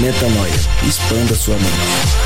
Metanoia. 0.00 0.52
Expanda 0.86 1.34
sua 1.34 1.54
mente. 1.56 2.22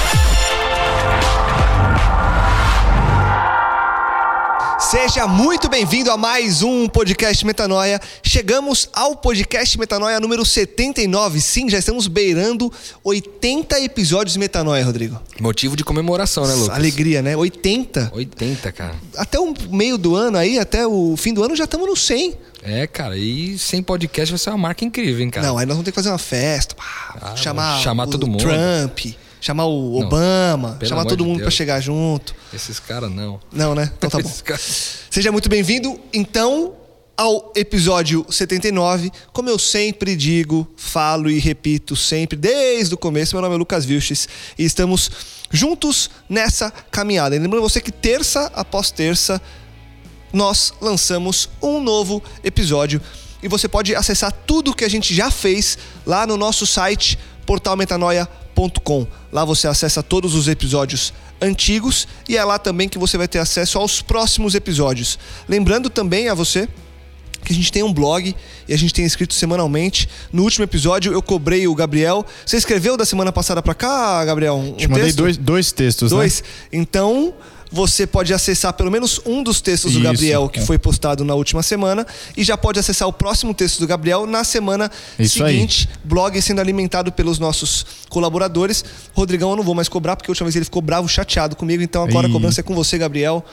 Seja 4.79 5.27
muito 5.27 5.69
bem-vindo 5.69 6.11
a 6.13 6.17
mais 6.17 6.63
um 6.63 6.89
podcast 6.89 7.45
Metanoia. 7.45 8.01
Chegamos 8.23 8.89
ao 8.93 9.17
podcast 9.17 9.77
Metanoia 9.79 10.21
número 10.21 10.45
79. 10.45 11.41
Sim, 11.41 11.69
já 11.69 11.79
estamos 11.79 12.07
beirando 12.07 12.73
80 13.03 13.81
episódios 13.81 14.35
de 14.35 14.39
Metanoia, 14.39 14.85
Rodrigo. 14.85 15.21
Motivo 15.41 15.77
de 15.77 15.83
comemoração, 15.83 16.47
né, 16.47 16.55
Lucas? 16.55 16.77
Alegria, 16.77 17.21
né? 17.21 17.37
80. 17.37 18.13
80, 18.15 18.73
cara. 18.73 18.95
Até 19.17 19.41
o 19.41 19.53
meio 19.71 19.99
do 19.99 20.15
ano 20.15 20.39
aí, 20.39 20.59
até 20.59 20.87
o 20.87 21.17
fim 21.17 21.35
do 21.35 21.43
ano, 21.43 21.57
já 21.57 21.65
estamos 21.65 21.87
no 21.89 21.97
100. 21.97 22.35
É, 22.67 22.87
cara, 22.87 23.17
e 23.17 23.57
sem 23.59 23.81
podcast 23.83 24.33
vai 24.33 24.39
ser 24.39 24.51
uma 24.51 24.59
marca 24.59 24.85
incrível, 24.85 25.23
hein, 25.23 25.31
cara? 25.31 25.47
Não, 25.47 25.57
aí 25.57 25.65
nós 25.65 25.75
vamos 25.77 25.85
ter 25.85 25.93
que 25.93 25.95
fazer 25.95 26.09
uma 26.09 26.19
festa, 26.19 26.75
pá, 26.75 27.17
Ah, 27.21 27.37
chamar, 27.37 27.81
chamar 27.81 28.09
o 28.09 28.11
todo 28.11 28.27
mundo. 28.27 28.41
Trump, 28.43 29.15
chamar 29.41 29.67
o 29.67 30.01
Não, 30.01 30.07
Obama, 30.09 30.73
pelo 30.79 30.89
chamar 30.89 31.05
todo 31.05 31.25
mundo 31.25 31.43
pra 31.43 31.51
chegar 31.51 31.81
junto. 31.81 32.35
Esses 32.53 32.81
caras 32.81 33.11
não. 33.11 33.39
Não, 33.53 33.73
né? 33.75 33.93
Então 33.97 34.11
tá 34.11 34.19
bom. 34.19 34.31
Seja 35.09 35.31
muito 35.31 35.49
bem-vindo, 35.49 35.99
então, 36.13 36.75
ao 37.17 37.53
episódio 37.55 38.27
79. 38.29 39.13
Como 39.33 39.49
eu 39.49 39.59
sempre 39.61 40.17
digo, 40.17 40.67
falo 40.77 41.31
e 41.31 41.39
repito 41.39 41.95
sempre, 41.95 42.37
desde 42.37 42.95
o 42.95 42.99
começo, 42.99 43.37
meu 43.37 43.43
nome 43.43 43.55
é 43.55 43.59
Lucas 43.59 43.85
Vilches 43.85 44.29
e 44.59 44.65
estamos 44.65 45.11
juntos 45.53 46.11
nessa 46.29 46.71
caminhada. 46.91 47.37
E 47.37 47.39
lembrando 47.39 47.63
você 47.63 47.81
que 47.81 47.93
terça 47.93 48.51
após 48.55 48.91
terça 48.91 49.41
nós 50.37 50.75
lançamos 50.83 51.49
um 51.63 51.81
novo 51.81 52.23
episódio 52.45 53.01
e 53.43 53.49
você 53.49 53.67
pode 53.67 53.95
acessar 53.95 54.31
tudo 54.47 54.75
que 54.75 54.85
a 54.85 54.89
gente 54.89 55.15
já 55.15 55.31
fez 55.31 55.79
lá 56.05 56.27
no 56.27 56.37
nosso 56.37 56.67
site 56.67 57.19
portalmetanoia.com. 57.47 59.07
Lá 59.33 59.47
você 59.47 59.67
acessa 59.67 60.03
todos 60.03 60.35
os 60.35 60.47
episódios 60.47 61.15
antigos 61.41 62.07
e 62.29 62.37
é 62.37 62.45
lá 62.45 62.59
também 62.59 62.87
que 62.87 62.99
você 62.99 63.17
vai 63.17 63.27
ter 63.27 63.39
acesso 63.39 63.79
aos 63.79 64.03
próximos 64.03 64.55
episódios. 64.55 65.19
Lembrando 65.49 65.89
também 65.89 66.29
a 66.29 66.35
você 66.35 66.69
que 67.43 67.53
a 67.53 67.57
gente 67.57 67.73
tem 67.73 67.83
um 67.83 67.93
blog 67.93 68.37
e 68.69 68.75
a 68.75 68.77
gente 68.77 68.93
tem 68.93 69.07
escrito 69.07 69.33
semanalmente. 69.33 70.07
No 70.31 70.43
último 70.43 70.65
episódio 70.65 71.15
eu 71.15 71.23
cobrei 71.23 71.67
o 71.67 71.75
Gabriel. 71.75 72.27
Você 72.45 72.59
escreveu 72.59 72.95
da 72.95 73.07
semana 73.07 73.33
passada 73.33 73.63
pra 73.63 73.73
cá, 73.73 74.23
Gabriel? 74.27 74.57
Um 74.57 74.73
Te 74.75 74.87
mandei 74.87 75.05
texto? 75.05 75.17
dois, 75.17 75.37
dois 75.39 75.73
textos, 75.73 76.11
Dois. 76.11 76.45
Então, 76.71 77.33
você 77.71 78.07
pode 78.07 78.33
acessar 78.33 78.73
pelo 78.73 78.91
menos 78.91 79.21
um 79.27 79.43
dos 79.43 79.61
textos 79.61 79.93
do 79.93 79.99
Isso, 79.99 80.05
Gabriel 80.09 80.49
que 80.49 80.61
é. 80.61 80.63
foi 80.63 80.79
postado 80.79 81.25
na 81.25 81.35
última 81.35 81.63
semana 81.63 82.07
e 82.37 82.45
já 82.45 82.57
pode 82.57 82.79
acessar 82.79 83.09
o 83.09 83.13
próximo 83.13 83.53
texto 83.53 83.81
do 83.81 83.87
Gabriel 83.87 84.27
na 84.27 84.45
semana 84.45 84.91
Isso 85.19 85.45
aí. 85.45 85.55
seguinte. 85.55 85.89
Blog 86.05 86.41
sendo 86.41 86.61
alimentado 86.61 87.11
pelos 87.13 87.39
nossos 87.39 87.85
colaboradores. 88.09 88.85
Rodrigão, 89.15 89.51
eu 89.51 89.57
não 89.57 89.65
vou 89.65 89.75
mais 89.75 89.89
cobrar 89.89 90.17
porque 90.17 90.31
a 90.31 90.33
última 90.33 90.47
vez 90.47 90.57
ele 90.57 90.65
ficou 90.65 90.81
bravo, 90.83 91.09
chateado 91.09 91.57
comigo. 91.57 91.83
Então 91.83 92.03
agora 92.03 92.27
a 92.27 92.31
Ih. 92.31 92.33
cobrança 92.33 92.61
é 92.61 92.63
com 92.63 92.75
você, 92.75 92.97
Gabriel. 92.99 93.45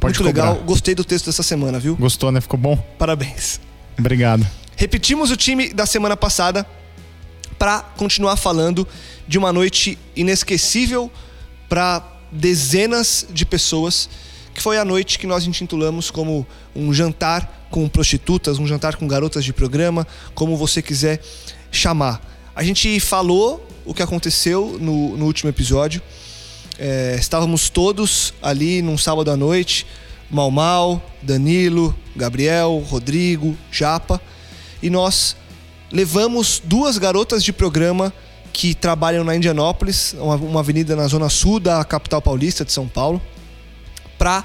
Pode 0.00 0.18
Muito 0.18 0.24
legal. 0.26 0.54
cobrar. 0.54 0.66
Gostei 0.66 0.94
do 0.94 1.04
texto 1.04 1.26
dessa 1.26 1.42
semana, 1.42 1.78
viu? 1.78 1.96
Gostou, 1.96 2.32
né? 2.32 2.40
Ficou 2.40 2.58
bom? 2.58 2.76
Parabéns. 2.98 3.60
Obrigado. 3.98 4.46
Repetimos 4.76 5.30
o 5.30 5.36
time 5.36 5.72
da 5.72 5.86
semana 5.86 6.16
passada 6.16 6.66
para 7.58 7.80
continuar 7.96 8.36
falando 8.36 8.86
de 9.28 9.38
uma 9.38 9.52
noite 9.52 9.96
inesquecível 10.16 11.10
para 11.68 12.02
dezenas 12.34 13.26
de 13.30 13.46
pessoas, 13.46 14.08
que 14.52 14.60
foi 14.60 14.76
a 14.76 14.84
noite 14.84 15.18
que 15.18 15.26
nós 15.26 15.46
intitulamos 15.46 16.10
como 16.10 16.46
um 16.74 16.92
jantar 16.92 17.68
com 17.70 17.88
prostitutas, 17.88 18.58
um 18.58 18.66
jantar 18.66 18.96
com 18.96 19.06
garotas 19.06 19.44
de 19.44 19.52
programa, 19.52 20.06
como 20.34 20.56
você 20.56 20.82
quiser 20.82 21.20
chamar. 21.70 22.20
A 22.54 22.62
gente 22.62 23.00
falou 23.00 23.66
o 23.84 23.94
que 23.94 24.02
aconteceu 24.02 24.76
no, 24.80 25.16
no 25.16 25.24
último 25.24 25.48
episódio. 25.48 26.02
É, 26.78 27.16
estávamos 27.18 27.68
todos 27.68 28.34
ali 28.42 28.82
num 28.82 28.98
sábado 28.98 29.30
à 29.30 29.36
noite, 29.36 29.86
Mal 30.30 30.50
Mal, 30.50 31.02
Danilo, 31.22 31.96
Gabriel, 32.16 32.84
Rodrigo, 32.88 33.56
Japa, 33.70 34.20
e 34.82 34.90
nós 34.90 35.36
levamos 35.90 36.60
duas 36.64 36.98
garotas 36.98 37.44
de 37.44 37.52
programa 37.52 38.12
que 38.54 38.72
trabalham 38.72 39.24
na 39.24 39.34
Indianópolis, 39.34 40.14
uma, 40.16 40.36
uma 40.36 40.60
avenida 40.60 40.94
na 40.94 41.08
zona 41.08 41.28
sul 41.28 41.58
da 41.58 41.84
capital 41.84 42.22
paulista 42.22 42.64
de 42.64 42.72
São 42.72 42.86
Paulo, 42.86 43.20
para 44.16 44.44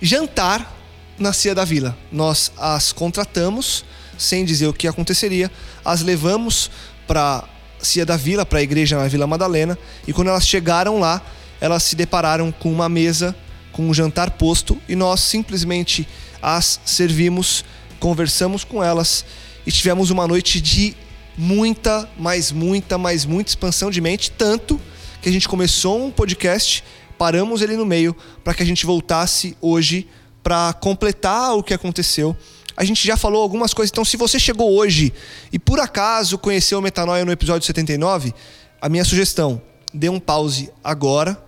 jantar 0.00 0.76
na 1.18 1.32
Cia 1.32 1.54
da 1.54 1.64
Vila. 1.64 1.96
Nós 2.12 2.52
as 2.58 2.92
contratamos, 2.92 3.82
sem 4.18 4.44
dizer 4.44 4.66
o 4.66 4.74
que 4.74 4.86
aconteceria, 4.86 5.50
as 5.82 6.02
levamos 6.02 6.70
para 7.06 7.42
Cia 7.80 8.04
da 8.04 8.14
Vila, 8.14 8.44
para 8.44 8.58
a 8.58 8.62
igreja 8.62 8.98
na 8.98 9.08
Vila 9.08 9.26
Madalena, 9.26 9.78
e 10.06 10.12
quando 10.12 10.28
elas 10.28 10.46
chegaram 10.46 11.00
lá, 11.00 11.22
elas 11.62 11.82
se 11.82 11.96
depararam 11.96 12.52
com 12.52 12.70
uma 12.70 12.90
mesa 12.90 13.34
com 13.72 13.88
um 13.88 13.94
jantar 13.94 14.32
posto 14.32 14.76
e 14.86 14.94
nós 14.94 15.20
simplesmente 15.20 16.06
as 16.42 16.78
servimos, 16.84 17.64
conversamos 17.98 18.64
com 18.64 18.84
elas 18.84 19.24
e 19.66 19.72
tivemos 19.72 20.10
uma 20.10 20.26
noite 20.26 20.60
de 20.60 20.94
muita, 21.40 22.06
mas 22.18 22.52
muita, 22.52 22.98
mas 22.98 23.24
muita 23.24 23.50
expansão 23.50 23.90
de 23.90 23.98
mente, 23.98 24.30
tanto 24.30 24.78
que 25.22 25.28
a 25.28 25.32
gente 25.32 25.48
começou 25.48 26.04
um 26.04 26.10
podcast, 26.10 26.84
paramos 27.16 27.62
ele 27.62 27.78
no 27.78 27.86
meio 27.86 28.14
para 28.44 28.52
que 28.52 28.62
a 28.62 28.66
gente 28.66 28.84
voltasse 28.84 29.56
hoje 29.58 30.06
para 30.42 30.74
completar 30.74 31.56
o 31.56 31.62
que 31.62 31.72
aconteceu. 31.72 32.36
A 32.76 32.84
gente 32.84 33.06
já 33.06 33.16
falou 33.16 33.40
algumas 33.42 33.72
coisas, 33.72 33.90
então 33.90 34.04
se 34.04 34.18
você 34.18 34.38
chegou 34.38 34.70
hoje 34.76 35.14
e 35.50 35.58
por 35.58 35.80
acaso 35.80 36.36
conheceu 36.36 36.78
o 36.78 36.82
Metanoia 36.82 37.24
no 37.24 37.32
episódio 37.32 37.66
79, 37.66 38.34
a 38.78 38.88
minha 38.90 39.04
sugestão, 39.04 39.62
dê 39.94 40.10
um 40.10 40.20
pause 40.20 40.70
agora, 40.84 41.42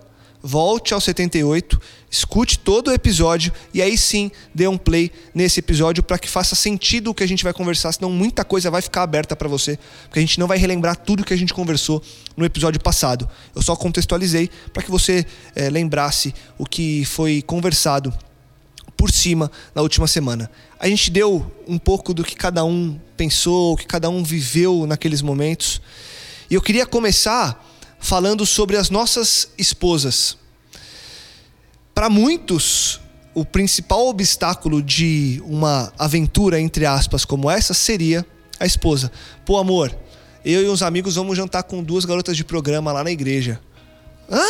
volte 0.45 0.93
ao 0.93 0.99
78, 0.99 1.79
escute 2.11 2.59
todo 2.59 2.89
o 2.89 2.93
episódio 2.93 3.53
e 3.73 3.81
aí 3.81 3.97
sim 3.97 4.29
dê 4.53 4.67
um 4.67 4.77
play 4.77 5.09
nesse 5.33 5.61
episódio 5.61 6.03
para 6.03 6.19
que 6.19 6.29
faça 6.29 6.53
sentido 6.53 7.11
o 7.11 7.13
que 7.13 7.23
a 7.23 7.27
gente 7.27 7.45
vai 7.45 7.53
conversar, 7.53 7.93
senão 7.93 8.11
muita 8.11 8.43
coisa 8.43 8.69
vai 8.69 8.81
ficar 8.81 9.03
aberta 9.03 9.37
para 9.37 9.47
você, 9.47 9.79
porque 10.03 10.19
a 10.19 10.21
gente 10.21 10.37
não 10.37 10.45
vai 10.45 10.57
relembrar 10.57 10.97
tudo 10.97 11.23
que 11.23 11.33
a 11.33 11.37
gente 11.37 11.53
conversou 11.53 12.03
no 12.35 12.43
episódio 12.43 12.81
passado. 12.81 13.29
Eu 13.55 13.61
só 13.61 13.73
contextualizei 13.73 14.49
para 14.73 14.83
que 14.83 14.91
você 14.91 15.25
eh, 15.55 15.69
lembrasse 15.69 16.35
o 16.57 16.65
que 16.65 17.05
foi 17.05 17.41
conversado 17.41 18.13
por 18.97 19.11
cima 19.11 19.49
na 19.73 19.81
última 19.81 20.07
semana. 20.07 20.51
A 20.77 20.89
gente 20.89 21.09
deu 21.09 21.49
um 21.65 21.77
pouco 21.77 22.13
do 22.13 22.23
que 22.23 22.35
cada 22.35 22.65
um 22.65 22.99
pensou, 23.15 23.73
o 23.73 23.77
que 23.77 23.87
cada 23.87 24.09
um 24.09 24.23
viveu 24.23 24.85
naqueles 24.85 25.21
momentos. 25.21 25.81
E 26.49 26.55
eu 26.55 26.61
queria 26.61 26.85
começar 26.85 27.65
falando 28.03 28.45
sobre 28.45 28.75
as 28.75 28.89
nossas 28.89 29.49
esposas. 29.57 30.37
Para 31.93 32.09
muitos, 32.09 32.99
o 33.33 33.45
principal 33.45 34.07
obstáculo 34.07 34.81
de 34.81 35.41
uma 35.45 35.91
aventura, 35.97 36.59
entre 36.59 36.85
aspas, 36.85 37.25
como 37.25 37.49
essa, 37.49 37.73
seria 37.73 38.25
a 38.59 38.65
esposa. 38.65 39.11
Pô, 39.45 39.57
amor, 39.57 39.95
eu 40.43 40.63
e 40.63 40.69
uns 40.69 40.81
amigos 40.81 41.15
vamos 41.15 41.37
jantar 41.37 41.63
com 41.63 41.83
duas 41.83 42.05
garotas 42.05 42.35
de 42.35 42.43
programa 42.43 42.91
lá 42.91 43.03
na 43.03 43.11
igreja. 43.11 43.59
Hã? 44.29 44.41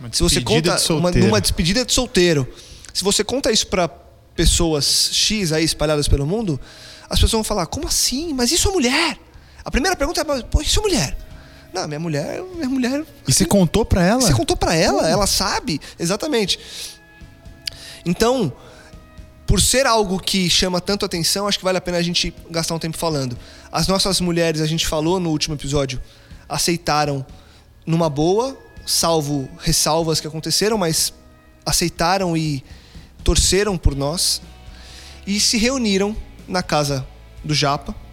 Uma 0.00 0.08
Se 0.12 0.22
você 0.22 0.36
despedida 0.36 0.72
conta 0.72 0.84
de 0.84 0.92
uma, 0.92 1.00
solteiro. 1.02 1.26
numa 1.26 1.40
despedida 1.40 1.84
de 1.84 1.92
solteiro, 1.92 2.48
se 2.92 3.04
você 3.04 3.22
conta 3.22 3.50
isso 3.52 3.66
para 3.66 3.88
pessoas 4.34 5.10
X 5.12 5.52
aí 5.52 5.64
espalhadas 5.64 6.08
pelo 6.08 6.26
mundo, 6.26 6.60
as 7.08 7.18
pessoas 7.18 7.32
vão 7.32 7.44
falar: 7.44 7.66
como 7.66 7.86
assim? 7.86 8.32
Mas 8.32 8.50
isso 8.52 8.68
é 8.68 8.72
mulher? 8.72 9.18
A 9.64 9.70
primeira 9.70 9.96
pergunta 9.96 10.20
é: 10.20 10.42
pô, 10.42 10.60
isso 10.60 10.78
é 10.80 10.82
mulher? 10.82 11.16
Não, 11.74 11.88
minha 11.88 11.98
mulher, 11.98 12.40
minha 12.54 12.68
mulher. 12.68 13.04
E 13.26 13.32
você 13.32 13.44
contou 13.44 13.84
pra 13.84 14.04
ela? 14.04 14.20
Você 14.20 14.32
contou 14.32 14.56
pra 14.56 14.76
ela, 14.76 15.10
ela 15.10 15.26
sabe, 15.26 15.80
exatamente. 15.98 16.56
Então, 18.06 18.52
por 19.44 19.60
ser 19.60 19.84
algo 19.84 20.20
que 20.20 20.48
chama 20.48 20.80
tanto 20.80 21.04
atenção, 21.04 21.48
acho 21.48 21.58
que 21.58 21.64
vale 21.64 21.76
a 21.76 21.80
pena 21.80 21.98
a 21.98 22.02
gente 22.02 22.32
gastar 22.48 22.76
um 22.76 22.78
tempo 22.78 22.96
falando. 22.96 23.36
As 23.72 23.88
nossas 23.88 24.20
mulheres, 24.20 24.60
a 24.60 24.66
gente 24.66 24.86
falou 24.86 25.18
no 25.18 25.30
último 25.30 25.56
episódio, 25.56 26.00
aceitaram 26.48 27.26
numa 27.84 28.08
boa, 28.08 28.56
salvo 28.86 29.48
ressalvas 29.58 30.20
que 30.20 30.28
aconteceram, 30.28 30.78
mas 30.78 31.12
aceitaram 31.66 32.36
e 32.36 32.62
torceram 33.24 33.76
por 33.76 33.96
nós 33.96 34.40
e 35.26 35.40
se 35.40 35.58
reuniram 35.58 36.16
na 36.46 36.62
casa 36.62 37.04
do 37.42 37.52
Japa 37.52 38.03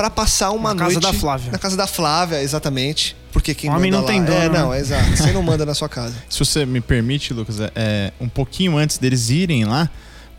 para 0.00 0.08
passar 0.08 0.50
uma 0.52 0.72
Na 0.72 0.84
noite 0.84 0.94
casa 0.98 1.12
da 1.12 1.18
Flávia. 1.20 1.52
na 1.52 1.58
casa 1.58 1.76
da 1.76 1.86
Flávia, 1.86 2.42
exatamente, 2.42 3.14
porque 3.30 3.54
quem 3.54 3.68
Homem 3.68 3.90
manda 3.90 3.98
não 4.00 4.06
tem 4.06 4.20
lá- 4.20 4.26
dono, 4.26 4.40
É, 4.40 4.48
não, 4.48 4.72
é 4.72 4.78
exato. 4.80 5.14
Você 5.14 5.30
não 5.30 5.42
manda 5.42 5.66
na 5.66 5.74
sua 5.74 5.90
casa. 5.90 6.14
Se 6.30 6.38
você 6.38 6.64
me 6.64 6.80
permite, 6.80 7.34
Lucas, 7.34 7.60
é, 7.60 7.70
é, 7.74 8.12
um 8.18 8.26
pouquinho 8.26 8.78
antes 8.78 8.96
deles 8.96 9.28
irem 9.28 9.66
lá, 9.66 9.90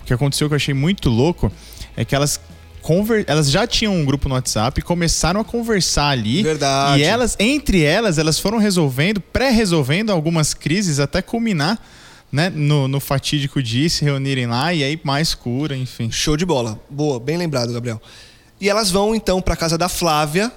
o 0.01 0.05
que 0.05 0.11
aconteceu 0.11 0.47
que 0.47 0.53
eu 0.53 0.55
achei 0.55 0.73
muito 0.73 1.11
louco 1.11 1.51
é 1.95 2.03
que 2.03 2.15
elas 2.15 2.39
conver... 2.81 3.23
elas 3.27 3.51
já 3.51 3.67
tinham 3.67 3.93
um 3.95 4.03
grupo 4.03 4.27
no 4.27 4.33
WhatsApp 4.33 4.79
e 4.79 4.81
começaram 4.81 5.39
a 5.39 5.43
conversar 5.45 6.09
ali. 6.09 6.41
Verdade. 6.41 6.99
E 6.99 7.03
elas, 7.03 7.35
entre 7.39 7.83
elas, 7.83 8.17
elas 8.17 8.39
foram 8.39 8.57
resolvendo, 8.57 9.21
pré-resolvendo 9.21 10.09
algumas 10.11 10.55
crises 10.55 10.99
até 10.99 11.21
culminar 11.21 11.77
né, 12.31 12.49
no, 12.49 12.87
no 12.87 12.99
fatídico 12.99 13.61
dia, 13.61 13.87
se 13.87 14.03
reunirem 14.03 14.47
lá 14.47 14.73
e 14.73 14.83
aí 14.83 14.99
mais 15.03 15.35
cura, 15.35 15.77
enfim. 15.77 16.09
Show 16.09 16.35
de 16.35 16.47
bola. 16.47 16.79
Boa, 16.89 17.19
bem 17.19 17.37
lembrado, 17.37 17.71
Gabriel. 17.71 18.01
E 18.61 18.69
elas 18.69 18.91
vão 18.91 19.15
então 19.15 19.41
para 19.41 19.55
casa 19.55 19.75
da 19.75 19.89
Flávia, 19.89 20.51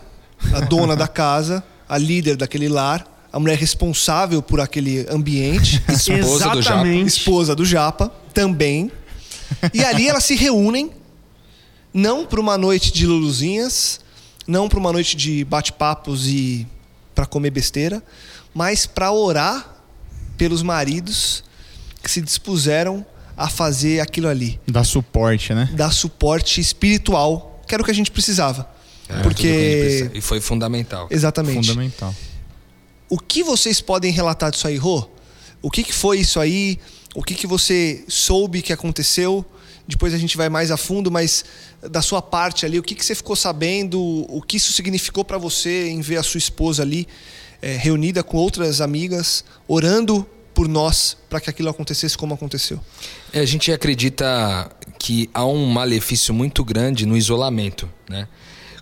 a 0.53 0.61
dona 0.61 0.95
da 0.95 1.09
casa, 1.09 1.65
a 1.89 1.97
líder 1.97 2.37
daquele 2.37 2.69
lar, 2.69 3.05
a 3.33 3.41
mulher 3.41 3.57
responsável 3.57 4.43
por 4.43 4.61
aquele 4.61 5.07
ambiente, 5.11 5.83
Esposa 5.89 6.21
do 6.21 6.39
Japa. 6.39 6.59
Exatamente. 6.59 7.09
esposa 7.09 7.57
do 7.57 7.65
Japa 7.65 8.13
também. 8.35 8.93
E 9.73 9.83
ali 9.83 10.07
elas 10.07 10.25
se 10.25 10.37
reúnem 10.37 10.91
não 11.95 12.27
para 12.27 12.41
uma 12.41 12.59
noite 12.59 12.93
de 12.93 13.07
luluzinhas, 13.07 14.01
não 14.47 14.69
para 14.69 14.79
uma 14.79 14.93
noite 14.93 15.17
de 15.17 15.45
bate-papos 15.45 16.27
e 16.29 16.67
para 17.15 17.25
comer 17.25 17.51
besteira, 17.51 18.03
mas 18.53 18.85
para 18.85 19.11
orar 19.13 19.83
pelos 20.37 20.63
maridos 20.63 21.43
que 22.03 22.11
se 22.11 22.21
dispuseram 22.21 23.07
a 23.37 23.49
fazer 23.49 24.01
aquilo 24.01 24.29
ali 24.29 24.61
Dar 24.67 24.85
suporte, 24.85 25.55
né? 25.55 25.71
dar 25.73 25.91
suporte 25.91 26.61
espiritual, 26.61 27.54
que 27.67 27.75
era 27.75 27.83
o 27.83 27.85
que 27.85 27.91
a 27.91 27.95
gente 27.95 28.11
precisava. 28.11 28.69
É, 29.09 29.21
tudo 29.23 29.35
que 29.35 29.47
a 29.47 29.51
gente 29.51 29.59
Porque. 29.59 29.81
precisa. 29.81 30.11
E 30.15 30.21
foi 30.21 30.41
fundamental. 30.41 31.09
Exatamente. 31.11 31.69
Fundamental. 31.69 32.15
O 33.09 33.19
que 33.19 33.43
vocês 33.43 33.81
podem 33.81 34.13
relatar 34.13 34.51
disso 34.51 34.67
aí, 34.67 34.77
Rô? 34.77 35.09
O 35.61 35.71
que, 35.71 35.83
que 35.83 35.93
foi 35.93 36.19
isso 36.19 36.41
aí? 36.41 36.79
O 37.15 37.23
que, 37.23 37.35
que 37.35 37.47
você 37.47 38.05
soube 38.09 38.61
que 38.61 38.73
aconteceu? 38.73 39.45
Depois 39.87 40.15
a 40.15 40.19
gente 40.19 40.37
vai 40.37 40.49
mais 40.49 40.71
a 40.71 40.77
fundo, 40.77 41.11
mas 41.11 41.45
da 41.91 42.01
sua 42.01 42.23
parte 42.23 42.65
ali, 42.65 42.79
o 42.79 42.83
que, 42.83 42.95
que 42.95 43.05
você 43.05 43.15
ficou 43.15 43.37
sabendo? 43.37 44.01
O 44.29 44.41
que 44.41 44.57
isso 44.57 44.73
significou 44.73 45.25
para 45.25 45.37
você 45.37 45.89
em 45.89 46.01
ver 46.01 46.17
a 46.17 46.23
sua 46.23 46.39
esposa 46.39 46.83
ali 46.83 47.07
eh, 47.61 47.77
reunida 47.77 48.23
com 48.23 48.39
outras 48.39 48.81
amigas, 48.81 49.45
orando 49.69 50.27
por 50.55 50.69
nós 50.69 51.17
para 51.29 51.41
que 51.41 51.51
aquilo 51.51 51.69
acontecesse 51.69 52.17
como 52.17 52.33
aconteceu? 52.33 52.81
É, 53.33 53.41
a 53.41 53.45
gente 53.45 53.71
acredita 53.73 54.71
que 55.05 55.29
há 55.35 55.45
um 55.45 55.67
malefício 55.67 56.33
muito 56.33 56.65
grande 56.65 57.05
no 57.05 57.15
isolamento, 57.15 57.87
né? 58.09 58.27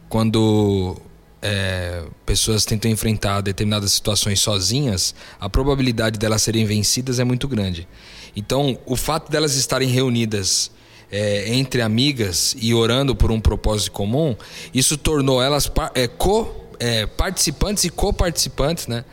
Quando 0.08 0.96
é, 1.42 2.04
pessoas 2.24 2.64
tentam 2.64 2.88
enfrentar 2.88 3.40
determinadas 3.40 3.90
situações 3.90 4.38
sozinhas, 4.38 5.16
a 5.40 5.50
probabilidade 5.50 6.20
delas 6.20 6.40
serem 6.42 6.64
vencidas 6.64 7.19
é 7.19 7.24
muito 7.24 7.48
grande. 7.48 7.88
Então, 8.36 8.78
o 8.86 8.94
fato 8.94 9.32
delas 9.32 9.56
estarem 9.56 9.88
reunidas 9.88 10.70
é, 11.10 11.52
entre 11.56 11.82
amigas 11.82 12.54
e 12.56 12.72
orando 12.72 13.16
por 13.16 13.32
um 13.32 13.40
propósito 13.40 13.90
comum, 13.90 14.36
isso 14.72 14.96
tornou 14.96 15.42
elas 15.42 15.69
é, 15.92 16.06
co, 16.06 16.54
é, 16.78 17.04
participantes 17.04 17.82
e 17.82 17.90
coparticipantes, 17.90 18.86
né? 18.86 19.04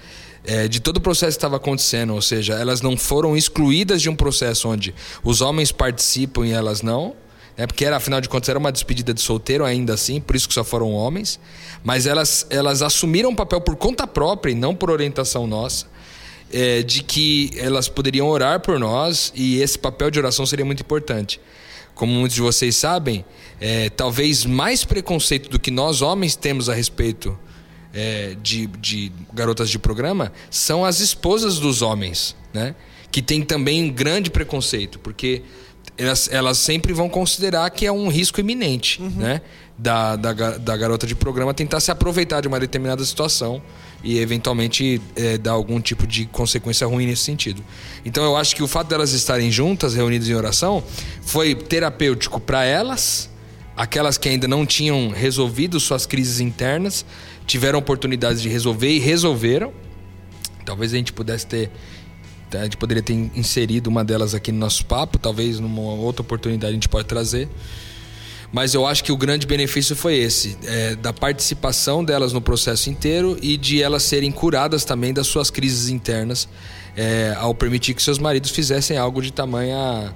É, 0.43 0.67
de 0.67 0.79
todo 0.79 0.97
o 0.97 1.01
processo 1.01 1.31
que 1.31 1.37
estava 1.37 1.57
acontecendo, 1.57 2.13
ou 2.13 2.21
seja, 2.21 2.53
elas 2.53 2.81
não 2.81 2.97
foram 2.97 3.35
excluídas 3.35 4.01
de 4.01 4.09
um 4.09 4.15
processo 4.15 4.69
onde 4.69 4.93
os 5.23 5.41
homens 5.41 5.71
participam 5.71 6.45
e 6.45 6.51
elas 6.51 6.81
não, 6.81 7.15
né, 7.57 7.67
porque 7.67 7.83
era, 7.83 7.97
afinal 7.97 8.21
de 8.21 8.29
contas 8.29 8.49
era 8.49 8.57
uma 8.57 8.71
despedida 8.71 9.13
de 9.13 9.21
solteiro 9.21 9.65
ainda 9.65 9.93
assim, 9.93 10.21
por 10.21 10.35
isso 10.35 10.47
que 10.47 10.53
só 10.53 10.63
foram 10.63 10.91
homens, 10.91 11.39
mas 11.83 12.05
elas, 12.05 12.47
elas 12.49 12.81
assumiram 12.81 13.29
um 13.29 13.35
papel 13.35 13.61
por 13.61 13.75
conta 13.75 14.07
própria 14.07 14.51
e 14.51 14.55
não 14.55 14.73
por 14.73 14.89
orientação 14.89 15.45
nossa, 15.45 15.85
é, 16.51 16.81
de 16.81 17.03
que 17.03 17.51
elas 17.57 17.87
poderiam 17.87 18.27
orar 18.27 18.59
por 18.59 18.79
nós 18.79 19.31
e 19.35 19.61
esse 19.61 19.77
papel 19.77 20.09
de 20.09 20.19
oração 20.19 20.45
seria 20.45 20.65
muito 20.65 20.81
importante. 20.81 21.39
Como 21.93 22.13
muitos 22.13 22.35
de 22.35 22.41
vocês 22.41 22.77
sabem, 22.77 23.25
é, 23.59 23.89
talvez 23.89 24.45
mais 24.45 24.85
preconceito 24.85 25.49
do 25.49 25.59
que 25.59 25.69
nós 25.69 26.01
homens 26.01 26.35
temos 26.35 26.69
a 26.69 26.73
respeito 26.73 27.37
é, 27.93 28.35
de, 28.41 28.67
de 28.67 29.11
garotas 29.33 29.69
de 29.69 29.79
programa 29.79 30.31
são 30.49 30.85
as 30.85 30.99
esposas 30.99 31.59
dos 31.59 31.81
homens, 31.81 32.35
né? 32.53 32.75
Que 33.11 33.21
tem 33.21 33.41
também 33.41 33.83
um 33.83 33.89
grande 33.89 34.29
preconceito, 34.29 34.99
porque 34.99 35.41
elas, 35.97 36.29
elas 36.31 36.57
sempre 36.57 36.93
vão 36.93 37.09
considerar 37.09 37.69
que 37.71 37.85
é 37.85 37.91
um 37.91 38.07
risco 38.07 38.39
iminente, 38.39 39.01
né? 39.01 39.41
Da, 39.77 40.15
da, 40.17 40.33
da 40.33 40.77
garota 40.77 41.07
de 41.07 41.15
programa 41.15 41.53
tentar 41.53 41.79
se 41.79 41.89
aproveitar 41.89 42.41
de 42.41 42.49
uma 42.49 42.59
determinada 42.59 43.03
situação 43.05 43.61
e 44.03 44.19
eventualmente 44.19 45.01
é, 45.15 45.37
dar 45.37 45.51
algum 45.51 45.79
tipo 45.79 46.05
de 46.05 46.25
consequência 46.25 46.85
ruim 46.85 47.05
nesse 47.05 47.23
sentido. 47.23 47.63
Então 48.05 48.23
eu 48.23 48.35
acho 48.35 48.55
que 48.55 48.63
o 48.63 48.67
fato 48.67 48.87
delas 48.87 49.11
estarem 49.11 49.51
juntas, 49.51 49.93
reunidas 49.93 50.27
em 50.27 50.33
oração, 50.33 50.83
foi 51.21 51.55
terapêutico 51.55 52.39
para 52.39 52.65
elas, 52.65 53.29
aquelas 53.75 54.17
que 54.17 54.27
ainda 54.27 54.47
não 54.47 54.65
tinham 54.65 55.09
resolvido 55.09 55.79
suas 55.79 56.05
crises 56.05 56.39
internas, 56.41 57.05
tiveram 57.49 57.79
oportunidades 57.79 58.41
de 58.43 58.47
resolver 58.47 58.89
e 58.89 58.99
resolveram. 58.99 59.73
Talvez 60.63 60.93
a 60.93 60.97
gente 60.97 61.11
pudesse 61.11 61.47
ter. 61.47 61.71
A 62.53 62.63
gente 62.63 62.77
poderia 62.77 63.01
ter 63.01 63.13
inserido 63.13 63.87
uma 63.87 64.03
delas 64.03 64.33
aqui 64.35 64.51
no 64.51 64.59
nosso 64.59 64.85
papo, 64.85 65.17
talvez 65.17 65.59
numa 65.59 65.81
outra 65.81 66.21
oportunidade 66.21 66.71
a 66.71 66.73
gente 66.73 66.89
pode 66.89 67.07
trazer. 67.07 67.49
Mas 68.51 68.73
eu 68.73 68.85
acho 68.85 69.03
que 69.03 69.11
o 69.11 69.17
grande 69.17 69.45
benefício 69.45 69.95
foi 69.95 70.15
esse, 70.15 70.57
é, 70.63 70.95
da 70.95 71.13
participação 71.13 72.03
delas 72.03 72.33
no 72.33 72.41
processo 72.41 72.89
inteiro 72.89 73.37
e 73.41 73.55
de 73.57 73.81
elas 73.81 74.01
serem 74.01 74.31
curadas 74.31 74.83
também 74.83 75.13
das 75.13 75.27
suas 75.27 75.51
crises 75.51 75.89
internas, 75.89 76.49
é, 76.97 77.35
ao 77.37 77.53
permitir 77.53 77.93
que 77.93 78.01
seus 78.01 78.17
maridos 78.17 78.49
fizessem 78.49 78.97
algo 78.97 79.21
de 79.21 79.31
tamanha 79.31 80.15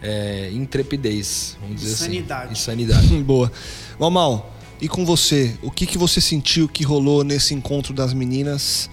é, 0.00 0.50
intrepidez, 0.52 1.56
vamos 1.60 1.80
dizer 1.80 1.94
Insanidade. 1.94 2.52
assim. 2.52 2.52
Insanidade. 2.52 3.08
Boa. 3.22 3.50
Mamal, 3.98 4.52
e 4.82 4.88
com 4.88 5.06
você? 5.06 5.56
O 5.62 5.70
que, 5.70 5.86
que 5.86 5.96
você 5.96 6.20
sentiu 6.20 6.68
que 6.68 6.82
rolou 6.82 7.22
nesse 7.22 7.54
encontro 7.54 7.94
das 7.94 8.12
meninas? 8.12 8.90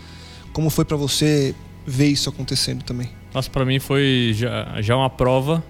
Como 0.53 0.69
foi 0.69 0.85
pra 0.85 0.95
você 0.95 1.55
ver 1.83 2.05
isso 2.05 2.29
acontecendo 2.29 2.83
também? 2.83 3.09
Nossa, 3.33 3.49
pra 3.49 3.65
mim 3.65 3.79
foi 3.79 4.31
já, 4.35 4.79
já 4.83 4.95
uma 4.95 5.09
prova 5.09 5.63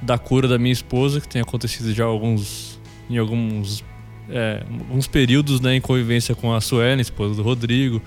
da 0.00 0.16
cura 0.16 0.46
da 0.46 0.56
minha 0.56 0.72
esposa, 0.72 1.20
que 1.20 1.26
tem 1.26 1.42
acontecido 1.42 1.92
já 1.92 2.04
alguns, 2.04 2.78
em 3.10 3.18
alguns, 3.18 3.82
é, 4.30 4.62
alguns 4.88 5.08
períodos 5.08 5.60
né, 5.60 5.74
em 5.74 5.80
convivência 5.80 6.32
com 6.36 6.54
a 6.54 6.60
Suelen, 6.60 7.00
esposa 7.00 7.34
do 7.34 7.42
Rodrigo, 7.42 8.00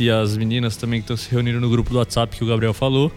e 0.00 0.10
as 0.10 0.36
meninas 0.36 0.76
também 0.76 0.98
que 1.00 1.04
estão 1.04 1.16
se 1.16 1.30
reunindo 1.30 1.60
no 1.60 1.70
grupo 1.70 1.90
do 1.90 1.98
WhatsApp 1.98 2.36
que 2.36 2.42
o 2.42 2.46
Gabriel 2.46 2.74
falou. 2.74 3.12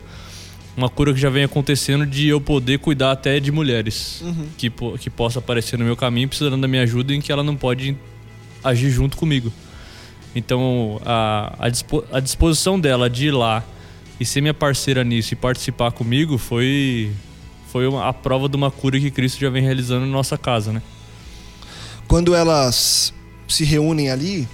Uma 0.76 0.90
cura 0.90 1.14
que 1.14 1.20
já 1.20 1.30
vem 1.30 1.44
acontecendo 1.44 2.06
de 2.06 2.28
eu 2.28 2.40
poder 2.40 2.80
cuidar 2.80 3.12
até 3.12 3.40
de 3.40 3.52
mulheres 3.52 4.24
que, 4.58 4.70
po- 4.70 4.98
que 4.98 5.10
possa 5.10 5.40
aparecer 5.40 5.78
no 5.78 5.84
meu 5.84 5.98
caminho 5.98 6.28
precisando 6.30 6.58
da 6.60 6.68
minha 6.68 6.84
ajuda 6.84 7.14
em 7.14 7.20
que 7.20 7.32
ela 7.32 7.44
não 7.44 7.56
pode 7.58 7.96
agir 8.64 8.90
junto 8.90 9.18
comigo. 9.18 9.52
Então, 10.34 11.02
a, 11.06 11.56
a, 11.60 11.70
dispo- 11.70 12.06
a 12.12 12.20
disposição 12.22 12.80
dela 12.80 13.10
de 13.10 13.28
ir 13.28 13.32
lá 13.32 13.64
e 14.18 14.26
ser 14.26 14.40
minha 14.40 14.54
parceira 14.54 15.04
nisso 15.04 15.34
e 15.34 15.36
participar 15.36 15.92
comigo 15.92 16.38
foi, 16.38 17.12
foi 17.70 17.86
uma- 17.86 18.08
a 18.08 18.14
prova 18.14 18.48
de 18.48 18.56
uma 18.56 18.72
cura 18.72 18.98
que 18.98 19.12
Cristo 19.12 19.42
já 19.42 19.50
vem 19.50 19.62
realizando 19.62 20.06
na 20.06 20.12
nossa 20.12 20.38
casa, 20.38 20.72
né? 20.72 20.82
Quando 22.08 22.34
elas 22.34 23.14
se 23.48 23.66
reúnem 23.66 24.10
ali, 24.10 24.48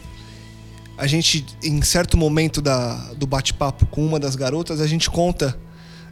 a 0.98 1.06
gente, 1.06 1.46
em 1.64 1.80
certo 1.84 2.18
momento 2.18 2.60
da, 2.60 2.96
do 3.14 3.28
bate-papo 3.28 3.86
com 3.86 4.04
uma 4.04 4.20
das 4.20 4.36
garotas, 4.36 4.82
a 4.82 4.88
gente 4.88 5.10
conta. 5.12 5.56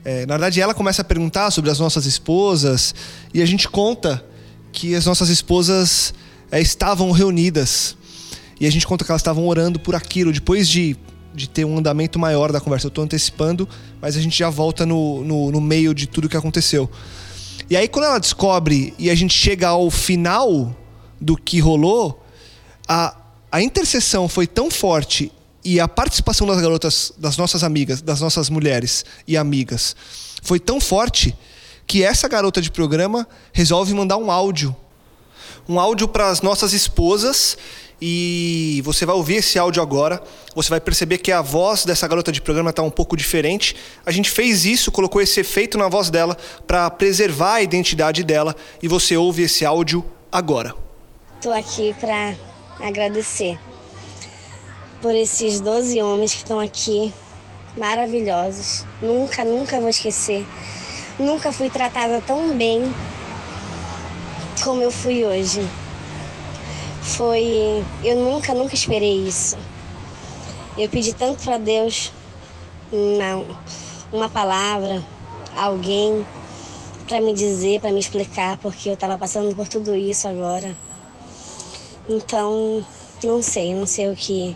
É, 0.05 0.23
na 0.27 0.35
verdade, 0.35 0.61
ela 0.61 0.75
começa 0.75 1.01
a 1.01 1.05
perguntar 1.05 1.49
sobre 1.49 1.71
as 1.71 1.79
nossas 1.79 2.05
esposas 2.05 2.93
e 3.33 3.41
a 3.41 3.45
gente 3.45 3.67
conta 3.67 4.23
que 4.71 4.93
as 4.93 5.03
nossas 5.03 5.29
esposas 5.29 6.13
é, 6.51 6.61
estavam 6.61 7.09
reunidas. 7.09 7.97
E 8.59 8.67
a 8.67 8.71
gente 8.71 8.85
conta 8.85 9.03
que 9.03 9.11
elas 9.11 9.21
estavam 9.21 9.47
orando 9.47 9.79
por 9.79 9.95
aquilo, 9.95 10.31
depois 10.31 10.69
de, 10.69 10.95
de 11.33 11.49
ter 11.49 11.65
um 11.65 11.79
andamento 11.79 12.19
maior 12.19 12.51
da 12.51 12.61
conversa. 12.61 12.85
Eu 12.85 12.89
estou 12.89 13.03
antecipando, 13.03 13.67
mas 13.99 14.15
a 14.15 14.21
gente 14.21 14.37
já 14.37 14.47
volta 14.47 14.85
no, 14.85 15.23
no, 15.23 15.51
no 15.51 15.59
meio 15.59 15.91
de 15.91 16.05
tudo 16.05 16.29
que 16.29 16.37
aconteceu. 16.37 16.87
E 17.67 17.75
aí, 17.75 17.87
quando 17.87 18.05
ela 18.05 18.19
descobre 18.19 18.93
e 18.99 19.09
a 19.09 19.15
gente 19.15 19.33
chega 19.33 19.69
ao 19.69 19.89
final 19.89 20.75
do 21.19 21.35
que 21.35 21.59
rolou, 21.59 22.23
a, 22.87 23.17
a 23.51 23.59
intercessão 23.59 24.27
foi 24.27 24.45
tão 24.45 24.69
forte 24.69 25.31
e 25.65 25.79
a 25.79 25.87
participação 25.87 26.45
das 26.45 26.61
garotas, 26.61 27.11
das 27.17 27.37
nossas 27.37 27.63
amigas, 27.63 27.99
das 27.99 28.21
nossas 28.21 28.51
mulheres 28.51 29.03
e 29.27 29.35
amigas, 29.35 29.95
foi 30.43 30.59
tão 30.59 30.79
forte 30.79 31.35
que 31.87 32.03
essa 32.03 32.27
garota 32.27 32.61
de 32.61 32.69
programa 32.69 33.27
resolve 33.51 33.91
mandar 33.95 34.17
um 34.17 34.29
áudio. 34.29 34.75
Um 35.67 35.79
áudio 35.79 36.07
para 36.07 36.29
as 36.29 36.41
nossas 36.41 36.71
esposas 36.71 37.57
e 37.99 38.79
você 38.85 39.07
vai 39.07 39.15
ouvir 39.15 39.37
esse 39.37 39.57
áudio 39.57 39.81
agora. 39.81 40.21
Você 40.53 40.69
vai 40.69 40.79
perceber 40.79 41.17
que 41.17 41.31
a 41.31 41.41
voz 41.41 41.83
dessa 41.83 42.07
garota 42.07 42.31
de 42.31 42.41
programa 42.41 42.69
está 42.69 42.83
um 42.83 42.91
pouco 42.91 43.17
diferente. 43.17 43.75
A 44.05 44.11
gente 44.11 44.29
fez 44.29 44.65
isso, 44.65 44.91
colocou 44.91 45.19
esse 45.19 45.39
efeito 45.39 45.79
na 45.79 45.87
voz 45.87 46.11
dela 46.11 46.37
para 46.67 46.87
preservar 46.91 47.55
a 47.55 47.61
identidade 47.63 48.23
dela 48.23 48.55
e 48.83 48.87
você 48.87 49.17
ouve 49.17 49.41
esse 49.41 49.65
áudio 49.65 50.05
agora. 50.31 50.75
Estou 51.39 51.51
aqui 51.51 51.95
para 51.99 52.35
agradecer 52.79 53.57
por 55.05 55.13
esses 55.13 55.61
12 55.61 56.01
homens 56.01 56.31
que 56.31 56.39
estão 56.39 56.59
aqui, 56.59 57.13
maravilhosos. 57.77 58.83
Nunca, 58.99 59.45
nunca 59.45 59.79
vou 59.79 59.89
esquecer. 59.89 60.43
Nunca 61.19 61.51
fui 61.51 61.69
tratada 61.69 62.23
tão 62.25 62.57
bem 62.57 62.91
como 64.63 64.81
eu 64.81 64.89
fui 64.89 65.23
hoje. 65.23 65.61
Foi. 67.03 67.85
Eu 68.03 68.15
nunca, 68.15 68.55
nunca 68.55 68.73
esperei 68.73 69.27
isso. 69.27 69.55
Eu 70.75 70.89
pedi 70.89 71.13
tanto 71.13 71.43
para 71.43 71.59
Deus 71.59 72.11
uma, 72.91 73.45
uma 74.11 74.27
palavra, 74.27 75.03
alguém 75.55 76.25
para 77.07 77.21
me 77.21 77.31
dizer, 77.31 77.79
para 77.79 77.91
me 77.91 77.99
explicar, 77.99 78.57
porque 78.57 78.89
eu 78.89 78.95
estava 78.95 79.19
passando 79.19 79.55
por 79.55 79.67
tudo 79.67 79.95
isso 79.95 80.27
agora. 80.27 80.75
Então, 82.09 82.83
não 83.25 83.41
sei, 83.41 83.73
não 83.73 83.85
sei 83.85 84.09
o 84.09 84.15
que, 84.15 84.55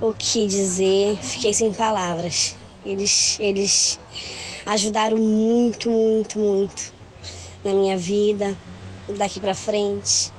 o 0.00 0.12
que 0.12 0.46
dizer. 0.46 1.16
Fiquei 1.22 1.52
sem 1.54 1.72
palavras. 1.72 2.54
Eles, 2.84 3.38
eles 3.40 3.98
ajudaram 4.66 5.16
muito, 5.16 5.90
muito, 5.90 6.38
muito 6.38 6.92
na 7.64 7.72
minha 7.72 7.96
vida, 7.96 8.56
daqui 9.16 9.40
para 9.40 9.54
frente. 9.54 10.32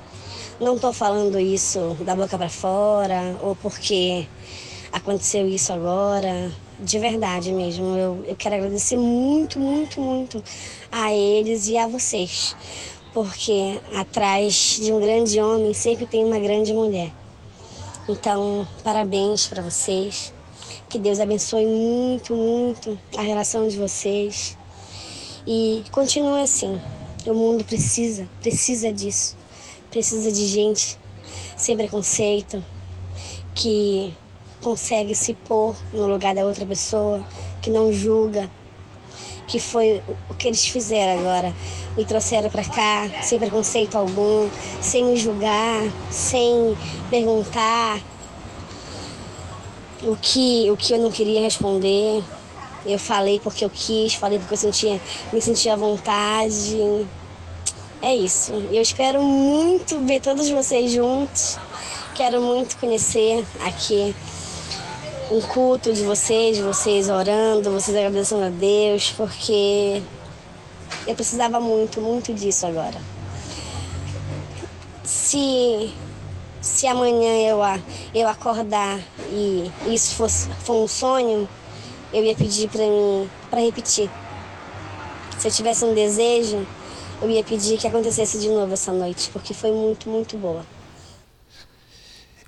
Não 0.60 0.76
estou 0.76 0.92
falando 0.92 1.38
isso 1.38 1.96
da 2.00 2.14
boca 2.14 2.38
para 2.38 2.48
fora 2.48 3.36
ou 3.42 3.54
porque 3.56 4.26
aconteceu 4.92 5.46
isso 5.46 5.72
agora. 5.72 6.50
De 6.78 6.98
verdade 6.98 7.52
mesmo. 7.52 7.96
Eu, 7.96 8.24
eu 8.26 8.36
quero 8.36 8.54
agradecer 8.54 8.96
muito, 8.96 9.58
muito, 9.58 10.00
muito 10.00 10.42
a 10.92 11.12
eles 11.12 11.68
e 11.68 11.76
a 11.76 11.86
vocês. 11.86 12.54
Porque 13.12 13.80
atrás 13.94 14.78
de 14.80 14.92
um 14.92 15.00
grande 15.00 15.40
homem 15.40 15.72
sempre 15.72 16.06
tem 16.06 16.24
uma 16.24 16.38
grande 16.38 16.72
mulher. 16.72 17.10
Então, 18.08 18.66
parabéns 18.84 19.46
para 19.46 19.62
vocês. 19.62 20.32
Que 20.88 20.98
Deus 20.98 21.18
abençoe 21.18 21.66
muito, 21.66 22.34
muito 22.34 22.98
a 23.16 23.22
relação 23.22 23.66
de 23.66 23.76
vocês. 23.76 24.56
E 25.46 25.82
continue 25.90 26.40
assim. 26.40 26.80
O 27.26 27.34
mundo 27.34 27.64
precisa, 27.64 28.28
precisa 28.40 28.92
disso. 28.92 29.36
Precisa 29.90 30.30
de 30.30 30.46
gente 30.46 30.96
sem 31.56 31.76
preconceito, 31.76 32.62
que 33.54 34.14
consegue 34.62 35.14
se 35.14 35.34
pôr 35.34 35.74
no 35.92 36.06
lugar 36.06 36.34
da 36.34 36.44
outra 36.44 36.66
pessoa, 36.66 37.26
que 37.60 37.70
não 37.70 37.92
julga, 37.92 38.50
que 39.46 39.58
foi 39.58 40.02
o 40.28 40.34
que 40.34 40.48
eles 40.48 40.66
fizeram 40.66 41.20
agora. 41.20 41.54
Me 41.96 42.04
trouxeram 42.04 42.50
para 42.50 42.64
cá 42.64 43.08
sem 43.22 43.38
preconceito 43.38 43.96
algum, 43.96 44.48
sem 44.80 45.04
me 45.04 45.16
julgar, 45.16 45.82
sem 46.10 46.76
perguntar 47.08 48.00
o 50.02 50.16
que, 50.16 50.70
o 50.70 50.76
que 50.76 50.92
eu 50.92 50.98
não 50.98 51.10
queria 51.10 51.40
responder. 51.40 52.22
Eu 52.84 52.98
falei 52.98 53.40
porque 53.40 53.64
eu 53.64 53.70
quis, 53.70 54.14
falei 54.14 54.38
porque 54.38 54.54
eu 54.54 54.58
sentia, 54.58 55.00
me 55.32 55.40
sentia 55.40 55.72
à 55.72 55.76
vontade. 55.76 57.06
É 58.02 58.14
isso. 58.14 58.52
Eu 58.70 58.82
espero 58.82 59.22
muito 59.22 59.98
ver 60.00 60.20
todos 60.20 60.48
vocês 60.48 60.92
juntos. 60.92 61.58
Quero 62.14 62.40
muito 62.40 62.76
conhecer 62.78 63.44
aqui 63.64 64.14
um 65.30 65.40
culto 65.40 65.92
de 65.92 66.02
vocês, 66.04 66.58
vocês 66.58 67.08
orando, 67.08 67.70
vocês 67.70 67.96
agradecendo 67.96 68.44
a 68.44 68.48
Deus, 68.48 69.12
porque 69.16 70.00
eu 71.06 71.14
precisava 71.14 71.58
muito, 71.58 72.00
muito 72.00 72.32
disso 72.32 72.66
agora. 72.66 73.00
Se, 75.02 75.92
se 76.60 76.86
amanhã 76.86 77.48
eu, 77.48 77.58
eu 78.14 78.28
acordar 78.28 79.00
e 79.30 79.70
isso 79.88 80.14
fosse, 80.14 80.48
for 80.60 80.84
um 80.84 80.88
sonho, 80.88 81.48
eu 82.12 82.24
ia 82.24 82.34
pedir 82.34 82.68
para 82.68 82.82
mim 82.82 83.28
para 83.50 83.60
repetir. 83.60 84.08
Se 85.38 85.48
eu 85.48 85.52
tivesse 85.52 85.84
um 85.84 85.92
desejo, 85.92 86.64
eu 87.20 87.30
ia 87.30 87.42
pedir 87.42 87.78
que 87.78 87.86
acontecesse 87.86 88.38
de 88.38 88.48
novo 88.48 88.72
essa 88.72 88.92
noite, 88.92 89.28
porque 89.32 89.52
foi 89.52 89.72
muito, 89.72 90.08
muito 90.08 90.36
boa. 90.36 90.64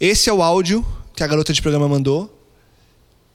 Esse 0.01 0.31
é 0.31 0.33
o 0.33 0.43
áudio 0.43 0.87
que 1.15 1.25
a 1.25 1.27
garota 1.27 1.53
de 1.53 1.61
programa 1.61 1.89
mandou 1.89 2.38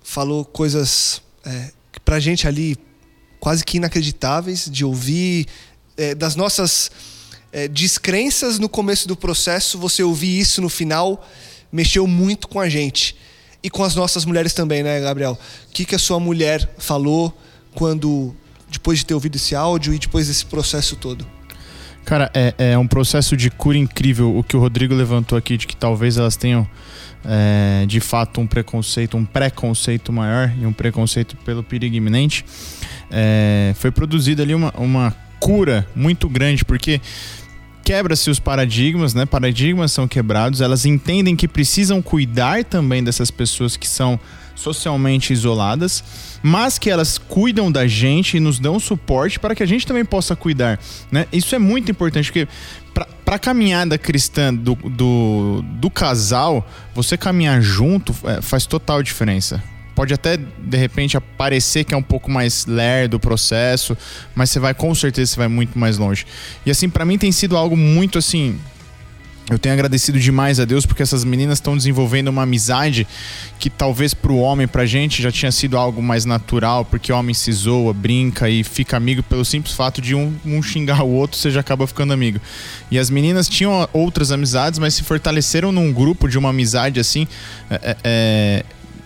falou 0.03 0.43
coisas 0.45 1.21
é, 1.45 1.71
pra 2.03 2.19
gente 2.19 2.47
ali 2.47 2.77
quase 3.39 3.63
que 3.63 3.77
inacreditáveis 3.77 4.69
de 4.69 4.85
ouvir 4.85 5.47
é, 5.97 6.13
das 6.13 6.35
nossas 6.35 6.91
é, 7.51 7.67
descrenças 7.67 8.59
no 8.59 8.69
começo 8.69 9.07
do 9.07 9.15
processo, 9.15 9.77
você 9.77 10.03
ouvir 10.03 10.39
isso 10.39 10.61
no 10.61 10.69
final 10.69 11.25
mexeu 11.71 12.05
muito 12.05 12.47
com 12.47 12.59
a 12.59 12.69
gente 12.69 13.15
e 13.63 13.69
com 13.69 13.83
as 13.83 13.95
nossas 13.95 14.25
mulheres 14.25 14.53
também, 14.53 14.83
né, 14.83 14.99
Gabriel? 14.99 15.37
O 15.67 15.71
que, 15.71 15.85
que 15.85 15.95
a 15.95 15.99
sua 15.99 16.19
mulher 16.19 16.75
falou 16.77 17.35
quando 17.73 18.35
depois 18.69 18.99
de 18.99 19.05
ter 19.05 19.13
ouvido 19.13 19.37
esse 19.37 19.55
áudio 19.55 19.93
e 19.93 19.99
depois 19.99 20.27
desse 20.27 20.45
processo 20.45 20.95
todo? 20.95 21.25
Cara, 22.05 22.29
é, 22.33 22.53
é 22.57 22.77
um 22.77 22.87
processo 22.87 23.37
de 23.37 23.49
cura 23.49 23.77
incrível 23.77 24.37
o 24.37 24.43
que 24.43 24.57
o 24.57 24.59
Rodrigo 24.59 24.93
levantou 24.93 25.37
aqui, 25.37 25.57
de 25.57 25.65
que 25.65 25.75
talvez 25.75 26.17
elas 26.17 26.35
tenham 26.35 26.67
é, 27.25 27.85
de 27.87 27.99
fato 27.99 28.41
um 28.41 28.47
preconceito, 28.47 29.15
um 29.15 29.25
preconceito 29.25 30.11
maior 30.11 30.51
e 30.59 30.65
um 30.65 30.73
preconceito 30.73 31.37
pelo 31.37 31.63
perigo 31.63 31.95
iminente. 31.95 32.45
É, 33.09 33.73
foi 33.77 33.91
produzida 33.91 34.43
ali 34.43 34.53
uma, 34.53 34.73
uma 34.77 35.15
cura 35.39 35.87
muito 35.95 36.27
grande, 36.27 36.65
porque 36.65 36.99
quebra-se 37.83 38.29
os 38.29 38.39
paradigmas, 38.39 39.13
né? 39.13 39.25
Paradigmas 39.25 39.91
são 39.91 40.07
quebrados, 40.07 40.61
elas 40.61 40.85
entendem 40.85 41.35
que 41.35 41.47
precisam 41.47 42.01
cuidar 42.01 42.63
também 42.63 43.03
dessas 43.03 43.29
pessoas 43.29 43.77
que 43.77 43.87
são 43.87 44.19
socialmente 44.55 45.33
isoladas, 45.33 46.03
mas 46.43 46.77
que 46.77 46.89
elas 46.89 47.17
cuidam 47.17 47.71
da 47.71 47.87
gente 47.87 48.35
e 48.35 48.39
nos 48.39 48.59
dão 48.59 48.77
suporte 48.77 49.39
para 49.39 49.55
que 49.55 49.63
a 49.63 49.65
gente 49.65 49.87
também 49.87 50.03
possa 50.03 50.35
cuidar, 50.35 50.77
né? 51.09 51.25
Isso 51.31 51.55
é 51.55 51.59
muito 51.59 51.89
importante 51.89 52.29
porque 52.29 52.47
para 52.93 53.37
a 53.37 53.39
caminhada 53.39 53.97
cristã 53.97 54.53
do, 54.53 54.75
do, 54.75 55.63
do, 55.63 55.89
casal, 55.89 56.67
você 56.93 57.17
caminhar 57.17 57.61
junto 57.61 58.13
é, 58.25 58.41
faz 58.41 58.65
total 58.65 59.01
diferença. 59.01 59.63
Pode 59.95 60.13
até, 60.13 60.37
de 60.37 60.77
repente, 60.77 61.17
parecer 61.37 61.83
que 61.83 61.93
é 61.93 61.97
um 61.97 62.03
pouco 62.03 62.29
mais 62.29 62.65
lerdo 62.65 63.15
o 63.15 63.19
processo, 63.19 63.95
mas 64.35 64.49
você 64.49 64.59
vai, 64.59 64.73
com 64.73 64.93
certeza, 64.93 65.31
você 65.31 65.37
vai 65.37 65.47
muito 65.47 65.77
mais 65.77 65.97
longe. 65.97 66.25
E 66.65 66.71
assim, 66.71 66.89
para 66.89 67.05
mim 67.05 67.17
tem 67.17 67.31
sido 67.31 67.55
algo 67.55 67.77
muito 67.77 68.17
assim 68.17 68.59
eu 69.49 69.59
tenho 69.59 69.73
agradecido 69.73 70.19
demais 70.19 70.59
a 70.59 70.65
Deus 70.65 70.85
porque 70.85 71.03
essas 71.03 71.25
meninas 71.25 71.57
estão 71.57 71.75
desenvolvendo 71.75 72.29
uma 72.29 72.43
amizade 72.43 73.05
que 73.59 73.69
talvez 73.69 74.13
para 74.13 74.31
o 74.31 74.39
homem, 74.39 74.67
para 74.67 74.83
a 74.83 74.85
gente, 74.85 75.21
já 75.21 75.31
tinha 75.31 75.51
sido 75.51 75.77
algo 75.77 76.01
mais 76.01 76.23
natural, 76.23 76.85
porque 76.85 77.11
o 77.11 77.17
homem 77.17 77.33
se 77.33 77.51
zoa, 77.51 77.93
brinca 77.93 78.49
e 78.49 78.63
fica 78.63 78.95
amigo 78.95 79.21
pelo 79.21 79.43
simples 79.43 79.75
fato 79.75 80.01
de 80.01 80.15
um, 80.15 80.33
um 80.45 80.63
xingar 80.63 81.03
o 81.03 81.09
outro, 81.09 81.37
você 81.37 81.51
já 81.51 81.59
acaba 81.59 81.85
ficando 81.85 82.13
amigo. 82.13 82.39
E 82.89 82.97
as 82.97 83.09
meninas 83.09 83.49
tinham 83.49 83.87
outras 83.91 84.31
amizades, 84.31 84.79
mas 84.79 84.93
se 84.93 85.03
fortaleceram 85.03 85.71
num 85.71 85.91
grupo 85.91 86.29
de 86.29 86.37
uma 86.37 86.49
amizade 86.49 86.99
assim. 86.99 87.27
É, 87.69 87.75
é, 87.83 87.97
é 88.03 88.65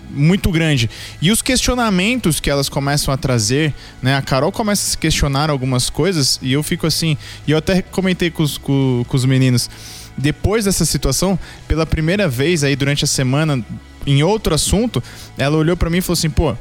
muito 0.09 0.51
grande. 0.51 0.89
E 1.21 1.31
os 1.31 1.41
questionamentos 1.41 2.39
que 2.39 2.49
elas 2.49 2.69
começam 2.69 3.13
a 3.13 3.17
trazer, 3.17 3.73
né? 4.01 4.15
A 4.15 4.21
Carol 4.21 4.51
começa 4.51 4.87
a 4.87 4.89
se 4.91 4.97
questionar 4.97 5.49
algumas 5.49 5.89
coisas 5.89 6.39
e 6.41 6.53
eu 6.53 6.63
fico 6.63 6.87
assim. 6.87 7.17
E 7.45 7.51
eu 7.51 7.57
até 7.57 7.81
comentei 7.81 8.29
com 8.29 8.43
os, 8.43 8.57
com, 8.57 9.03
com 9.07 9.17
os 9.17 9.25
meninos 9.25 9.69
depois 10.17 10.65
dessa 10.65 10.83
situação, 10.85 11.37
pela 11.67 11.85
primeira 11.85 12.27
vez 12.27 12.63
aí 12.63 12.75
durante 12.75 13.03
a 13.03 13.07
semana, 13.07 13.63
em 14.05 14.23
outro 14.23 14.55
assunto, 14.55 15.03
ela 15.37 15.57
olhou 15.57 15.77
para 15.77 15.89
mim 15.89 15.97
e 15.97 16.01
falou 16.01 16.13
assim: 16.13 16.29
pô, 16.29 16.55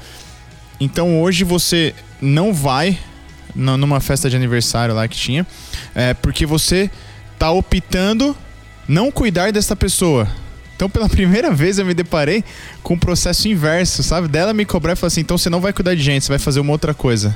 então 0.79 1.21
hoje 1.23 1.45
você 1.45 1.95
não 2.21 2.53
vai 2.53 2.99
numa 3.55 4.01
festa 4.01 4.29
de 4.29 4.37
aniversário 4.37 4.95
lá 4.95 5.09
que 5.09 5.17
tinha, 5.17 5.47
é, 5.95 6.13
porque 6.13 6.45
você 6.45 6.91
tá 7.39 7.51
optando 7.51 8.37
não 8.87 9.11
cuidar 9.11 9.51
dessa 9.51 9.75
pessoa. 9.75 10.29
Então, 10.75 10.91
pela 10.91 11.09
primeira 11.11 11.51
vez, 11.51 11.79
eu 11.79 11.87
me 11.87 11.95
deparei 11.95 12.45
com 12.83 12.95
o 12.95 12.97
um 12.97 13.01
processo 13.01 13.49
inverso, 13.49 14.03
sabe? 14.03 14.29
Dela 14.29 14.53
me 14.53 14.67
cobrar 14.67 14.93
e 14.93 14.97
falar 14.97 15.09
assim: 15.09 15.23
então 15.23 15.39
você 15.39 15.49
não 15.49 15.61
vai 15.61 15.73
cuidar 15.73 15.95
de 15.95 16.03
gente, 16.03 16.25
você 16.25 16.29
vai 16.29 16.39
fazer 16.39 16.61
uma 16.61 16.73
outra 16.73 16.93
coisa. 16.93 17.35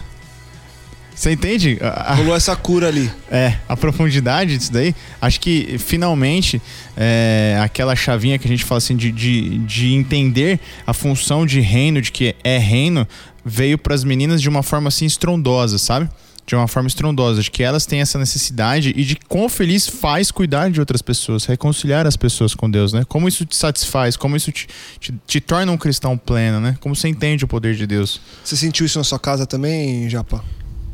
Você 1.14 1.32
entende? 1.32 1.78
A- 1.82 2.14
Rolou 2.14 2.34
essa 2.34 2.56
cura 2.56 2.88
ali. 2.88 3.10
É, 3.30 3.56
a 3.68 3.76
profundidade 3.76 4.56
disso 4.56 4.72
daí. 4.72 4.94
Acho 5.20 5.38
que 5.40 5.76
finalmente 5.78 6.60
é, 6.96 7.58
aquela 7.62 7.94
chavinha 7.94 8.38
que 8.38 8.46
a 8.46 8.50
gente 8.50 8.64
fala 8.64 8.78
assim 8.78 8.96
de, 8.96 9.12
de, 9.12 9.58
de 9.58 9.92
entender 9.92 10.58
a 10.86 10.94
função 10.94 11.44
de 11.44 11.60
reino, 11.60 12.00
de 12.00 12.10
que 12.10 12.34
é 12.42 12.56
reino, 12.58 13.06
veio 13.44 13.76
para 13.76 13.94
as 13.94 14.02
meninas 14.04 14.40
de 14.40 14.48
uma 14.48 14.62
forma 14.62 14.88
assim 14.88 15.04
estrondosa, 15.04 15.76
sabe? 15.78 16.08
De 16.46 16.56
uma 16.56 16.66
forma 16.66 16.88
estrondosa, 16.88 17.42
de 17.42 17.50
que 17.50 17.62
elas 17.62 17.86
têm 17.86 18.00
essa 18.00 18.18
necessidade 18.18 18.92
e 18.96 19.04
de 19.04 19.14
quão 19.28 19.48
feliz 19.48 19.86
faz 19.86 20.30
cuidar 20.32 20.70
de 20.70 20.80
outras 20.80 21.00
pessoas, 21.02 21.44
reconciliar 21.44 22.06
as 22.06 22.16
pessoas 22.16 22.54
com 22.54 22.68
Deus, 22.68 22.92
né? 22.92 23.04
Como 23.06 23.28
isso 23.28 23.44
te 23.44 23.54
satisfaz, 23.54 24.16
como 24.16 24.36
isso 24.36 24.50
te, 24.50 24.66
te, 24.98 25.14
te 25.26 25.40
torna 25.40 25.70
um 25.70 25.76
cristão 25.76 26.16
pleno, 26.18 26.58
né? 26.60 26.76
Como 26.80 26.96
você 26.96 27.08
entende 27.08 27.44
o 27.44 27.48
poder 27.48 27.76
de 27.76 27.86
Deus. 27.86 28.20
Você 28.42 28.56
sentiu 28.56 28.84
isso 28.86 28.98
na 28.98 29.04
sua 29.04 29.18
casa 29.18 29.46
também, 29.46 30.08
Japa? 30.10 30.42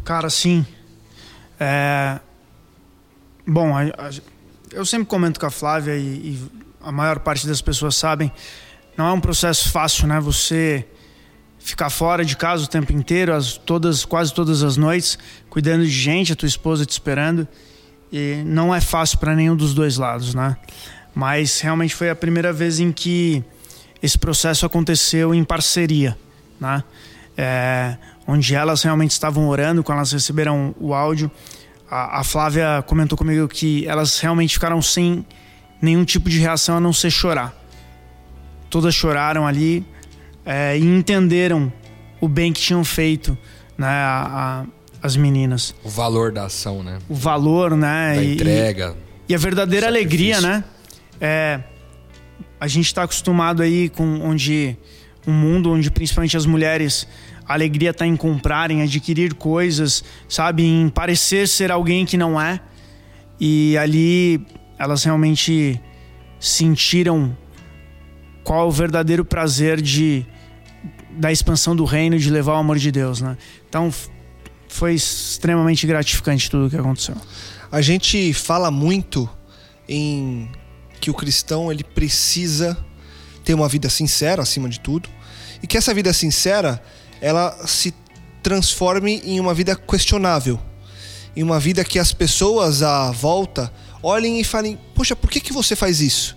Cara, 0.07 0.31
sim. 0.31 0.65
É... 1.59 2.21
Bom, 3.45 3.77
a- 3.77 3.83
a- 3.83 4.11
eu 4.73 4.87
sempre 4.87 5.09
comento 5.09 5.41
com 5.41 5.47
a 5.47 5.51
Flávia 5.51 5.97
e, 5.97 6.01
e 6.01 6.51
a 6.81 6.93
maior 6.93 7.19
parte 7.19 7.45
das 7.45 7.61
pessoas 7.61 7.97
sabem, 7.97 8.31
não 8.97 9.09
é 9.09 9.13
um 9.13 9.21
processo 9.21 9.69
fácil, 9.71 10.07
né? 10.07 10.21
Você 10.21 10.87
ficar 11.59 11.91
fora 11.91 12.25
de 12.25 12.37
casa 12.37 12.63
o 12.63 12.69
tempo 12.69 12.93
inteiro, 12.93 13.35
as, 13.35 13.57
todas, 13.57 14.05
quase 14.05 14.33
todas 14.33 14.63
as 14.63 14.77
noites, 14.77 15.19
cuidando 15.51 15.83
de 15.85 15.91
gente, 15.91 16.33
a 16.33 16.37
tua 16.37 16.47
esposa 16.47 16.87
te 16.87 16.93
esperando. 16.93 17.47
E 18.13 18.45
não 18.47 18.73
é 18.73 18.81
fácil 18.81 19.19
para 19.19 19.35
nenhum 19.35 19.57
dos 19.57 19.75
dois 19.75 19.97
lados, 19.97 20.35
né? 20.35 20.57
Mas 21.13 21.59
realmente 21.61 21.97
foi 21.97 22.11
a 22.11 22.15
primeira 22.15 22.53
vez 22.53 22.79
em 22.79 22.93
que 22.93 23.43
esse 24.01 24.17
processo 24.17 24.65
aconteceu 24.65 25.35
em 25.35 25.43
parceria, 25.43 26.17
né? 26.61 26.85
É, 27.37 27.97
onde 28.27 28.55
elas 28.55 28.83
realmente 28.83 29.11
estavam 29.13 29.49
orando, 29.49 29.83
quando 29.85 29.99
elas 29.99 30.13
receberam 30.13 30.75
o 30.81 30.95
áudio. 30.95 31.31
A, 31.91 32.21
a 32.21 32.25
Flávia 32.25 32.83
comentou 32.87 33.17
comigo 33.17 33.47
que 33.47 33.87
elas 33.87 34.19
realmente 34.19 34.55
ficaram 34.55 34.81
sem 34.83 35.25
nenhum 35.81 36.05
tipo 36.05 36.29
de 36.31 36.39
reação 36.39 36.77
a 36.79 36.81
não 36.81 36.93
ser 36.93 37.11
chorar. 37.11 37.55
Todas 38.71 38.95
choraram 38.95 39.47
ali 39.47 39.85
é, 40.45 40.77
e 40.79 40.83
entenderam 40.83 41.73
o 42.21 42.27
bem 42.29 42.53
que 42.53 42.61
tinham 42.61 42.85
feito, 42.85 43.37
né? 43.79 43.87
a- 43.87 44.65
a- 44.65 44.67
as 45.07 45.15
meninas. 45.17 45.75
O 45.85 45.89
valor 45.89 46.33
da 46.33 46.47
ação, 46.47 46.83
né? 46.83 46.99
O 47.09 47.15
valor, 47.15 47.77
né? 47.77 48.15
Da 48.17 48.23
e- 48.23 48.35
entrega. 48.35 48.97
e 49.29 49.35
a 49.35 49.39
verdadeira 49.39 49.87
alegria, 49.87 50.41
né? 50.41 50.65
É, 51.21 51.61
a 52.59 52.67
gente 52.67 52.87
está 52.87 53.05
acostumado 53.05 53.63
aí 53.63 53.89
com 53.91 54.21
onde 54.23 54.77
um 55.27 55.33
mundo 55.33 55.71
onde 55.71 55.91
principalmente 55.91 56.37
as 56.37 56.47
mulheres 56.47 57.07
a 57.49 57.55
alegria 57.55 57.91
está 57.91 58.07
em 58.07 58.17
comprar, 58.17 58.71
em 58.71 58.83
adquirir 58.83 59.35
coisas, 59.35 60.03
sabe, 60.29 60.65
em 60.65 60.89
parecer 60.89 61.47
ser 61.47 61.71
alguém 61.71 62.05
que 62.05 62.17
não 62.17 62.41
é. 62.41 62.61
E 63.39 63.77
ali 63.79 64.45
elas 64.79 65.05
realmente 65.05 65.81
sentiram 66.41 67.37
qual 68.43 68.69
o 68.69 68.71
verdadeiro 68.71 69.25
prazer 69.25 69.81
de 69.81 70.27
da 71.19 71.33
expansão 71.33 71.75
do 71.75 71.85
reino, 71.85 72.19
de 72.19 72.29
levar 72.29 72.53
o 72.53 72.57
amor 72.57 72.79
de 72.79 72.93
Deus, 72.93 73.23
né? 73.23 73.39
Então 73.69 73.93
foi 74.69 74.95
extremamente 74.95 75.87
gratificante 75.87 76.51
tudo 76.51 76.67
o 76.67 76.71
que 76.71 76.77
aconteceu. 76.77 77.17
A 77.73 77.81
gente 77.81 78.35
fala 78.35 78.71
muito 78.71 79.29
em 79.89 80.51
que 81.01 81.11
o 81.11 81.15
cristão 81.15 81.73
ele 81.73 81.83
precisa 81.83 82.77
ter 83.45 83.55
uma 83.55 83.69
vida 83.69 83.89
sincera 83.89 84.43
acima 84.43 84.69
de 84.69 84.81
tudo 84.81 85.09
e 85.63 85.67
que 85.67 85.77
essa 85.77 85.95
vida 85.95 86.13
sincera 86.13 86.83
ela 87.21 87.57
se 87.67 87.95
transforme 88.43 89.21
em 89.25 89.41
uma 89.41 89.55
vida 89.55 89.75
questionável, 89.75 90.59
em 91.35 91.43
uma 91.43 91.59
vida 91.59 91.85
que 91.85 91.99
as 91.99 92.13
pessoas 92.13 92.83
à 92.83 93.11
volta 93.11 93.73
olhem 94.03 94.41
e 94.41 94.45
falem: 94.45 94.79
poxa, 94.95 95.17
por 95.17 95.31
que 95.31 95.41
que 95.41 95.53
você 95.53 95.75
faz 95.75 96.01
isso? 96.01 96.37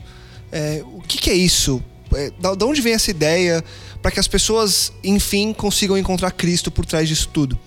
É, 0.51 0.81
o 0.85 1.01
que, 1.01 1.17
que 1.17 1.29
é 1.29 1.33
isso? 1.35 1.83
É, 2.13 2.31
da, 2.39 2.55
da 2.55 2.65
onde 2.65 2.81
vem 2.81 2.93
essa 2.93 3.11
ideia 3.11 3.63
para 4.01 4.09
que 4.11 4.19
as 4.19 4.27
pessoas, 4.27 4.91
enfim, 5.03 5.53
consigam 5.53 5.97
encontrar 5.97 6.31
Cristo 6.31 6.71
por 6.71 6.85
trás 6.85 7.07
disso 7.07 7.29
tudo? 7.31 7.57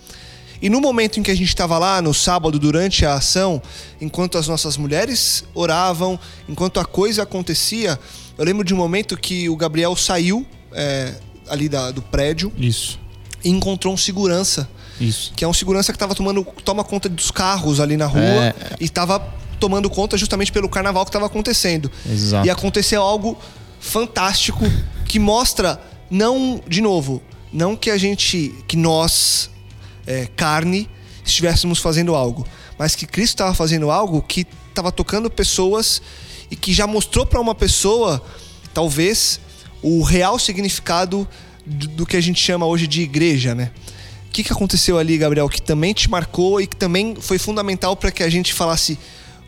E 0.61 0.69
no 0.69 0.81
momento 0.81 1.19
em 1.19 1.23
que 1.25 1.31
a 1.31 1.35
gente 1.35 1.49
estava 1.49 1.77
lá, 1.77 2.01
no 2.01 2.15
sábado, 2.15 2.57
durante 2.59 3.05
a 3.05 3.15
ação, 3.15 3.61
enquanto 4.01 4.39
as 4.39 4.47
nossas 4.47 4.77
mulheres 4.77 5.45
oravam, 5.55 6.19
enquanto 6.49 6.79
a 6.79 6.85
coisa 6.85 7.25
acontecia, 7.25 7.99
eu 8.39 8.45
lembro 8.45 8.65
de 8.65 8.73
um 8.73 8.77
momento 8.77 9.17
que 9.17 9.49
o 9.49 9.57
Gabriel 9.57 9.95
saiu 9.97 10.47
é, 10.73 11.15
ali 11.49 11.69
da- 11.69 11.91
do 11.91 12.01
prédio 12.01 12.53
Isso, 12.57 12.99
encontrou 13.45 13.93
um 13.95 13.97
segurança, 13.97 14.69
isso. 15.01 15.33
que 15.35 15.45
é 15.45 15.49
um 15.49 15.53
segurança 15.53 15.93
que 15.93 15.97
estava 15.97 16.15
tomando 16.15 16.45
toma 16.65 16.85
conta 16.85 17.09
dos 17.09 17.31
carros 17.31 17.81
ali 17.81 17.97
na 17.97 18.07
rua 18.07 18.21
É. 18.23 18.55
e 18.81 18.85
estava 18.85 19.19
tomando 19.59 19.89
conta 19.89 20.17
justamente 20.19 20.51
pelo 20.51 20.69
carnaval 20.69 21.05
que 21.05 21.11
estava 21.11 21.27
acontecendo. 21.27 21.91
Exato. 22.09 22.47
E 22.47 22.51
aconteceu 22.51 23.01
algo 23.03 23.39
fantástico 23.81 24.65
que 25.05 25.19
mostra 25.19 25.81
não, 26.11 26.61
de 26.69 26.81
novo, 26.81 27.23
não 27.53 27.75
que 27.77 27.91
a 27.91 27.97
gente, 27.99 28.55
que 28.69 28.77
nós, 28.77 29.51
é, 30.07 30.27
carne, 30.37 30.89
estivéssemos 31.25 31.79
fazendo 31.79 32.15
algo, 32.15 32.47
mas 32.79 32.95
que 32.95 33.07
Cristo 33.07 33.35
estava 33.35 33.55
fazendo 33.55 33.91
algo 33.91 34.21
que 34.23 34.47
estava 34.69 34.91
tocando 34.91 35.31
pessoas 35.31 36.03
e 36.51 36.57
que 36.57 36.73
já 36.73 36.87
mostrou 36.87 37.25
para 37.25 37.41
uma 37.41 37.55
pessoa, 37.55 38.23
talvez, 38.75 39.41
o 39.83 40.03
real 40.03 40.39
significado 40.39 41.27
do, 41.65 42.05
que 42.07 42.17
a 42.17 42.21
gente 42.21 42.41
chama 42.41 42.67
hoje 42.67 42.87
de 42.87 43.03
igreja, 43.03 43.55
né? 43.55 43.71
O 44.29 44.33
que, 44.33 44.43
que 44.43 44.53
aconteceu 44.53 44.99
ali, 44.99 45.19
Gabriel, 45.19 45.49
que 45.49 45.61
também 45.61 45.93
te 45.93 46.09
marcou 46.11 46.61
e 46.61 46.67
que 46.67 46.77
também 46.77 47.15
foi 47.21 47.39
fundamental 47.39 47.95
para 47.97 48.11
que 48.11 48.23
a 48.23 48.31
gente 48.31 48.55
falasse: 48.55 48.99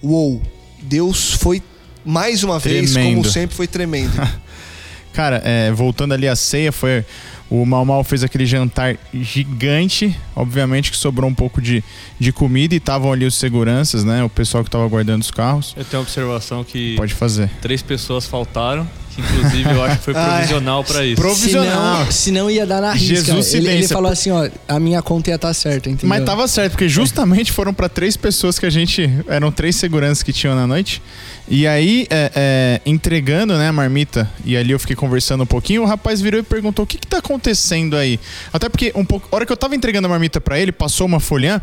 Uou, 0.03 0.43
Deus 0.83 1.33
foi 1.33 1.63
mais 2.05 2.45
uma 2.45 2.59
vez, 2.59 2.93
Tremendo. 2.93 3.17
como 3.17 3.25
sempre, 3.31 3.57
foi 3.57 3.67
tremendo. 3.67 4.13
Cara, 5.15 5.41
é, 5.45 5.71
voltando 5.73 6.13
ali 6.13 6.29
à 6.29 6.37
ceia, 6.37 6.73
foi. 6.73 7.05
O 7.51 7.65
Mal 7.65 7.85
Mal 7.85 8.03
fez 8.03 8.25
aquele 8.25 8.45
jantar 8.47 8.97
gigante. 9.13 10.17
Obviamente 10.35 10.91
que 10.91 10.97
sobrou 10.97 11.31
um 11.31 11.35
pouco 11.35 11.63
de, 11.63 11.85
de 12.19 12.33
comida 12.33 12.75
e 12.75 12.79
estavam 12.79 13.13
ali 13.13 13.25
os 13.25 13.37
seguranças, 13.37 14.03
né? 14.03 14.25
O 14.25 14.29
pessoal 14.29 14.65
que 14.65 14.71
tava 14.71 14.87
guardando 14.89 15.23
os 15.23 15.31
carros. 15.31 15.73
Eu 15.77 15.85
tenho 15.85 16.01
uma 16.01 16.07
observação 16.07 16.65
que 16.65 16.97
Pode 16.97 17.15
fazer. 17.15 17.49
três 17.61 17.81
pessoas 17.81 18.27
faltaram, 18.27 18.89
que 19.15 19.21
inclusive 19.21 19.71
eu 19.71 19.83
acho 19.85 19.99
que 19.99 20.05
foi 20.05 20.15
provisional 20.15 20.85
pra 20.85 21.05
isso. 21.05 21.21
Provisional. 21.21 21.99
Senão, 21.99 22.13
senão 22.13 22.51
ia 22.51 22.67
dar 22.67 22.81
na 22.81 22.93
risca. 22.93 23.33
Jesus 23.33 23.55
ele, 23.55 23.69
ele 23.69 23.89
falou 23.89 24.11
assim, 24.11 24.31
ó, 24.31 24.49
a 24.67 24.81
minha 24.81 25.01
conta 25.03 25.31
ia 25.31 25.37
estar 25.37 25.55
certa, 25.55 25.89
entendeu? 25.89 26.09
Mas 26.09 26.25
tava 26.25 26.47
certo, 26.49 26.73
porque 26.73 26.89
justamente 26.89 27.53
foram 27.53 27.73
para 27.73 27.89
três 27.89 28.17
pessoas 28.17 28.59
que 28.59 28.67
a 28.67 28.71
gente. 28.71 29.09
Eram 29.29 29.53
três 29.53 29.77
seguranças 29.77 30.23
que 30.23 30.33
tinham 30.33 30.55
na 30.55 30.67
noite. 30.67 31.01
E 31.47 31.67
aí, 31.67 32.07
é, 32.11 32.33
é, 32.35 32.81
entregando 32.87 33.57
né, 33.57 33.69
a 33.69 33.73
marmita, 33.73 34.31
e 34.45 34.57
ali 34.57 34.71
eu 34.71 34.79
fiquei 34.79 34.97
conversando 34.97 35.43
um 35.43 35.47
pouquinho, 35.47 35.83
o 35.83 35.85
rapaz 35.85 36.21
virou 36.21 36.41
e 36.41 36.43
perguntou: 36.43 36.85
o 36.85 36.87
que, 36.87 36.99
que 36.99 37.07
tá 37.07 37.19
acontecendo 37.19 37.97
aí? 37.97 38.19
Até 38.53 38.69
porque, 38.69 38.93
um 38.95 39.05
pouco. 39.05 39.29
A 39.31 39.37
hora 39.37 39.47
que 39.47 39.53
eu 39.53 39.57
tava 39.57 39.77
entregando 39.77 40.07
a 40.07 40.11
marmita 40.11 40.41
para 40.41 40.59
ele, 40.59 40.73
passou 40.73 41.07
uma 41.07 41.21
folha. 41.21 41.63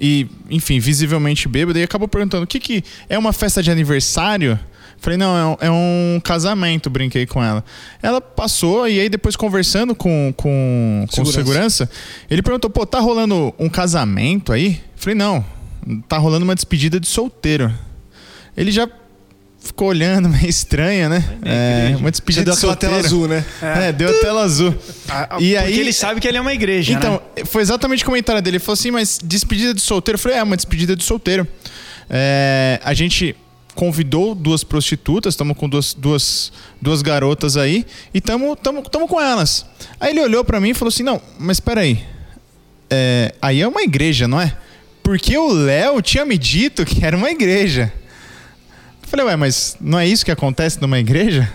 E, 0.00 0.26
enfim, 0.50 0.80
visivelmente 0.80 1.46
bêbado, 1.46 1.78
e 1.78 1.82
acabou 1.82 2.08
perguntando: 2.08 2.42
o 2.44 2.46
que, 2.46 2.58
que 2.58 2.84
é 3.08 3.16
uma 3.16 3.32
festa 3.32 3.62
de 3.62 3.70
aniversário? 3.70 4.58
Falei, 5.02 5.18
não, 5.18 5.36
é 5.36 5.44
um, 5.44 5.56
é 5.66 5.70
um 5.70 6.20
casamento, 6.22 6.88
brinquei 6.88 7.26
com 7.26 7.42
ela. 7.42 7.64
Ela 8.00 8.20
passou 8.20 8.88
e 8.88 9.00
aí 9.00 9.08
depois 9.08 9.34
conversando 9.34 9.96
com, 9.96 10.32
com, 10.36 11.04
com 11.12 11.22
o 11.22 11.26
Segurança. 11.26 11.32
segurança, 11.86 11.90
ele 12.30 12.40
perguntou, 12.40 12.70
pô, 12.70 12.86
tá 12.86 13.00
rolando 13.00 13.52
um 13.58 13.68
casamento 13.68 14.52
aí? 14.52 14.80
Falei, 14.94 15.16
não, 15.16 15.44
tá 16.08 16.18
rolando 16.18 16.44
uma 16.44 16.54
despedida 16.54 17.00
de 17.00 17.08
solteiro. 17.08 17.74
Ele 18.56 18.70
já 18.70 18.88
ficou 19.58 19.88
olhando, 19.88 20.28
meio 20.30 20.46
estranha, 20.48 21.08
né? 21.08 21.24
É, 21.44 21.88
uma 21.96 22.06
Você 22.06 22.10
despedida 22.12 22.44
deu 22.44 22.54
de 22.54 22.60
solteiro. 22.60 22.94
tela 22.94 23.04
azul, 23.06 23.26
né? 23.26 23.44
É, 23.60 23.90
deu 23.90 24.08
a 24.08 24.20
tela 24.20 24.42
azul. 24.44 24.72
Ah, 25.08 25.22
E 25.40 25.50
porque 25.52 25.56
aí- 25.56 25.80
ele 25.80 25.92
sabe 25.92 26.20
que 26.20 26.28
ele 26.28 26.38
é 26.38 26.40
uma 26.40 26.54
igreja, 26.54 26.92
Então, 26.92 27.20
né? 27.36 27.44
foi 27.44 27.60
exatamente 27.60 28.04
o 28.04 28.06
comentário 28.06 28.40
dele. 28.40 28.58
Ele 28.58 28.64
falou 28.64 28.74
assim, 28.74 28.92
mas 28.92 29.18
despedida 29.20 29.74
de 29.74 29.80
solteiro? 29.80 30.14
Eu 30.14 30.20
falei, 30.20 30.38
é, 30.38 30.42
uma 30.44 30.54
despedida 30.56 30.94
de 30.94 31.02
solteiro. 31.02 31.44
É, 32.08 32.80
a 32.84 32.94
gente 32.94 33.34
convidou 33.74 34.34
duas 34.34 34.62
prostitutas, 34.62 35.34
estamos 35.34 35.56
com 35.56 35.68
duas, 35.68 35.94
duas, 35.94 36.52
duas 36.80 37.02
garotas 37.02 37.56
aí, 37.56 37.86
e 38.12 38.18
estamos 38.18 38.56
tamo, 38.62 38.82
tamo 38.82 39.08
com 39.08 39.20
elas. 39.20 39.66
Aí 39.98 40.10
ele 40.10 40.20
olhou 40.20 40.44
pra 40.44 40.60
mim 40.60 40.70
e 40.70 40.74
falou 40.74 40.88
assim, 40.88 41.02
não, 41.02 41.20
mas 41.38 41.60
peraí, 41.60 42.04
é, 42.90 43.34
aí 43.40 43.60
é 43.60 43.68
uma 43.68 43.82
igreja, 43.82 44.28
não 44.28 44.40
é? 44.40 44.54
Porque 45.02 45.36
o 45.36 45.52
Léo 45.52 46.00
tinha 46.02 46.24
me 46.24 46.38
dito 46.38 46.84
que 46.84 47.04
era 47.04 47.16
uma 47.16 47.30
igreja. 47.30 47.92
Eu 49.02 49.08
falei, 49.08 49.26
ué, 49.26 49.36
mas 49.36 49.76
não 49.80 49.98
é 49.98 50.06
isso 50.06 50.24
que 50.24 50.30
acontece 50.30 50.80
numa 50.80 50.98
igreja? 50.98 51.52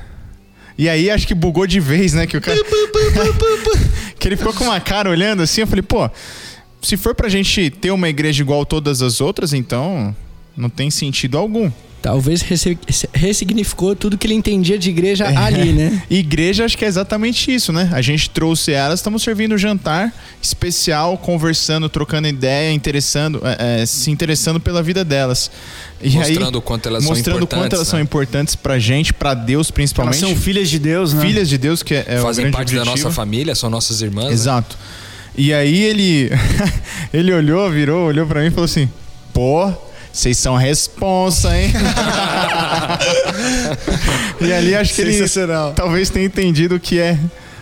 E 0.77 0.87
aí 0.87 1.09
acho 1.09 1.25
que 1.25 1.33
bugou 1.33 1.65
de 1.65 1.79
vez, 1.79 2.13
né? 2.13 2.27
Que 2.27 2.37
o 2.37 2.41
cara. 2.41 2.59
que 4.19 4.27
ele 4.27 4.37
ficou 4.37 4.53
com 4.53 4.65
uma 4.65 4.79
cara 4.79 5.09
olhando 5.09 5.41
assim. 5.41 5.61
Eu 5.61 5.67
falei, 5.67 5.81
pô, 5.81 6.09
se 6.81 6.95
for 6.95 7.15
pra 7.15 7.29
gente 7.29 7.69
ter 7.71 7.89
uma 7.91 8.09
igreja 8.09 8.43
igual 8.43 8.65
todas 8.65 9.01
as 9.01 9.21
outras, 9.21 9.53
então 9.53 10.15
não 10.55 10.69
tem 10.69 10.91
sentido 10.91 11.37
algum. 11.37 11.71
Talvez 12.01 12.43
ressignificou 13.13 13.95
tudo 13.95 14.17
que 14.17 14.27
ele 14.27 14.35
entendia 14.35 14.77
de 14.77 14.89
igreja 14.89 15.27
ali, 15.27 15.73
né? 15.73 16.03
Igreja, 16.09 16.63
acho 16.63 16.77
que 16.77 16.85
é 16.85 16.87
exatamente 16.87 17.53
isso, 17.53 17.73
né? 17.73 17.89
A 17.91 18.01
gente 18.01 18.29
trouxe 18.29 18.71
elas, 18.71 18.99
estamos 18.99 19.23
servindo 19.23 19.55
um 19.55 19.57
jantar 19.57 20.13
especial, 20.41 21.17
conversando, 21.17 21.89
trocando 21.89 22.27
ideia, 22.27 22.71
interessando, 22.71 23.41
é, 23.43 23.81
é, 23.81 23.85
se 23.85 24.11
interessando 24.11 24.59
pela 24.59 24.83
vida 24.83 25.03
delas. 25.03 25.49
E 26.01 26.11
Mostrando 26.11 26.55
aí, 26.55 26.55
o 26.55 26.61
quanto 26.61 26.87
elas 26.87 27.03
são 27.03 27.13
mostrando 27.13 27.35
o 27.35 27.37
importantes, 27.39 27.63
quanto 27.65 27.73
elas 27.73 27.87
né? 27.87 27.91
são 27.91 27.99
importantes 27.99 28.55
pra 28.55 28.77
gente, 28.77 29.13
pra 29.13 29.33
Deus 29.33 29.67
Elas 29.67 29.71
principalmente. 29.71 30.19
são 30.19 30.35
filhas 30.35 30.69
de 30.69 30.77
Deus, 30.77 31.13
né? 31.13 31.21
filhas 31.21 31.49
de 31.49 31.57
Deus, 31.57 31.81
que 31.81 31.95
é, 31.95 32.05
é 32.07 32.19
o 32.19 32.23
Fazem 32.23 32.51
parte 32.51 32.75
da 32.75 32.81
objetivo. 32.81 33.03
nossa 33.05 33.15
família, 33.15 33.55
são 33.55 33.69
nossas 33.69 34.01
irmãs. 34.01 34.27
né? 34.27 34.33
Exato. 34.33 34.77
E 35.35 35.51
aí 35.53 35.83
ele 35.83 36.29
ele 37.11 37.33
olhou, 37.33 37.69
virou, 37.71 38.07
olhou 38.07 38.25
pra 38.27 38.41
mim 38.41 38.47
e 38.47 38.51
falou 38.51 38.65
assim: 38.65 38.89
"Pô, 39.33 39.73
vocês 40.17 40.37
são 40.37 40.55
responsa, 40.55 41.57
hein?" 41.57 41.71
e 44.41 44.51
ali 44.51 44.75
acho 44.75 44.93
que 44.93 45.01
ele 45.01 45.25
talvez 45.75 46.09
tenha 46.09 46.25
entendido 46.25 46.75
o 46.75 46.79
que 46.79 46.99
é 46.99 47.17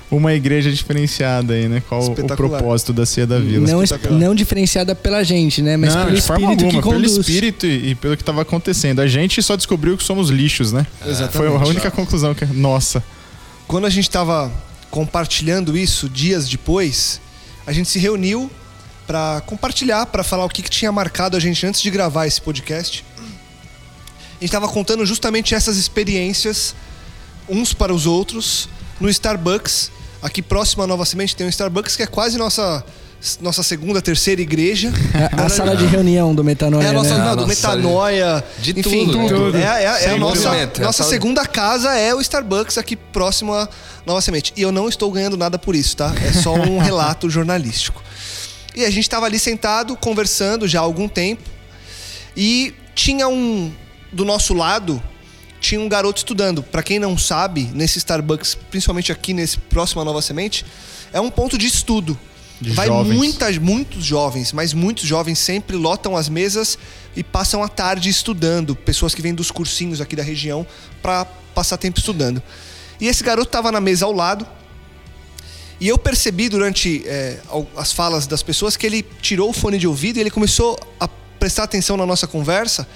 uma 0.09 0.33
igreja 0.33 0.71
diferenciada 0.71 1.53
aí, 1.53 1.67
né? 1.67 1.81
Qual 1.87 2.05
o 2.05 2.35
propósito 2.35 2.93
da 2.93 3.05
Ceia 3.05 3.27
da 3.27 3.39
Vila. 3.39 3.67
Não, 3.67 3.83
não 4.11 4.35
diferenciada 4.35 4.95
pela 4.95 5.23
gente, 5.23 5.61
né? 5.61 5.77
Mas 5.77 5.93
Não, 5.93 6.05
pelo 6.05 6.15
de 6.15 6.21
forma 6.21 6.53
espírito 6.53 6.65
alguma, 6.65 6.81
que 6.81 6.89
pelo 6.89 7.01
conduz. 7.01 7.17
espírito 7.17 7.65
e, 7.65 7.89
e 7.89 7.95
pelo 7.95 8.15
que 8.15 8.21
estava 8.21 8.41
acontecendo. 8.41 8.99
A 8.99 9.07
gente 9.07 9.41
só 9.41 9.55
descobriu 9.55 9.97
que 9.97 10.03
somos 10.03 10.29
lixos, 10.29 10.71
né? 10.71 10.85
Foi 11.31 11.47
a 11.47 11.51
única 11.51 11.91
conclusão 11.91 12.33
que 12.33 12.45
nossa. 12.45 13.03
Quando 13.67 13.85
a 13.85 13.89
gente 13.89 14.07
estava 14.07 14.51
compartilhando 14.91 15.75
isso 15.75 16.07
dias 16.07 16.47
depois, 16.47 17.19
a 17.65 17.73
gente 17.73 17.89
se 17.89 17.99
reuniu 17.99 18.49
para 19.05 19.41
compartilhar, 19.45 20.05
para 20.07 20.23
falar 20.23 20.45
o 20.45 20.49
que, 20.49 20.61
que 20.61 20.69
tinha 20.69 20.91
marcado 20.91 21.37
a 21.37 21.39
gente 21.39 21.65
antes 21.65 21.81
de 21.81 21.89
gravar 21.89 22.27
esse 22.27 22.41
podcast. 22.41 23.05
A 23.17 23.21
gente 24.41 24.45
estava 24.45 24.67
contando 24.67 25.05
justamente 25.05 25.55
essas 25.55 25.77
experiências 25.77 26.75
uns 27.47 27.73
para 27.73 27.93
os 27.93 28.05
outros 28.05 28.67
no 28.99 29.09
Starbucks. 29.09 29.91
Aqui 30.21 30.41
próximo 30.41 30.83
à 30.83 30.87
Nova 30.87 31.05
Semente 31.05 31.35
tem 31.35 31.45
um 31.45 31.49
Starbucks 31.49 31.95
que 31.95 32.03
é 32.03 32.07
quase 32.07 32.37
nossa 32.37 32.83
nossa 33.41 33.63
segunda, 33.63 34.01
terceira 34.01 34.41
igreja. 34.41 34.91
A, 35.35 35.45
a 35.45 35.49
sala 35.49 35.75
de 35.75 35.85
reunião 35.85 36.35
do 36.35 36.43
Metanoia, 36.43 36.85
É 36.85 36.89
a 36.89 36.93
nossa, 36.93 37.17
né? 37.17 37.25
não, 37.25 37.35
do 37.35 37.47
metanoia, 37.47 38.43
de 38.59 38.71
enfim, 38.79 39.05
tudo, 39.05 39.17
né? 39.17 39.27
tudo. 39.29 39.57
É, 39.57 39.61
é- 39.61 40.05
é 40.05 40.09
a 40.11 40.17
nossa, 40.17 40.49
é 40.55 40.63
a 40.63 40.83
nossa 40.83 41.03
segunda 41.03 41.43
casa 41.45 41.95
é 41.95 42.13
o 42.13 42.21
Starbucks 42.21 42.77
aqui 42.77 42.95
próximo 42.95 43.53
à 43.53 43.67
Nova 44.05 44.21
Semente. 44.21 44.53
E 44.55 44.61
eu 44.61 44.71
não 44.71 44.87
estou 44.87 45.11
ganhando 45.11 45.37
nada 45.37 45.57
por 45.57 45.75
isso, 45.75 45.97
tá? 45.97 46.13
É 46.23 46.33
só 46.33 46.53
um 46.53 46.77
relato 46.79 47.27
jornalístico. 47.29 48.03
E 48.75 48.83
a 48.83 48.89
gente 48.89 49.03
estava 49.03 49.25
ali 49.25 49.39
sentado, 49.39 49.95
conversando 49.95 50.67
já 50.67 50.79
há 50.79 50.83
algum 50.83 51.07
tempo. 51.07 51.49
E 52.35 52.73
tinha 52.93 53.27
um. 53.27 53.71
Do 54.11 54.23
nosso 54.23 54.53
lado, 54.53 55.01
tinha 55.59 55.79
um 55.79 55.89
garoto 55.89 56.19
estudando. 56.19 56.61
Para 56.61 56.83
quem 56.83 56.99
não 56.99 57.17
sabe, 57.17 57.69
nesse 57.73 57.97
Starbucks, 57.97 58.55
principalmente 58.69 59.11
aqui 59.11 59.33
nesse 59.33 59.57
próximo 59.57 60.03
Nova 60.03 60.21
Semente, 60.21 60.65
é 61.11 61.19
um 61.19 61.29
ponto 61.29 61.57
de 61.57 61.65
estudo. 61.65 62.17
De 62.59 62.71
Vai 62.71 62.87
jovens. 62.87 63.17
muitas, 63.17 63.57
muitos 63.57 64.05
jovens, 64.05 64.53
mas 64.53 64.73
muitos 64.73 65.05
jovens 65.05 65.39
sempre 65.39 65.75
lotam 65.75 66.15
as 66.15 66.29
mesas 66.29 66.77
e 67.15 67.23
passam 67.23 67.61
a 67.61 67.67
tarde 67.67 68.09
estudando. 68.09 68.75
Pessoas 68.75 69.13
que 69.13 69.21
vêm 69.21 69.33
dos 69.33 69.51
cursinhos 69.51 69.99
aqui 69.99 70.15
da 70.15 70.23
região 70.23 70.65
para 71.01 71.25
passar 71.53 71.77
tempo 71.77 71.99
estudando. 71.99 72.41
E 72.99 73.07
esse 73.07 73.23
garoto 73.23 73.47
estava 73.47 73.71
na 73.71 73.81
mesa 73.81 74.05
ao 74.05 74.13
lado. 74.13 74.47
E 75.85 75.87
eu 75.87 75.99
percebi 75.99 76.49
durante 76.49 77.03
é, 77.05 77.37
as 77.77 77.91
falas 77.91 78.25
das 78.25 78.41
pessoas 78.41 78.75
que 78.75 78.87
ele 78.87 79.05
tirou 79.21 79.51
o 79.51 79.53
fone 79.53 79.77
de 79.77 79.87
ouvido 79.87 80.17
e 80.17 80.19
ele 80.19 80.31
começou 80.31 80.79
a 80.99 81.07
prestar 81.07 81.61
atenção 81.61 81.95
na 81.95 82.07
nossa 82.07 82.25
conversa. 82.25 82.87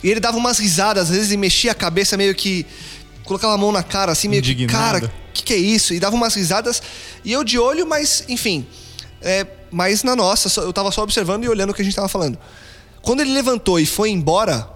E 0.00 0.08
ele 0.08 0.20
dava 0.20 0.36
umas 0.36 0.60
risadas, 0.60 1.10
às 1.10 1.16
vezes, 1.16 1.32
e 1.32 1.36
mexia 1.36 1.72
a 1.72 1.74
cabeça 1.74 2.16
meio 2.16 2.32
que. 2.32 2.64
colocava 3.24 3.54
a 3.54 3.58
mão 3.58 3.72
na 3.72 3.82
cara, 3.82 4.12
assim, 4.12 4.28
meio 4.28 4.44
que. 4.44 4.52
Indignado. 4.52 5.00
Cara, 5.00 5.06
o 5.06 5.32
que, 5.32 5.42
que 5.42 5.52
é 5.52 5.56
isso? 5.56 5.92
E 5.92 5.98
dava 5.98 6.14
umas 6.14 6.36
risadas. 6.36 6.80
E 7.24 7.32
eu 7.32 7.42
de 7.42 7.58
olho, 7.58 7.84
mas, 7.84 8.22
enfim. 8.28 8.64
É, 9.20 9.44
mas 9.68 10.04
na 10.04 10.14
nossa, 10.14 10.60
eu 10.60 10.72
tava 10.72 10.92
só 10.92 11.02
observando 11.02 11.42
e 11.42 11.48
olhando 11.48 11.70
o 11.70 11.74
que 11.74 11.82
a 11.82 11.84
gente 11.84 11.96
tava 11.96 12.06
falando. 12.06 12.38
Quando 13.02 13.22
ele 13.22 13.32
levantou 13.32 13.80
e 13.80 13.86
foi 13.86 14.10
embora, 14.10 14.70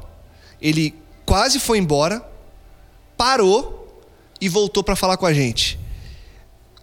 ele 0.61 0.93
quase 1.25 1.61
foi 1.61 1.79
embora, 1.79 2.21
parou 3.17 4.03
e 4.41 4.49
voltou 4.49 4.83
para 4.83 4.97
falar 4.97 5.17
com 5.17 5.25
a 5.25 5.33
gente. 5.33 5.84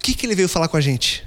O 0.01 0.03
que, 0.03 0.15
que 0.15 0.25
ele 0.25 0.33
veio 0.33 0.49
falar 0.49 0.67
com 0.67 0.77
a 0.77 0.81
gente? 0.81 1.23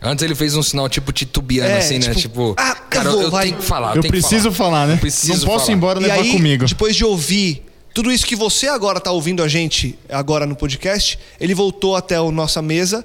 Antes 0.00 0.24
ele 0.24 0.34
fez 0.34 0.56
um 0.56 0.62
sinal 0.62 0.88
tipo 0.88 1.12
titubeando, 1.12 1.70
É, 1.70 1.78
assim, 1.78 1.98
né? 1.98 2.14
tipo, 2.14 2.20
Tipo, 2.20 2.54
ah, 2.56 2.74
cara, 2.74 3.08
eu 3.10 3.12
eu, 3.12 3.20
vou, 3.22 3.30
vai. 3.30 3.46
tenho 3.48 3.56
que 3.58 3.64
falar. 3.64 3.88
Eu 3.96 4.00
tenho 4.02 4.04
que 4.04 4.08
preciso 4.20 4.50
falar, 4.52 4.86
né? 4.86 4.94
Eu 4.94 4.98
preciso 4.98 5.32
Não 5.32 5.40
posso 5.52 5.66
falar. 5.66 5.72
ir 5.72 5.76
embora 5.76 6.00
E 6.00 6.02
levar 6.02 6.14
aí, 6.22 6.32
comigo. 6.32 6.64
depois 6.66 6.96
de 6.96 7.04
ouvir 7.04 7.62
tudo 7.92 8.10
isso 8.12 8.24
que 8.26 8.34
você 8.36 8.66
agora 8.68 8.98
tá 9.00 9.10
ouvindo 9.10 9.42
a 9.42 9.48
gente 9.48 9.98
agora 10.08 10.46
no 10.46 10.54
podcast, 10.56 11.18
ele 11.40 11.54
voltou 11.54 11.96
até 11.96 12.16
a 12.16 12.22
nossa 12.30 12.62
mesa 12.62 13.04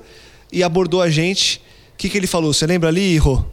e 0.52 0.64
abordou 0.64 1.02
a 1.02 1.10
gente. 1.10 1.62
O 1.94 1.98
que, 1.98 2.10
que 2.10 2.18
ele 2.18 2.28
falou? 2.28 2.54
Você 2.54 2.66
lembra 2.66 2.90
ali, 2.90 3.18
Rô? 3.18 3.44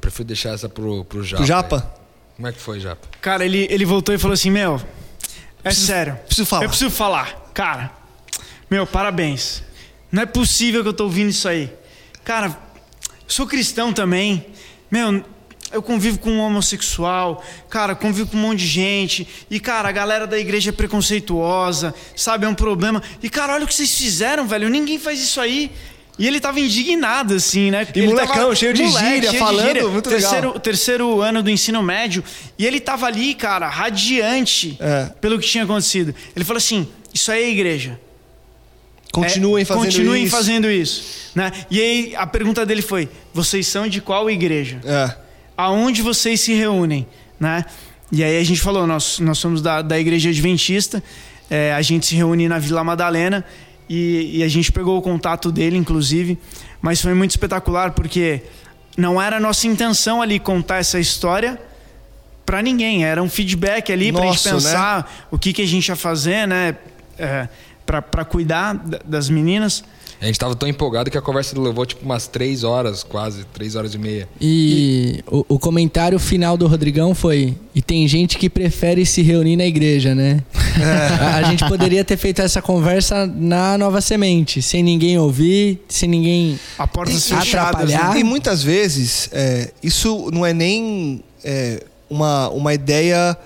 Prefiro 0.00 0.24
deixar 0.24 0.50
essa 0.54 0.68
pro, 0.68 1.04
pro 1.04 1.22
Japa. 1.22 1.36
Pro 1.36 1.42
aí. 1.42 1.48
Japa? 1.48 1.94
Como 2.36 2.48
é 2.48 2.52
que 2.52 2.60
foi, 2.60 2.80
Japa? 2.80 3.06
Cara, 3.20 3.44
ele, 3.44 3.66
ele 3.70 3.84
voltou 3.84 4.14
e 4.14 4.18
falou 4.18 4.34
assim: 4.34 4.50
Meu, 4.50 4.80
é 5.62 5.70
sério. 5.70 6.16
preciso 6.26 6.46
falar. 6.46 6.64
Eu 6.64 6.68
preciso 6.68 6.90
falar. 6.90 7.50
Cara, 7.54 7.90
meu, 8.70 8.86
parabéns. 8.86 9.62
Não 10.12 10.22
é 10.22 10.26
possível 10.26 10.82
que 10.82 10.88
eu 10.88 10.92
tô 10.92 11.04
ouvindo 11.04 11.30
isso 11.30 11.48
aí. 11.48 11.72
Cara, 12.22 12.56
sou 13.26 13.46
cristão 13.46 13.92
também. 13.92 14.44
Meu, 14.90 15.24
eu 15.72 15.82
convivo 15.82 16.18
com 16.18 16.30
um 16.30 16.40
homossexual. 16.40 17.42
Cara, 17.70 17.94
convivo 17.94 18.30
com 18.30 18.36
um 18.36 18.40
monte 18.40 18.58
de 18.58 18.66
gente. 18.66 19.26
E, 19.50 19.58
cara, 19.58 19.88
a 19.88 19.92
galera 19.92 20.26
da 20.26 20.38
igreja 20.38 20.68
é 20.68 20.72
preconceituosa. 20.72 21.94
Sabe, 22.14 22.44
é 22.44 22.48
um 22.48 22.54
problema. 22.54 23.02
E, 23.22 23.30
cara, 23.30 23.54
olha 23.54 23.64
o 23.64 23.66
que 23.66 23.74
vocês 23.74 23.96
fizeram, 23.96 24.46
velho. 24.46 24.68
Ninguém 24.68 24.98
faz 24.98 25.18
isso 25.20 25.40
aí. 25.40 25.70
E 26.18 26.26
ele 26.26 26.38
tava 26.40 26.60
indignado, 26.60 27.34
assim, 27.34 27.70
né? 27.70 27.88
E 27.94 27.98
Ele 27.98 28.08
molecão, 28.08 28.54
cheio 28.54 28.74
de 28.74 28.86
gíria, 28.86 29.32
falando, 29.32 29.90
muito 29.90 30.10
legal. 30.10 30.30
terceiro, 30.30 30.60
terceiro 30.60 31.20
ano 31.22 31.42
do 31.42 31.48
ensino 31.50 31.82
médio. 31.82 32.22
E 32.58 32.66
ele 32.66 32.78
tava 32.80 33.06
ali, 33.06 33.34
cara, 33.34 33.66
radiante 33.66 34.76
É. 34.78 35.06
pelo 35.22 35.38
que 35.38 35.46
tinha 35.48 35.64
acontecido. 35.64 36.14
Ele 36.36 36.44
falou 36.44 36.58
assim: 36.58 36.86
Isso 37.14 37.32
aí 37.32 37.44
é 37.44 37.50
igreja. 37.50 37.98
Continuem 39.12 39.62
É, 39.62 39.64
fazendo 39.66 39.84
continuem 39.84 40.24
isso. 40.24 40.34
fazendo 40.36 40.70
isso. 40.70 41.30
Né? 41.34 41.52
E 41.70 41.80
aí 41.80 42.16
a 42.16 42.26
pergunta 42.26 42.64
dele 42.64 42.82
foi: 42.82 43.08
Vocês 43.32 43.66
são 43.66 43.86
de 43.86 44.00
qual 44.00 44.28
igreja? 44.30 44.80
É. 44.84 45.14
Aonde 45.56 46.00
vocês 46.02 46.40
se 46.40 46.54
reúnem? 46.54 47.06
Né? 47.38 47.64
E 48.10 48.24
aí 48.24 48.38
a 48.38 48.44
gente 48.44 48.60
falou: 48.60 48.86
Nós, 48.86 49.18
nós 49.20 49.38
somos 49.38 49.60
da, 49.60 49.82
da 49.82 50.00
igreja 50.00 50.30
adventista. 50.30 51.02
É, 51.50 51.74
a 51.74 51.82
gente 51.82 52.06
se 52.06 52.14
reúne 52.16 52.48
na 52.48 52.58
Vila 52.58 52.82
Madalena. 52.82 53.44
E, 53.88 54.38
e 54.38 54.42
a 54.42 54.48
gente 54.48 54.72
pegou 54.72 54.96
o 54.96 55.02
contato 55.02 55.52
dele, 55.52 55.76
inclusive. 55.76 56.38
Mas 56.80 57.02
foi 57.02 57.12
muito 57.12 57.32
espetacular 57.32 57.90
porque 57.92 58.42
não 58.96 59.20
era 59.20 59.36
a 59.36 59.40
nossa 59.40 59.66
intenção 59.66 60.22
ali 60.22 60.38
contar 60.38 60.78
essa 60.78 60.98
história 60.98 61.60
para 62.46 62.62
ninguém. 62.62 63.04
Era 63.04 63.22
um 63.22 63.28
feedback 63.28 63.92
ali 63.92 64.10
pra 64.10 64.22
gente 64.22 64.46
né? 64.46 64.52
pensar 64.52 65.26
o 65.30 65.38
que, 65.38 65.52
que 65.52 65.60
a 65.60 65.66
gente 65.66 65.88
ia 65.88 65.96
fazer, 65.96 66.48
né? 66.48 66.74
É, 67.18 67.48
para 68.00 68.24
cuidar 68.24 68.74
da- 68.74 69.00
das 69.04 69.28
meninas. 69.28 69.82
A 70.20 70.26
gente 70.26 70.38
tava 70.38 70.54
tão 70.54 70.68
empolgado 70.68 71.10
que 71.10 71.18
a 71.18 71.20
conversa 71.20 71.58
levou 71.60 71.84
tipo 71.84 72.04
umas 72.04 72.28
três 72.28 72.62
horas, 72.62 73.02
quase, 73.02 73.44
três 73.52 73.74
horas 73.74 73.92
e 73.92 73.98
meia. 73.98 74.28
E 74.40 75.20
o, 75.26 75.44
o 75.48 75.58
comentário 75.58 76.16
final 76.20 76.56
do 76.56 76.68
Rodrigão 76.68 77.12
foi: 77.12 77.56
e 77.74 77.82
tem 77.82 78.06
gente 78.06 78.38
que 78.38 78.48
prefere 78.48 79.04
se 79.04 79.20
reunir 79.20 79.56
na 79.56 79.66
igreja, 79.66 80.14
né? 80.14 80.40
A, 81.20 81.36
a 81.38 81.42
gente 81.42 81.66
poderia 81.66 82.04
ter 82.04 82.16
feito 82.16 82.40
essa 82.40 82.62
conversa 82.62 83.26
na 83.26 83.76
Nova 83.76 84.00
Semente, 84.00 84.62
sem 84.62 84.80
ninguém 84.82 85.18
ouvir, 85.18 85.82
sem 85.88 86.08
ninguém. 86.08 86.58
A 86.78 86.86
portas 86.86 87.16
E- 87.30 87.34
fechadas. 87.34 87.82
atrapalhar. 87.90 88.14
né? 88.14 88.20
E 88.20 88.24
muitas 88.24 88.62
vezes, 88.62 89.28
é, 89.32 89.72
isso 89.82 90.30
não 90.32 90.46
é 90.46 90.54
nem 90.54 91.22
é, 91.44 91.82
uma, 92.08 92.48
uma 92.50 92.72
ideia 92.72 93.36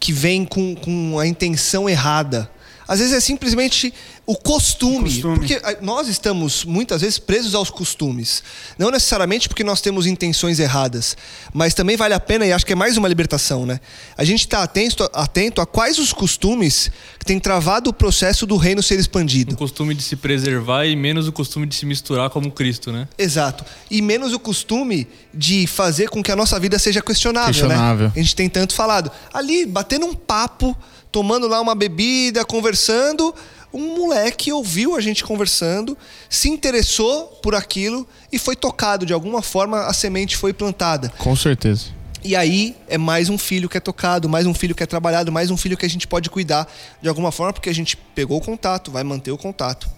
que 0.00 0.12
vem 0.12 0.44
com, 0.44 0.74
com 0.74 1.18
a 1.18 1.26
intenção 1.26 1.88
errada. 1.88 2.50
Às 2.88 2.98
vezes 3.00 3.14
é 3.14 3.20
simplesmente 3.20 3.92
o 4.26 4.34
costume, 4.34 5.10
Costume. 5.10 5.36
Porque 5.38 5.60
ah, 5.62 5.76
nós 5.82 6.08
estamos 6.08 6.64
muitas 6.64 7.02
vezes 7.02 7.18
presos 7.18 7.54
aos 7.54 7.68
costumes. 7.70 8.42
Não 8.78 8.90
necessariamente 8.90 9.48
porque 9.48 9.62
nós 9.62 9.80
temos 9.82 10.06
intenções 10.06 10.58
erradas, 10.58 11.16
mas 11.52 11.74
também 11.74 11.96
vale 11.96 12.14
a 12.14 12.20
pena, 12.20 12.46
e 12.46 12.52
acho 12.52 12.64
que 12.66 12.72
é 12.72 12.76
mais 12.76 12.96
uma 12.96 13.06
libertação, 13.08 13.66
né? 13.66 13.78
A 14.16 14.24
gente 14.24 14.40
está 14.40 14.62
atento, 14.62 15.08
atento 15.12 15.60
a 15.60 15.66
quais 15.66 15.98
os 15.98 16.12
costumes 16.12 16.90
que 17.18 17.26
têm 17.26 17.38
travado 17.38 17.90
o 17.90 17.92
processo 17.92 18.46
do 18.46 18.56
reino 18.56 18.82
ser 18.82 18.96
O 18.96 19.00
expandido. 19.00 19.54
costume 19.56 19.94
de 19.94 20.02
se 20.02 20.16
preservar 20.16 20.86
e 20.86 20.96
menos 20.96 21.28
o 21.28 21.32
costume 21.32 21.66
de 21.66 21.74
se 21.74 21.84
misturar 21.86 22.30
como 22.30 22.50
Cristo, 22.50 22.90
né? 22.90 23.06
Exato. 23.18 23.64
E 23.90 24.00
menos 24.00 24.32
o 24.32 24.38
costume 24.38 25.06
de 25.34 25.66
fazer 25.66 26.08
com 26.08 26.22
que 26.22 26.32
a 26.32 26.36
nossa 26.36 26.58
vida 26.58 26.78
seja 26.78 27.02
questionável, 27.02 27.52
Questionável. 27.52 28.06
né? 28.06 28.12
A 28.16 28.18
gente 28.18 28.34
tem 28.34 28.48
tanto 28.48 28.72
falado. 28.74 29.10
Ali, 29.32 29.66
batendo 29.66 30.06
um 30.06 30.14
papo, 30.14 30.76
tomando 31.10 31.46
lá 31.48 31.60
uma 31.60 31.74
bebida, 31.74 32.44
conversando, 32.44 33.34
um 33.72 33.96
moleque 33.96 34.52
ouviu 34.52 34.96
a 34.96 35.00
gente 35.00 35.22
conversando, 35.24 35.96
se 36.28 36.48
interessou 36.48 37.26
por 37.42 37.54
aquilo 37.54 38.06
e 38.32 38.38
foi 38.38 38.56
tocado 38.56 39.04
de 39.04 39.12
alguma 39.12 39.42
forma, 39.42 39.86
a 39.86 39.92
semente 39.92 40.36
foi 40.36 40.52
plantada. 40.52 41.12
Com 41.18 41.36
certeza. 41.36 41.98
E 42.24 42.34
aí 42.34 42.74
é 42.88 42.98
mais 42.98 43.28
um 43.28 43.38
filho 43.38 43.68
que 43.68 43.76
é 43.76 43.80
tocado, 43.80 44.28
mais 44.28 44.46
um 44.46 44.52
filho 44.52 44.74
que 44.74 44.82
é 44.82 44.86
trabalhado, 44.86 45.30
mais 45.30 45.50
um 45.50 45.56
filho 45.56 45.76
que 45.76 45.86
a 45.86 45.90
gente 45.90 46.06
pode 46.06 46.28
cuidar 46.28 46.66
de 47.00 47.08
alguma 47.08 47.30
forma, 47.30 47.52
porque 47.52 47.70
a 47.70 47.74
gente 47.74 47.96
pegou 47.96 48.38
o 48.38 48.40
contato, 48.40 48.90
vai 48.90 49.04
manter 49.04 49.30
o 49.30 49.38
contato. 49.38 49.88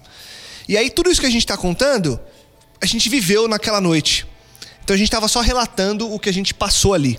E 0.68 0.76
aí 0.76 0.90
tudo 0.90 1.10
isso 1.10 1.20
que 1.20 1.26
a 1.26 1.30
gente 1.30 1.42
está 1.42 1.56
contando, 1.56 2.20
a 2.80 2.86
gente 2.86 3.08
viveu 3.08 3.48
naquela 3.48 3.80
noite. 3.80 4.26
Então 4.84 4.94
a 4.94 4.98
gente 4.98 5.08
estava 5.08 5.28
só 5.28 5.40
relatando 5.40 6.12
o 6.12 6.18
que 6.18 6.28
a 6.28 6.32
gente 6.32 6.52
passou 6.52 6.94
ali. 6.94 7.18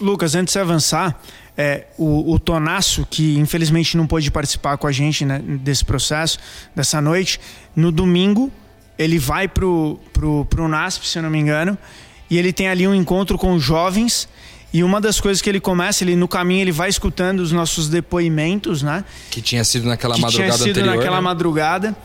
Lucas, 0.00 0.34
antes 0.34 0.52
de 0.52 0.60
avançar, 0.60 1.20
é, 1.56 1.86
o, 1.96 2.32
o 2.32 2.38
Tonasso, 2.38 3.06
que 3.08 3.38
infelizmente 3.38 3.96
não 3.96 4.06
pôde 4.06 4.30
participar 4.30 4.76
com 4.76 4.86
a 4.86 4.92
gente 4.92 5.24
né, 5.24 5.38
desse 5.38 5.84
processo, 5.84 6.38
dessa 6.74 7.00
noite, 7.00 7.40
no 7.74 7.90
domingo 7.90 8.52
ele 8.98 9.18
vai 9.18 9.46
pro, 9.46 9.98
pro, 10.12 10.44
pro 10.46 10.68
NASP, 10.68 11.06
se 11.06 11.18
eu 11.18 11.22
não 11.22 11.30
me 11.30 11.38
engano, 11.38 11.76
e 12.30 12.38
ele 12.38 12.52
tem 12.52 12.68
ali 12.68 12.86
um 12.86 12.94
encontro 12.94 13.38
com 13.38 13.58
jovens. 13.58 14.28
E 14.72 14.82
uma 14.82 15.00
das 15.00 15.20
coisas 15.20 15.40
que 15.40 15.48
ele 15.48 15.60
começa, 15.60 16.02
ele 16.02 16.16
no 16.16 16.26
caminho 16.26 16.62
ele 16.62 16.72
vai 16.72 16.88
escutando 16.88 17.40
os 17.40 17.52
nossos 17.52 17.88
depoimentos, 17.88 18.82
né? 18.82 19.04
Que 19.30 19.40
tinha 19.40 19.64
sido 19.64 19.86
naquela 19.86 20.14
que 20.14 20.20
madrugada 20.20 20.52
tinha 20.52 20.58
sido 20.58 20.78
anterior. 20.78 20.96
naquela 20.96 21.16
né? 21.16 21.22
madrugada. 21.22 21.96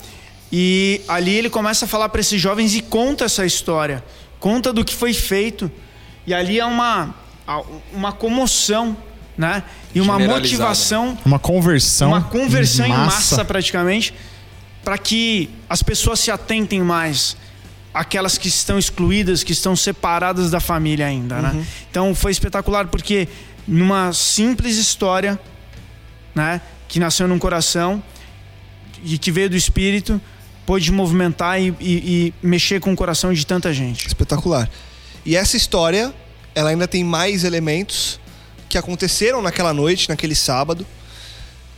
E 0.52 1.02
ali 1.08 1.34
ele 1.34 1.50
começa 1.50 1.86
a 1.86 1.88
falar 1.88 2.10
para 2.10 2.22
esses 2.22 2.40
jovens 2.40 2.76
e 2.76 2.82
conta 2.82 3.26
essa 3.26 3.46
história, 3.46 4.04
conta 4.40 4.72
do 4.72 4.86
que 4.86 4.94
foi 4.94 5.14
feito. 5.14 5.72
E 6.28 6.34
ali 6.34 6.60
é 6.60 6.66
uma 6.66 7.16
uma 7.94 8.14
comoção, 8.14 8.96
né? 9.42 9.64
E 9.94 10.00
uma 10.00 10.18
motivação, 10.20 11.18
Uma 11.26 11.40
conversão. 11.40 12.10
uma 12.10 12.22
conversão 12.22 12.86
em 12.86 12.90
massa, 12.90 13.06
massa 13.36 13.44
praticamente, 13.46 14.14
para 14.84 14.98
que 14.98 15.50
as 15.68 15.82
pessoas 15.84 16.20
se 16.20 16.30
atentem 16.32 16.82
mais 16.82 17.36
aquelas 17.94 18.38
que 18.38 18.48
estão 18.48 18.78
excluídas, 18.80 19.44
que 19.44 19.52
estão 19.52 19.76
separadas 19.76 20.50
da 20.52 20.60
família 20.60 21.08
ainda, 21.08 21.42
né? 21.42 21.66
Então 21.90 22.14
foi 22.16 22.32
espetacular 22.32 22.88
porque 22.88 23.28
numa 23.68 24.14
simples 24.14 24.78
história, 24.78 25.38
né, 26.36 26.62
que 26.88 27.00
nasceu 27.00 27.28
num 27.28 27.38
coração 27.40 28.02
e 29.04 29.18
que 29.18 29.32
veio 29.32 29.50
do 29.50 29.56
espírito, 29.58 30.22
pôde 30.66 30.92
movimentar 30.92 31.60
e, 31.60 31.70
e- 31.70 31.74
e 31.82 32.34
mexer 32.42 32.80
com 32.80 32.94
o 32.94 32.96
coração 32.96 33.34
de 33.34 33.46
tanta 33.46 33.74
gente. 33.74 34.08
Espetacular. 34.08 34.70
E 35.26 35.36
essa 35.36 35.58
história, 35.58 36.14
ela 36.56 36.70
ainda 36.70 36.88
tem 36.88 37.04
mais 37.04 37.44
elementos 37.44 38.21
que 38.72 38.78
aconteceram 38.78 39.42
naquela 39.42 39.74
noite, 39.74 40.08
naquele 40.08 40.34
sábado. 40.34 40.88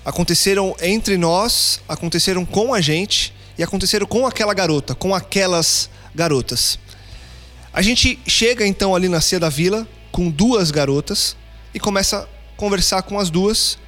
Aconteceram 0.06 0.76
entre 0.80 1.18
nós, 1.18 1.82
aconteceram 1.90 2.46
com 2.46 2.72
a 2.72 2.80
gente 2.80 3.34
e 3.58 3.64
aconteceram 3.64 4.06
com 4.06 4.28
aquela 4.28 4.54
garota, 4.54 4.94
com 4.94 5.16
aquelas 5.16 5.90
garotas. 6.14 6.78
A 7.74 7.82
gente 7.82 8.20
chega 8.28 8.68
então 8.68 8.94
ali 8.94 9.10
na 9.10 9.22
Cia 9.22 9.40
da 9.40 9.50
Vila 9.50 9.88
com 10.12 10.30
duas 10.30 10.70
garotas 10.70 11.36
e 11.74 11.80
começa 11.80 12.20
a 12.20 12.28
conversar 12.58 13.02
com 13.02 13.18
as 13.18 13.32
duas. 13.32 13.80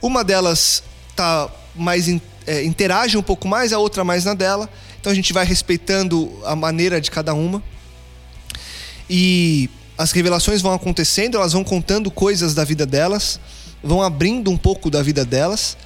Uma 0.00 0.22
delas 0.22 0.84
tá 1.16 1.50
mais 1.74 2.06
é, 2.46 2.62
interage 2.62 3.18
um 3.18 3.22
pouco 3.22 3.48
mais, 3.48 3.72
a 3.72 3.80
outra 3.80 4.04
mais 4.04 4.24
na 4.24 4.34
dela. 4.34 4.70
Então 5.00 5.10
a 5.10 5.14
gente 5.14 5.32
vai 5.32 5.44
respeitando 5.44 6.32
a 6.44 6.54
maneira 6.54 7.00
de 7.00 7.10
cada 7.10 7.34
uma. 7.34 7.60
E 9.10 9.68
as 9.96 10.10
revelações 10.12 10.60
vão 10.60 10.72
acontecendo, 10.72 11.36
elas 11.36 11.52
vão 11.52 11.62
contando 11.62 12.10
coisas 12.10 12.54
da 12.54 12.64
vida 12.64 12.84
delas, 12.84 13.38
vão 13.82 14.02
abrindo 14.02 14.50
um 14.50 14.56
pouco 14.56 14.90
da 14.90 15.02
vida 15.02 15.24
delas. 15.24 15.76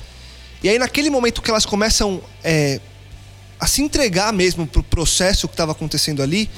E 0.63 0.69
aí, 0.69 0.79
naquele 0.79 1.11
momento 1.11 1.43
que 1.43 1.51
elas 1.51 1.67
começam 1.67 2.21
é, 2.43 2.81
a 3.61 3.67
se 3.67 3.83
entregar 3.83 4.33
mesmo 4.33 4.67
pro 4.67 4.83
processo 4.83 5.47
que 5.47 5.55
estava 5.55 5.73
acontecendo 5.73 6.23
ali, 6.23 6.51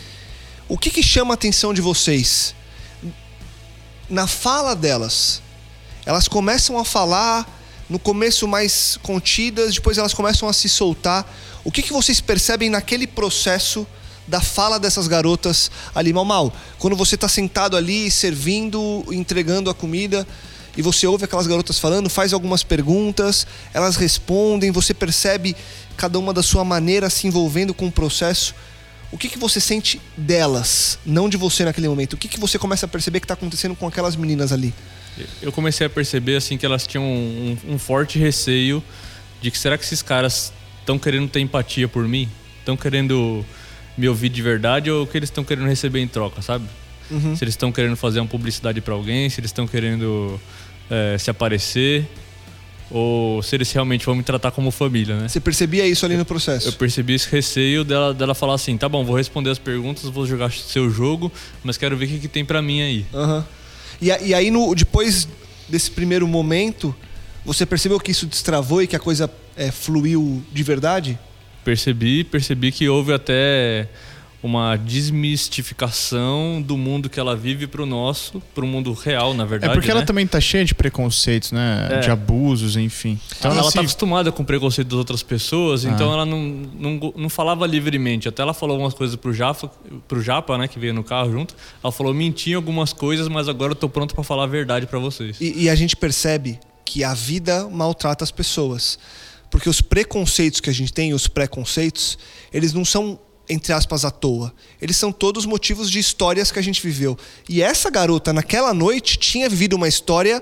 o 0.69 0.79
que, 0.79 0.91
que 0.91 1.03
chama 1.03 1.33
a 1.33 1.35
atenção 1.35 1.75
de 1.75 1.81
vocês? 1.81 2.55
Na 4.09 4.27
fala 4.27 4.75
delas, 4.75 5.43
elas 6.07 6.29
começam 6.29 6.79
a 6.79 6.85
falar, 6.85 7.49
no 7.89 7.99
começo 7.99 8.47
mais 8.47 8.97
contidas, 9.03 9.75
depois 9.75 9.99
elas 9.99 10.15
começam 10.15 10.49
a 10.49 10.53
se 10.53 10.69
soltar. 10.69 11.29
O 11.65 11.73
que, 11.73 11.83
que 11.83 11.93
vocês 11.93 12.21
percebem 12.21 12.71
naquele 12.71 13.07
processo 13.07 13.87
da 14.31 14.41
fala 14.41 14.79
dessas 14.79 15.09
garotas 15.09 15.71
ali, 15.95 16.13
mal 16.13 16.25
mal? 16.25 16.53
Quando 16.79 16.95
você 16.97 17.17
está 17.17 17.29
sentado 17.29 17.77
ali, 17.77 18.11
servindo, 18.11 19.05
entregando 19.11 19.69
a 19.69 19.75
comida, 19.75 20.27
e 20.77 20.83
você 20.83 21.07
ouve 21.07 21.25
aquelas 21.25 21.49
garotas 21.49 21.79
falando, 21.79 22.09
faz 22.09 22.33
algumas 22.33 22.63
perguntas, 22.63 23.47
elas 23.75 23.97
respondem, 23.97 24.71
você 24.71 24.95
percebe 24.95 25.57
cada 25.97 26.19
uma 26.19 26.33
da 26.33 26.43
sua 26.43 26.65
maneira 26.65 27.11
se 27.11 27.27
envolvendo 27.27 27.75
com 27.75 27.89
o 27.89 27.93
processo. 27.93 28.55
O 29.13 29.19
que, 29.19 29.29
que 29.29 29.37
você 29.37 29.61
sente 29.61 30.01
delas, 30.17 30.97
não 31.05 31.29
de 31.29 31.37
você 31.37 31.65
naquele 31.65 31.89
momento? 31.89 32.13
O 32.13 32.17
que, 32.17 32.29
que 32.29 32.39
você 32.39 32.57
começa 32.57 32.87
a 32.87 32.89
perceber 32.89 33.19
que 33.19 33.25
está 33.25 33.35
acontecendo 33.35 33.75
com 33.75 33.87
aquelas 33.87 34.15
meninas 34.15 34.53
ali? 34.53 34.73
Eu 35.43 35.51
comecei 35.51 35.87
a 35.87 35.91
perceber 35.91 36.37
assim 36.37 36.57
que 36.57 36.65
elas 36.65 36.87
tinham 36.87 37.05
um, 37.05 37.59
um 37.69 37.79
forte 37.79 38.19
receio 38.19 38.83
de 39.43 39.51
que 39.51 39.59
será 39.59 39.77
que 39.77 39.85
esses 39.85 40.01
caras 40.01 40.53
estão 40.79 40.99
querendo 40.99 41.29
ter 41.29 41.41
empatia 41.41 41.89
por 41.89 42.07
mim? 42.07 42.29
Estão 42.61 42.77
querendo 42.77 43.45
me 44.01 44.09
ouvir 44.09 44.31
de 44.31 44.41
verdade 44.41 44.91
ou 44.91 45.05
o 45.05 45.07
que 45.07 45.17
eles 45.17 45.29
estão 45.29 45.45
querendo 45.45 45.69
receber 45.69 46.01
em 46.01 46.09
troca, 46.09 46.41
sabe? 46.41 46.65
Se 47.37 47.45
eles 47.45 47.55
estão 47.55 47.73
querendo 47.73 47.97
fazer 47.97 48.21
uma 48.21 48.29
publicidade 48.29 48.81
para 48.81 48.95
alguém, 48.95 49.29
se 49.29 49.41
eles 49.41 49.49
estão 49.49 49.67
querendo 49.67 50.41
eh, 50.89 51.17
se 51.19 51.29
aparecer 51.29 52.07
ou 52.89 53.43
se 53.43 53.57
eles 53.57 53.71
realmente 53.73 54.07
vão 54.07 54.15
me 54.15 54.23
tratar 54.23 54.53
como 54.53 54.71
família, 54.71 55.17
né? 55.17 55.29
Você 55.29 55.41
percebia 55.41 55.87
isso 55.87 56.07
ali 56.07 56.17
no 56.17 56.25
processo? 56.25 56.69
Eu 56.69 56.73
percebi 56.73 57.15
esse 57.15 57.29
receio 57.29 57.85
dela, 57.85 58.15
dela 58.15 58.35
falar 58.35 58.55
assim: 58.55 58.77
tá 58.77 58.89
bom, 58.89 59.05
vou 59.05 59.17
responder 59.17 59.51
as 59.51 59.59
perguntas, 59.59 60.05
vou 60.05 60.25
jogar 60.25 60.53
seu 60.53 60.89
jogo, 60.89 61.33
mas 61.65 61.77
quero 61.77 61.97
ver 61.97 62.05
o 62.05 62.09
que, 62.09 62.19
que 62.21 62.29
tem 62.29 62.45
pra 62.45 62.63
mim 62.63 62.81
aí. 62.81 63.07
Aham. 63.13 63.45
E, 64.01 64.07
e 64.07 64.35
aí, 64.35 64.51
no, 64.51 64.75
depois 64.75 65.29
desse 65.69 65.91
primeiro 65.91 66.27
momento, 66.27 66.95
você 67.45 67.67
percebeu 67.67 67.99
que 67.99 68.11
isso 68.11 68.27
destravou 68.27 68.83
e 68.83 68.87
que 68.87 68.97
a 68.97 69.01
coisa 69.01 69.31
é, 69.57 69.71
fluiu 69.71 70.43
de 70.53 70.63
verdade? 70.63 71.19
Percebi, 71.65 72.25
percebi 72.25 72.73
que 72.73 72.89
houve 72.89 73.13
até 73.13 73.89
uma 74.43 74.75
desmistificação 74.77 76.63
do 76.63 76.77
mundo 76.77 77.11
que 77.11 77.21
ela 77.21 77.37
vive 77.37 77.67
pro 77.67 77.85
nosso, 77.85 78.41
pro 78.55 78.67
mundo 78.67 78.93
real, 78.95 79.35
na 79.35 79.45
É 79.45 79.47
verdade. 79.47 79.73
porque 79.75 79.91
ela 79.91 80.01
né? 80.01 80.07
também 80.07 80.27
tá 80.27 80.41
cheia 80.41 80.65
de 80.65 80.75
preconceitos, 80.75 81.53
né? 81.53 81.89
É. 81.91 81.99
De 82.01 82.11
abusos, 82.11 82.77
enfim. 82.77 83.21
Então 83.39 83.51
ela 83.51 83.61
ela, 83.61 83.67
tá 83.67 83.73
se... 83.73 83.79
acostumada 83.81 84.33
com 84.33 84.43
o 84.43 84.47
preconceito 84.47 84.89
das 84.89 84.99
outras 84.99 85.23
pessoas, 85.23 85.85
então 85.85 86.11
Ah. 86.11 86.15
ela 86.15 86.27
não, 86.27 86.41
não, 86.41 87.13
não 87.17 87.29
falava 87.29 87.67
livremente. 87.67 88.29
Até 88.29 88.41
ela 88.43 88.55
falou 88.55 88.75
algumas 88.75 88.95
coisas 88.95 89.15
pro 89.17 89.33
Japa, 89.33 89.71
pro 90.09 90.23
Japa, 90.23 90.57
né, 90.57 90.67
que 90.69 90.79
veio 90.79 90.95
no 90.95 91.05
carro 91.05 91.31
junto. 91.31 91.55
Ela 91.83 91.93
falou, 91.93 92.15
menti 92.15 92.53
em 92.53 92.55
algumas 92.55 92.93
coisas, 92.95 93.29
mas 93.29 93.49
agora 93.49 93.73
eu 93.73 93.77
tô 93.77 93.89
pronto 93.89 94.15
pra 94.15 94.25
falar 94.25 94.45
a 94.45 94.49
verdade 94.49 94.87
pra 94.87 94.99
vocês. 94.99 95.37
E, 95.41 95.65
e 95.65 95.69
a 95.69 95.75
gente 95.75 95.95
percebe 95.97 96.59
que 96.85 97.05
a 97.05 97.13
vida 97.15 97.69
maltrata 97.69 98.25
as 98.25 98.31
pessoas. 98.31 98.99
Porque 99.51 99.69
os 99.69 99.81
preconceitos 99.81 100.61
que 100.61 100.71
a 100.71 100.73
gente 100.73 100.93
tem, 100.93 101.13
os 101.13 101.27
preconceitos, 101.27 102.17
eles 102.53 102.73
não 102.73 102.85
são, 102.85 103.19
entre 103.49 103.73
aspas, 103.73 104.05
à 104.05 104.11
toa. 104.11 104.55
Eles 104.81 104.97
são 104.97 105.11
todos 105.11 105.45
motivos 105.45 105.91
de 105.91 105.99
histórias 105.99 106.53
que 106.53 106.59
a 106.59 106.63
gente 106.63 106.81
viveu. 106.81 107.19
E 107.49 107.61
essa 107.61 107.91
garota, 107.91 108.33
naquela 108.33 108.73
noite, 108.73 109.19
tinha 109.19 109.49
vivido 109.49 109.75
uma 109.75 109.89
história 109.89 110.41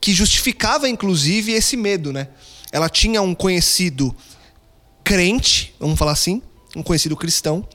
que 0.00 0.12
justificava, 0.12 0.88
inclusive, 0.88 1.52
esse 1.52 1.76
medo, 1.76 2.12
né? 2.12 2.28
Ela 2.72 2.88
tinha 2.88 3.20
um 3.20 3.34
conhecido 3.34 4.14
crente, 5.04 5.74
vamos 5.78 5.98
falar 5.98 6.12
assim, 6.12 6.42
um 6.74 6.82
conhecido 6.82 7.16
cristão, 7.16 7.66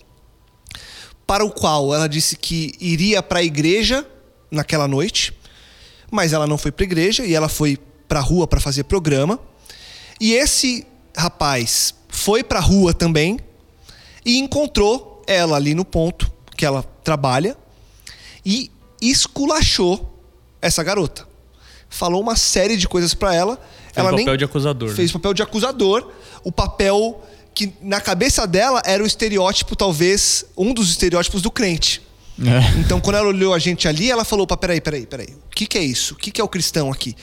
para 1.26 1.46
o 1.46 1.52
qual 1.52 1.96
ela 1.96 2.08
disse 2.08 2.36
que 2.36 2.74
iria 2.80 3.24
para 3.24 3.40
a 3.40 3.44
igreja 3.44 4.06
naquela 4.52 4.88
noite, 4.88 5.34
mas 6.12 6.34
ela 6.34 6.46
não 6.46 6.58
foi 6.58 6.72
para 6.72 6.84
a 6.84 6.88
igreja 6.88 7.26
e 7.26 7.34
ela 7.34 7.48
foi 7.48 7.78
para 8.08 8.20
a 8.20 8.22
rua 8.22 8.46
para 8.46 8.60
fazer 8.60 8.84
programa. 8.84 9.40
E 10.22 10.34
esse 10.34 10.86
rapaz 11.18 11.96
foi 12.08 12.44
para 12.44 12.60
a 12.60 12.62
rua 12.62 12.94
também 12.94 13.40
e 14.24 14.38
encontrou 14.38 15.24
ela 15.26 15.56
ali 15.56 15.74
no 15.74 15.84
ponto 15.84 16.32
que 16.56 16.64
ela 16.64 16.84
trabalha 17.04 17.58
e 18.46 18.70
esculachou 19.02 20.22
essa 20.62 20.84
garota. 20.84 21.28
Falou 21.90 22.22
uma 22.22 22.36
série 22.36 22.78
de 22.78 22.88
coisas 22.88 23.16
para 23.16 23.34
ela. 23.34 23.60
Fez 23.92 23.98
ela 24.06 24.12
papel 24.16 24.38
de 24.38 24.44
acusador. 24.44 24.90
né? 24.90 24.96
fez 24.96 25.10
o 25.10 25.14
papel 25.14 25.34
de 25.34 25.42
acusador, 25.42 26.12
o 26.44 26.52
papel 26.52 27.20
que 27.56 27.74
na 27.82 28.00
cabeça 28.00 28.46
dela 28.46 28.80
era 28.86 29.02
o 29.02 29.08
estereótipo, 29.08 29.76
talvez, 29.76 30.46
um 30.56 30.72
dos 30.72 30.92
estereótipos 30.92 31.42
do 31.42 31.50
crente. 31.50 32.00
É. 32.40 32.80
Então, 32.80 33.02
quando 33.02 33.16
ela 33.16 33.28
olhou 33.28 33.56
a 33.56 33.60
gente 33.60 33.88
ali, 33.88 34.12
ela 34.12 34.24
falou: 34.24 34.44
Opa, 34.44 34.56
peraí, 34.56 34.80
peraí, 34.80 35.08
peraí. 35.08 35.30
O 35.48 35.56
que, 35.56 35.66
que 35.66 35.80
é 35.80 35.84
isso? 35.84 36.14
O 36.14 36.18
que, 36.18 36.30
que 36.30 36.40
é 36.40 36.44
o 36.44 36.48
cristão 36.48 36.92
aqui? 36.92 37.16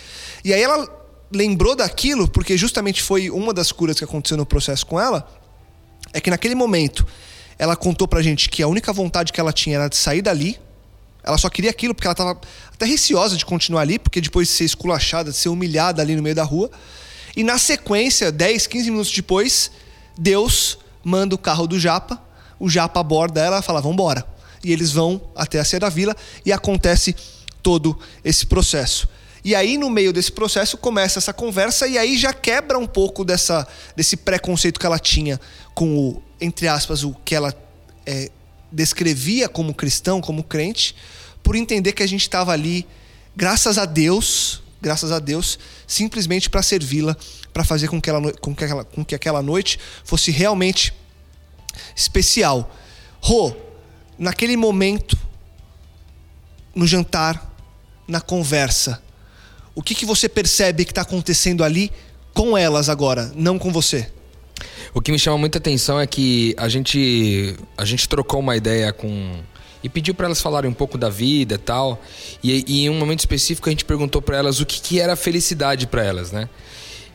E 0.45 0.53
aí 0.53 0.61
ela 0.61 0.99
lembrou 1.31 1.77
daquilo, 1.77 2.29
porque 2.29 2.57
justamente 2.57 3.03
foi 3.03 3.31
uma 3.31 3.53
das 3.53 3.71
curas 3.73 3.99
que 3.99 4.05
aconteceu 4.05 4.37
no 4.37 4.47
processo 4.47 4.87
com 4.87 5.01
ela. 5.01 5.29
É 6.13 6.21
que 6.21 6.31
naquele 6.31 6.55
momento 6.55 7.07
ela 7.59 7.77
contou 7.77 8.07
pra 8.07 8.23
gente 8.23 8.49
que 8.49 8.63
a 8.63 8.69
única 8.69 8.93
vontade 8.93 9.33
que 9.33 9.41
ela 9.41 9.53
tinha 9.53 9.77
era 9.77 9.89
de 9.89 9.97
sair 9.97 10.23
dali. 10.23 10.59
Ela 11.23 11.37
só 11.37 11.51
queria 11.51 11.71
aquilo 11.71 11.95
porque 11.95 12.07
ela 12.07 12.15
tava 12.15 12.41
até 12.73 12.87
receosa 12.87 13.37
de 13.37 13.45
continuar 13.45 13.83
ali, 13.83 13.99
porque 13.99 14.21
depois 14.21 14.49
de 14.49 14.55
ser 14.55 14.65
esculachada, 14.65 15.31
de 15.31 15.37
ser 15.37 15.49
humilhada 15.49 16.01
ali 16.01 16.17
no 16.17 16.23
meio 16.23 16.35
da 16.35 16.45
rua. 16.45 16.71
E 17.37 17.43
na 17.43 17.59
sequência, 17.59 18.33
10, 18.33 18.67
15 18.67 18.91
minutos 18.91 19.13
depois, 19.13 19.71
Deus 20.17 20.79
manda 21.05 21.35
o 21.35 21.39
carro 21.39 21.67
do 21.67 21.79
Japa, 21.79 22.21
o 22.59 22.69
Japa 22.69 23.01
aborda 23.01 23.41
ela 23.41 23.59
e 23.59 23.63
fala: 23.63 23.81
Vambora. 23.81 24.25
E 24.63 24.73
eles 24.73 24.93
vão 24.93 25.21
até 25.37 25.61
a 25.61 25.65
Cia 25.65 25.79
da 25.79 25.89
Vila 25.89 26.17
e 26.45 26.53
acontece 26.53 27.15
todo 27.63 27.99
esse 28.25 28.45
processo. 28.47 29.09
E 29.45 29.55
aí, 29.55 29.79
no 29.79 29.89
meio 29.89 30.13
desse 30.13 30.33
processo, 30.33 30.77
começa 30.77 31.19
essa 31.19 31.33
conversa 31.33 31.87
e 31.87 31.97
aí 31.97 32.19
já 32.19 32.33
quebra 32.33 32.79
um 32.79 32.87
pouco 32.87 33.25
dessa, 33.25 33.67
desse 33.97 34.17
preconceito 34.17 34.81
que 34.81 34.87
ela 34.87 34.99
tinha 34.99 35.41
com 35.75 35.97
o, 35.97 36.23
entre 36.41 36.67
aspas, 36.67 37.05
o 37.05 37.15
que 37.25 37.35
ela 37.35 37.55
é, 38.05 38.31
descrevia 38.71 39.49
como 39.49 39.75
cristão, 39.75 40.21
como 40.21 40.43
crente, 40.43 40.95
por 41.43 41.57
entender 41.57 41.93
que 41.93 42.03
a 42.03 42.07
gente 42.07 42.23
estava 42.23 42.53
ali, 42.53 42.87
graças 43.37 43.79
a 43.79 43.85
Deus, 43.85 44.63
graças 44.81 45.13
a 45.13 45.19
Deus, 45.19 45.59
simplesmente 45.87 46.51
para 46.51 46.63
servi-la, 46.63 47.17
para 47.53 47.65
fazer 47.65 47.89
com 47.89 48.01
que, 48.01 48.11
ela, 48.11 48.33
com, 48.35 48.55
que 48.55 48.65
aquela, 48.65 48.85
com 48.85 49.05
que 49.05 49.15
aquela 49.15 49.43
noite 49.43 49.79
fosse 50.05 50.31
realmente 50.31 50.93
especial. 51.95 52.75
Rô, 53.21 53.55
naquele 54.19 54.57
momento, 54.57 55.17
no 56.75 56.87
jantar, 56.87 57.55
na 58.07 58.21
conversa, 58.21 59.03
o 59.79 59.81
que, 59.81 59.95
que 59.95 60.05
você 60.05 60.29
percebe 60.29 60.85
que 60.85 60.91
está 60.91 61.03
acontecendo 61.03 61.63
ali 61.63 61.93
com 62.35 62.59
elas 62.59 62.89
agora, 62.89 63.31
não 63.37 63.61
com 63.61 63.71
você? 63.71 64.09
O 64.93 65.01
que 65.01 65.13
me 65.13 65.21
chama 65.21 65.39
muita 65.39 65.59
atenção 65.59 66.01
é 66.01 66.05
que 66.05 66.53
a 66.59 66.69
gente, 66.69 67.55
a 67.77 67.85
gente 67.85 68.09
trocou 68.09 68.41
uma 68.41 68.57
ideia 68.57 68.93
com. 68.93 69.39
E 69.81 69.89
pediu 69.89 70.17
para 70.17 70.27
elas 70.27 70.41
falarem 70.41 70.69
um 70.69 70.75
pouco 70.75 70.99
da 70.99 71.09
vida 71.09 71.55
e 71.55 71.59
tal. 71.59 72.03
E, 72.43 72.65
e 72.67 72.87
em 72.87 72.91
um 72.91 72.99
momento 72.99 73.21
específico 73.21 73.69
a 73.69 73.71
gente 73.71 73.85
perguntou 73.85 74.21
para 74.21 74.37
elas 74.37 74.59
o 74.59 74.67
que, 74.67 74.81
que 74.81 74.99
era 74.99 75.15
felicidade 75.15 75.87
para 75.87 76.03
elas, 76.03 76.33
né? 76.33 76.49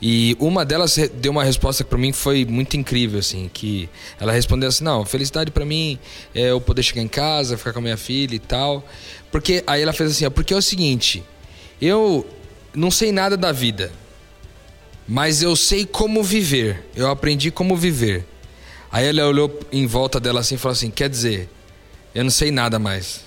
E 0.02 0.38
uma 0.40 0.64
delas 0.64 0.98
deu 1.16 1.34
uma 1.34 1.44
resposta 1.44 1.84
que 1.84 1.90
para 1.90 2.00
mim 2.00 2.14
foi 2.14 2.46
muito 2.46 2.78
incrível, 2.78 3.20
assim, 3.20 3.52
que 3.54 3.90
ela 4.18 4.32
respondeu 4.32 4.70
assim: 4.70 4.86
"Não, 4.86 5.04
felicidade 5.04 5.52
para 5.52 5.66
mim 5.66 6.00
é 6.34 6.52
eu 6.52 6.62
poder 6.62 6.82
chegar 6.82 7.02
em 7.02 7.10
casa, 7.10 7.58
ficar 7.58 7.74
com 7.74 7.80
a 7.80 7.82
minha 7.82 7.98
filha 7.98 8.36
e 8.36 8.40
tal". 8.40 8.88
Porque 9.30 9.62
aí 9.68 9.82
ela 9.82 9.92
fez 9.92 10.12
assim: 10.12 10.30
"Porque 10.30 10.54
é 10.54 10.58
o 10.58 10.62
seguinte, 10.62 11.22
eu 11.82 12.26
não 12.74 12.90
sei 12.92 13.12
nada 13.12 13.38
da 13.38 13.52
vida, 13.52 13.92
mas 15.08 15.42
eu 15.42 15.56
sei 15.56 15.86
como 15.86 16.24
viver. 16.24 16.90
Eu 16.96 17.10
aprendi 17.10 17.52
como 17.52 17.76
viver. 17.76 18.26
Aí 18.92 19.08
ela 19.08 19.28
olhou 19.28 19.60
em 19.72 19.86
volta 19.86 20.20
dela 20.20 20.40
assim 20.40 20.56
e 20.56 20.58
falou 20.58 20.74
assim: 20.74 20.90
Quer 20.90 21.10
dizer, 21.10 21.50
eu 22.14 22.24
não 22.24 22.32
sei 22.32 22.52
nada 22.52 22.80
mais. 22.80 23.22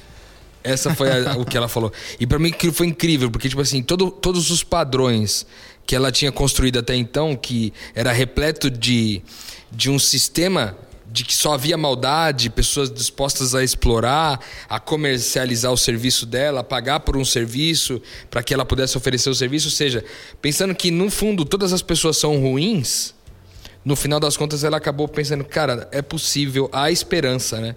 Essa 0.63 0.95
foi 0.95 1.11
a, 1.11 1.37
o 1.39 1.45
que 1.45 1.57
ela 1.57 1.69
falou. 1.69 1.93
E 2.19 2.27
para 2.27 2.39
mim 2.39 2.53
foi 2.73 2.87
incrível, 2.87 3.31
porque, 3.31 3.49
tipo 3.49 3.61
assim, 3.61 3.83
todo, 3.83 4.11
todos 4.11 4.51
os 4.51 4.65
padrões 4.65 5.47
que 5.87 5.95
ela 5.95 6.11
tinha 6.11 6.33
construído 6.33 6.81
até 6.81 6.97
então, 6.97 7.37
que 7.37 7.73
era 7.95 8.11
repleto 8.11 8.69
de, 8.69 9.23
de 9.71 9.89
um 9.89 9.99
sistema 9.99 10.77
de 11.11 11.25
que 11.25 11.35
só 11.35 11.55
havia 11.55 11.77
maldade, 11.77 12.51
pessoas 12.51 12.91
dispostas 12.91 13.55
a 13.55 13.63
explorar, 13.63 14.41
a 14.69 14.79
comercializar 14.81 15.73
o 15.73 15.77
serviço 15.77 16.27
dela, 16.27 16.61
a 16.61 16.65
pagar 16.65 17.01
por 17.01 17.17
um 17.17 17.25
serviço 17.25 18.03
para 18.31 18.43
que 18.43 18.53
ela 18.53 18.65
pudesse 18.65 18.97
oferecer 18.97 19.31
o 19.31 19.35
serviço. 19.35 19.69
Ou 19.69 19.73
seja, 19.73 20.05
pensando 20.43 20.75
que 20.75 20.91
no 20.91 21.11
fundo 21.11 21.45
todas 21.45 21.73
as 21.73 21.83
pessoas 21.83 22.17
são 22.17 22.41
ruins, 22.41 23.15
no 23.85 23.95
final 23.95 24.19
das 24.19 24.37
contas 24.37 24.65
ela 24.65 24.77
acabou 24.77 25.07
pensando, 25.07 25.45
cara, 25.45 25.89
é 25.93 26.03
possível, 26.03 26.69
há 26.73 26.91
esperança, 26.91 27.61
né? 27.61 27.77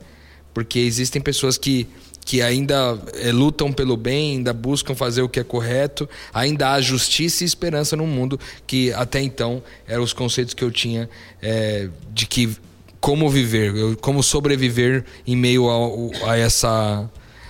Porque 0.53 0.79
existem 0.79 1.21
pessoas 1.21 1.57
que 1.57 1.87
que 2.25 2.43
ainda 2.43 2.95
é, 3.15 3.31
lutam 3.31 3.73
pelo 3.73 3.97
bem, 3.97 4.33
ainda 4.33 4.53
buscam 4.53 4.93
fazer 4.93 5.23
o 5.23 5.29
que 5.29 5.39
é 5.39 5.43
correto, 5.43 6.07
ainda 6.31 6.73
há 6.73 6.79
justiça 6.79 7.43
e 7.43 7.47
esperança 7.47 7.95
no 7.95 8.05
mundo 8.05 8.39
que 8.67 8.93
até 8.93 9.19
então 9.19 9.63
eram 9.87 10.03
os 10.03 10.13
conceitos 10.13 10.53
que 10.53 10.63
eu 10.63 10.69
tinha 10.69 11.09
é, 11.41 11.89
de 12.13 12.27
que 12.27 12.55
como 12.99 13.29
viver, 13.29 13.95
como 13.97 14.21
sobreviver 14.21 15.05
em 15.25 15.35
meio 15.35 15.69
a, 15.69 16.31
a, 16.31 16.38
essa 16.38 17.09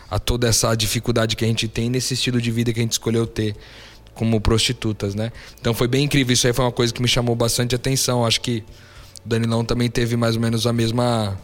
a 0.09 0.17
toda 0.17 0.47
essa 0.47 0.73
dificuldade 0.75 1.35
que 1.35 1.45
a 1.45 1.47
gente 1.47 1.67
tem 1.67 1.89
nesse 1.89 2.15
estilo 2.15 2.41
de 2.41 2.49
vida 2.49 2.73
que 2.73 2.79
a 2.79 2.83
gente 2.83 2.93
escolheu 2.93 3.27
ter 3.27 3.55
como 4.15 4.41
prostitutas, 4.41 5.13
né? 5.13 5.31
Então 5.59 5.73
foi 5.73 5.87
bem 5.87 6.03
incrível, 6.05 6.33
isso 6.33 6.47
aí 6.47 6.53
foi 6.53 6.65
uma 6.65 6.71
coisa 6.71 6.93
que 6.93 7.01
me 7.01 7.07
chamou 7.07 7.35
bastante 7.35 7.75
atenção. 7.75 8.25
Acho 8.25 8.41
que 8.41 8.63
o 9.23 9.29
Danilão 9.29 9.63
também 9.63 9.89
teve 9.89 10.17
mais 10.17 10.35
ou 10.35 10.41
menos 10.41 10.65
a 10.65 10.73
mesma 10.73 11.39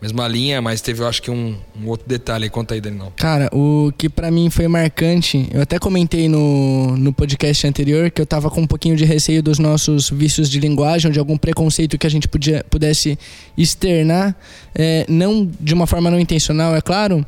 mesma 0.00 0.26
linha, 0.26 0.62
mas 0.62 0.80
teve, 0.80 1.02
eu 1.02 1.08
acho 1.08 1.20
que 1.20 1.30
um, 1.30 1.56
um 1.80 1.86
outro 1.86 2.08
detalhe. 2.08 2.48
Conta 2.48 2.74
aí, 2.74 2.80
Daniel. 2.80 3.12
Cara, 3.16 3.50
o 3.52 3.92
que 3.98 4.08
para 4.08 4.30
mim 4.30 4.48
foi 4.48 4.66
marcante, 4.66 5.48
eu 5.52 5.60
até 5.60 5.78
comentei 5.78 6.28
no, 6.28 6.96
no 6.96 7.12
podcast 7.12 7.66
anterior 7.66 8.10
que 8.10 8.20
eu 8.20 8.26
tava 8.26 8.50
com 8.50 8.62
um 8.62 8.66
pouquinho 8.66 8.96
de 8.96 9.04
receio 9.04 9.42
dos 9.42 9.58
nossos 9.58 10.08
vícios 10.08 10.48
de 10.48 10.58
linguagem, 10.58 11.10
de 11.10 11.18
algum 11.18 11.36
preconceito 11.36 11.98
que 11.98 12.06
a 12.06 12.10
gente 12.10 12.26
podia, 12.26 12.64
pudesse 12.70 13.18
externar, 13.56 14.34
é, 14.74 15.04
não 15.08 15.50
de 15.60 15.74
uma 15.74 15.86
forma 15.86 16.10
não 16.10 16.18
intencional, 16.18 16.74
é 16.74 16.80
claro, 16.80 17.24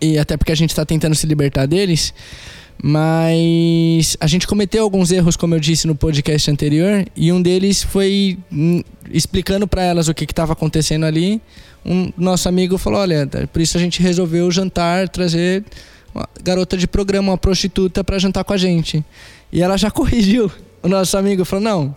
e 0.00 0.18
até 0.18 0.36
porque 0.36 0.52
a 0.52 0.56
gente 0.56 0.70
está 0.70 0.84
tentando 0.86 1.14
se 1.14 1.26
libertar 1.26 1.66
deles. 1.66 2.14
Mas 2.82 4.16
a 4.18 4.26
gente 4.26 4.46
cometeu 4.46 4.82
alguns 4.82 5.12
erros, 5.12 5.36
como 5.36 5.54
eu 5.54 5.60
disse 5.60 5.86
no 5.86 5.94
podcast 5.94 6.50
anterior, 6.50 7.04
e 7.14 7.30
um 7.30 7.42
deles 7.42 7.82
foi 7.82 8.38
hum, 8.50 8.82
explicando 9.10 9.68
para 9.68 9.82
elas 9.82 10.08
o 10.08 10.14
que 10.14 10.24
estava 10.24 10.54
acontecendo 10.54 11.04
ali. 11.04 11.42
Um 11.84 12.10
nosso 12.16 12.48
amigo 12.48 12.78
falou: 12.78 13.00
Olha, 13.00 13.28
por 13.52 13.60
isso 13.60 13.76
a 13.76 13.80
gente 13.80 14.00
resolveu 14.00 14.50
jantar, 14.50 15.08
trazer 15.10 15.62
uma 16.14 16.26
garota 16.42 16.76
de 16.76 16.86
programa, 16.86 17.32
uma 17.32 17.38
prostituta, 17.38 18.02
para 18.02 18.18
jantar 18.18 18.44
com 18.44 18.54
a 18.54 18.56
gente. 18.56 19.04
E 19.52 19.60
ela 19.60 19.76
já 19.76 19.90
corrigiu. 19.92 20.50
O 20.82 20.88
nosso 20.88 21.18
amigo 21.18 21.44
falou: 21.44 21.62
Não, 21.62 21.96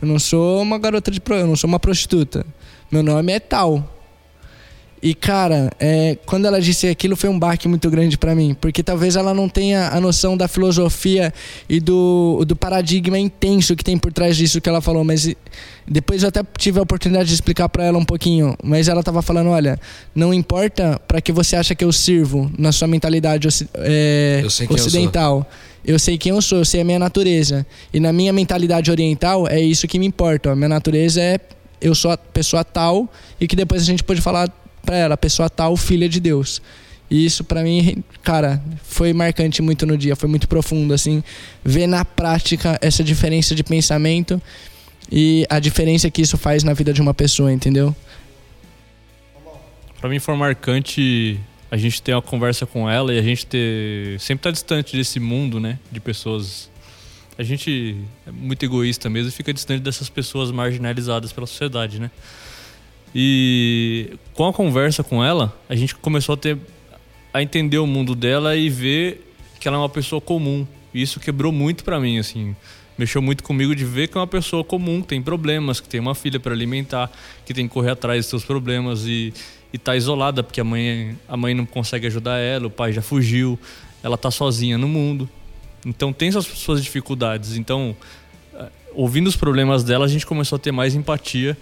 eu 0.00 0.08
não 0.08 0.18
sou 0.18 0.62
uma 0.62 0.78
garota 0.78 1.10
de 1.10 1.20
programa, 1.20 1.48
eu 1.48 1.50
não 1.50 1.56
sou 1.56 1.68
uma 1.68 1.80
prostituta. 1.80 2.46
Meu 2.90 3.02
nome 3.02 3.32
é 3.32 3.40
tal. 3.40 4.01
E, 5.02 5.14
cara, 5.14 5.68
é, 5.80 6.16
quando 6.24 6.46
ela 6.46 6.60
disse 6.60 6.86
aquilo 6.86 7.16
foi 7.16 7.28
um 7.28 7.36
baque 7.36 7.66
muito 7.66 7.90
grande 7.90 8.16
para 8.16 8.36
mim, 8.36 8.56
porque 8.60 8.84
talvez 8.84 9.16
ela 9.16 9.34
não 9.34 9.48
tenha 9.48 9.88
a 9.88 10.00
noção 10.00 10.36
da 10.36 10.46
filosofia 10.46 11.34
e 11.68 11.80
do, 11.80 12.44
do 12.46 12.54
paradigma 12.54 13.18
intenso 13.18 13.74
que 13.74 13.82
tem 13.82 13.98
por 13.98 14.12
trás 14.12 14.36
disso 14.36 14.60
que 14.60 14.68
ela 14.68 14.80
falou, 14.80 15.02
mas 15.02 15.34
depois 15.88 16.22
eu 16.22 16.28
até 16.28 16.44
tive 16.56 16.78
a 16.78 16.82
oportunidade 16.82 17.28
de 17.30 17.34
explicar 17.34 17.68
para 17.68 17.84
ela 17.84 17.98
um 17.98 18.04
pouquinho, 18.04 18.56
mas 18.62 18.86
ela 18.86 19.02
tava 19.02 19.22
falando, 19.22 19.50
olha, 19.50 19.76
não 20.14 20.32
importa 20.32 21.00
para 21.08 21.20
que 21.20 21.32
você 21.32 21.56
acha 21.56 21.74
que 21.74 21.84
eu 21.84 21.90
sirvo 21.90 22.48
na 22.56 22.70
sua 22.70 22.86
mentalidade 22.86 23.48
é, 23.74 24.40
eu 24.40 24.46
ocidental. 24.70 25.44
Eu, 25.84 25.94
eu 25.94 25.98
sei 25.98 26.16
quem 26.16 26.30
eu 26.30 26.40
sou, 26.40 26.58
eu 26.58 26.64
sei 26.64 26.80
a 26.80 26.84
minha 26.84 27.00
natureza. 27.00 27.66
E 27.92 27.98
na 27.98 28.12
minha 28.12 28.32
mentalidade 28.32 28.88
oriental 28.88 29.48
é 29.48 29.60
isso 29.60 29.88
que 29.88 29.98
me 29.98 30.06
importa. 30.06 30.52
A 30.52 30.54
minha 30.54 30.68
natureza 30.68 31.20
é 31.20 31.40
eu 31.80 31.94
sou 31.94 32.12
a 32.12 32.16
pessoa 32.16 32.62
tal 32.62 33.10
e 33.40 33.48
que 33.48 33.56
depois 33.56 33.82
a 33.82 33.84
gente 33.84 34.04
pode 34.04 34.20
falar 34.20 34.48
para 34.84 34.96
ela, 34.96 35.14
a 35.14 35.16
pessoa 35.16 35.48
tal, 35.48 35.76
filha 35.76 36.08
de 36.08 36.20
Deus. 36.20 36.60
E 37.10 37.26
isso 37.26 37.44
para 37.44 37.62
mim, 37.62 38.02
cara, 38.22 38.62
foi 38.82 39.12
marcante 39.12 39.60
muito 39.60 39.84
no 39.84 39.98
dia, 39.98 40.16
foi 40.16 40.28
muito 40.28 40.48
profundo 40.48 40.94
assim, 40.94 41.22
ver 41.62 41.86
na 41.86 42.04
prática 42.04 42.78
essa 42.80 43.04
diferença 43.04 43.54
de 43.54 43.62
pensamento 43.62 44.40
e 45.10 45.46
a 45.50 45.58
diferença 45.58 46.10
que 46.10 46.22
isso 46.22 46.38
faz 46.38 46.64
na 46.64 46.72
vida 46.72 46.92
de 46.92 47.02
uma 47.02 47.12
pessoa, 47.12 47.52
entendeu? 47.52 47.94
Para 50.00 50.08
mim 50.08 50.18
foi 50.18 50.34
marcante 50.36 51.38
a 51.70 51.76
gente 51.76 52.00
ter 52.00 52.14
uma 52.14 52.22
conversa 52.22 52.66
com 52.66 52.88
ela 52.88 53.12
e 53.12 53.18
a 53.18 53.22
gente 53.22 53.46
ter 53.46 54.18
sempre 54.18 54.44
tá 54.44 54.50
distante 54.50 54.96
desse 54.96 55.20
mundo, 55.20 55.60
né, 55.60 55.78
de 55.90 56.00
pessoas 56.00 56.70
a 57.38 57.42
gente 57.42 57.96
é 58.26 58.30
muito 58.30 58.62
egoísta 58.64 59.08
mesmo 59.08 59.28
e 59.28 59.32
fica 59.32 59.52
distante 59.52 59.82
dessas 59.82 60.08
pessoas 60.08 60.50
marginalizadas 60.50 61.32
pela 61.32 61.46
sociedade, 61.46 61.98
né? 61.98 62.10
E 63.14 64.16
com 64.34 64.46
a 64.46 64.52
conversa 64.52 65.02
com 65.04 65.22
ela, 65.22 65.56
a 65.68 65.74
gente 65.74 65.94
começou 65.94 66.34
a 66.34 66.36
ter 66.36 66.58
a 67.32 67.42
entender 67.42 67.78
o 67.78 67.86
mundo 67.86 68.14
dela 68.14 68.54
e 68.56 68.68
ver 68.68 69.34
que 69.58 69.66
ela 69.66 69.76
é 69.76 69.80
uma 69.80 69.88
pessoa 69.88 70.20
comum. 70.20 70.66
E 70.92 71.00
isso 71.00 71.18
quebrou 71.18 71.50
muito 71.50 71.84
para 71.84 71.98
mim, 71.98 72.18
assim. 72.18 72.54
Mexeu 72.98 73.22
muito 73.22 73.42
comigo 73.42 73.74
de 73.74 73.84
ver 73.84 74.08
que 74.08 74.18
é 74.18 74.20
uma 74.20 74.26
pessoa 74.26 74.62
comum, 74.62 75.00
que 75.00 75.08
tem 75.08 75.22
problemas, 75.22 75.80
que 75.80 75.88
tem 75.88 75.98
uma 75.98 76.14
filha 76.14 76.38
para 76.38 76.52
alimentar, 76.52 77.10
que 77.46 77.54
tem 77.54 77.66
que 77.66 77.72
correr 77.72 77.90
atrás 77.90 78.20
dos 78.20 78.26
seus 78.30 78.44
problemas 78.44 79.06
e, 79.06 79.32
e 79.72 79.78
tá 79.78 79.96
isolada 79.96 80.42
porque 80.42 80.60
a 80.60 80.64
mãe, 80.64 81.16
a 81.26 81.36
mãe 81.36 81.54
não 81.54 81.64
consegue 81.64 82.06
ajudar 82.06 82.38
ela, 82.38 82.66
o 82.66 82.70
pai 82.70 82.92
já 82.92 83.00
fugiu, 83.00 83.58
ela 84.02 84.18
tá 84.18 84.30
sozinha 84.30 84.76
no 84.76 84.86
mundo. 84.86 85.28
Então 85.86 86.12
tem 86.12 86.30
suas, 86.30 86.46
suas 86.46 86.82
dificuldades. 86.82 87.56
Então, 87.56 87.96
eh, 88.54 88.68
ouvindo 88.92 89.26
os 89.26 89.36
problemas 89.36 89.82
dela, 89.82 90.04
a 90.04 90.08
gente 90.08 90.26
começou 90.26 90.56
a 90.56 90.58
ter 90.58 90.70
mais 90.70 90.94
empatia 90.94 91.56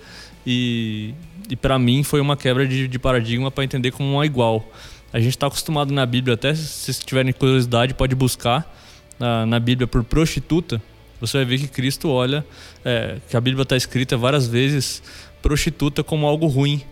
e, 0.45 1.15
e 1.51 1.57
para 1.57 1.79
mim 1.79 2.05
foi 2.05 2.21
uma 2.21 2.37
quebra 2.37 2.67
de, 2.67 2.87
de 2.87 2.99
paradigma 2.99 3.51
para 3.51 3.65
entender 3.65 3.91
como 3.91 4.15
uma 4.15 4.25
igual. 4.25 4.65
A 5.13 5.19
gente 5.19 5.31
está 5.31 5.49
acostumado 5.49 5.93
na 5.93 6.07
Bíblia, 6.07 6.35
até 6.35 6.55
se 6.55 7.05
tiverem 7.05 7.33
curiosidade, 7.33 7.93
pode 7.93 8.15
buscar 8.15 8.73
na, 9.19 9.45
na 9.45 9.59
Bíblia 9.59 9.89
por 9.89 10.05
prostituta. 10.05 10.81
Você 11.21 11.39
vai 11.39 11.45
ver 11.45 11.59
que 11.59 11.67
Cristo 11.67 12.09
olha, 12.09 12.47
é, 12.85 13.17
que 13.29 13.37
a 13.37 13.41
Bíblia 13.41 13.65
está 13.65 13.77
escrita 13.77 14.17
várias 14.17 14.47
vezes, 14.47 15.03
prostituta 15.43 16.05
como 16.05 16.25
algo 16.25 16.47
ruim, 16.47 16.83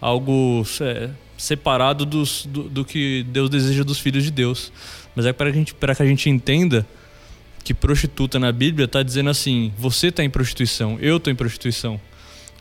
algo 0.00 0.66
é, 0.80 1.10
separado 1.38 2.04
dos, 2.04 2.44
do, 2.46 2.64
do, 2.64 2.84
que 2.84 3.24
Deus 3.28 3.48
deseja 3.48 3.84
dos 3.84 4.00
filhos 4.00 4.24
de 4.24 4.32
Deus. 4.32 4.72
Mas 5.14 5.24
é 5.24 5.32
para 5.32 5.94
que 5.94 6.02
a 6.02 6.06
gente 6.06 6.28
entenda 6.28 6.84
que 7.62 7.72
prostituta 7.72 8.40
na 8.40 8.50
Bíblia 8.50 8.86
está 8.86 9.04
dizendo 9.04 9.30
assim: 9.30 9.72
você 9.78 10.08
está 10.08 10.24
em 10.24 10.30
prostituição, 10.30 10.98
eu 11.00 11.18
estou 11.18 11.32
em 11.32 11.36
prostituição 11.36 12.00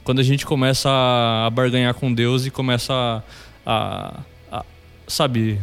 quando 0.10 0.18
a 0.22 0.24
gente 0.24 0.44
começa 0.44 0.90
a 0.90 1.48
barganhar 1.52 1.94
com 1.94 2.12
Deus 2.12 2.44
e 2.44 2.50
começa 2.50 2.92
a, 2.92 3.22
a, 3.64 4.20
a 4.52 4.66
sabe, 5.08 5.62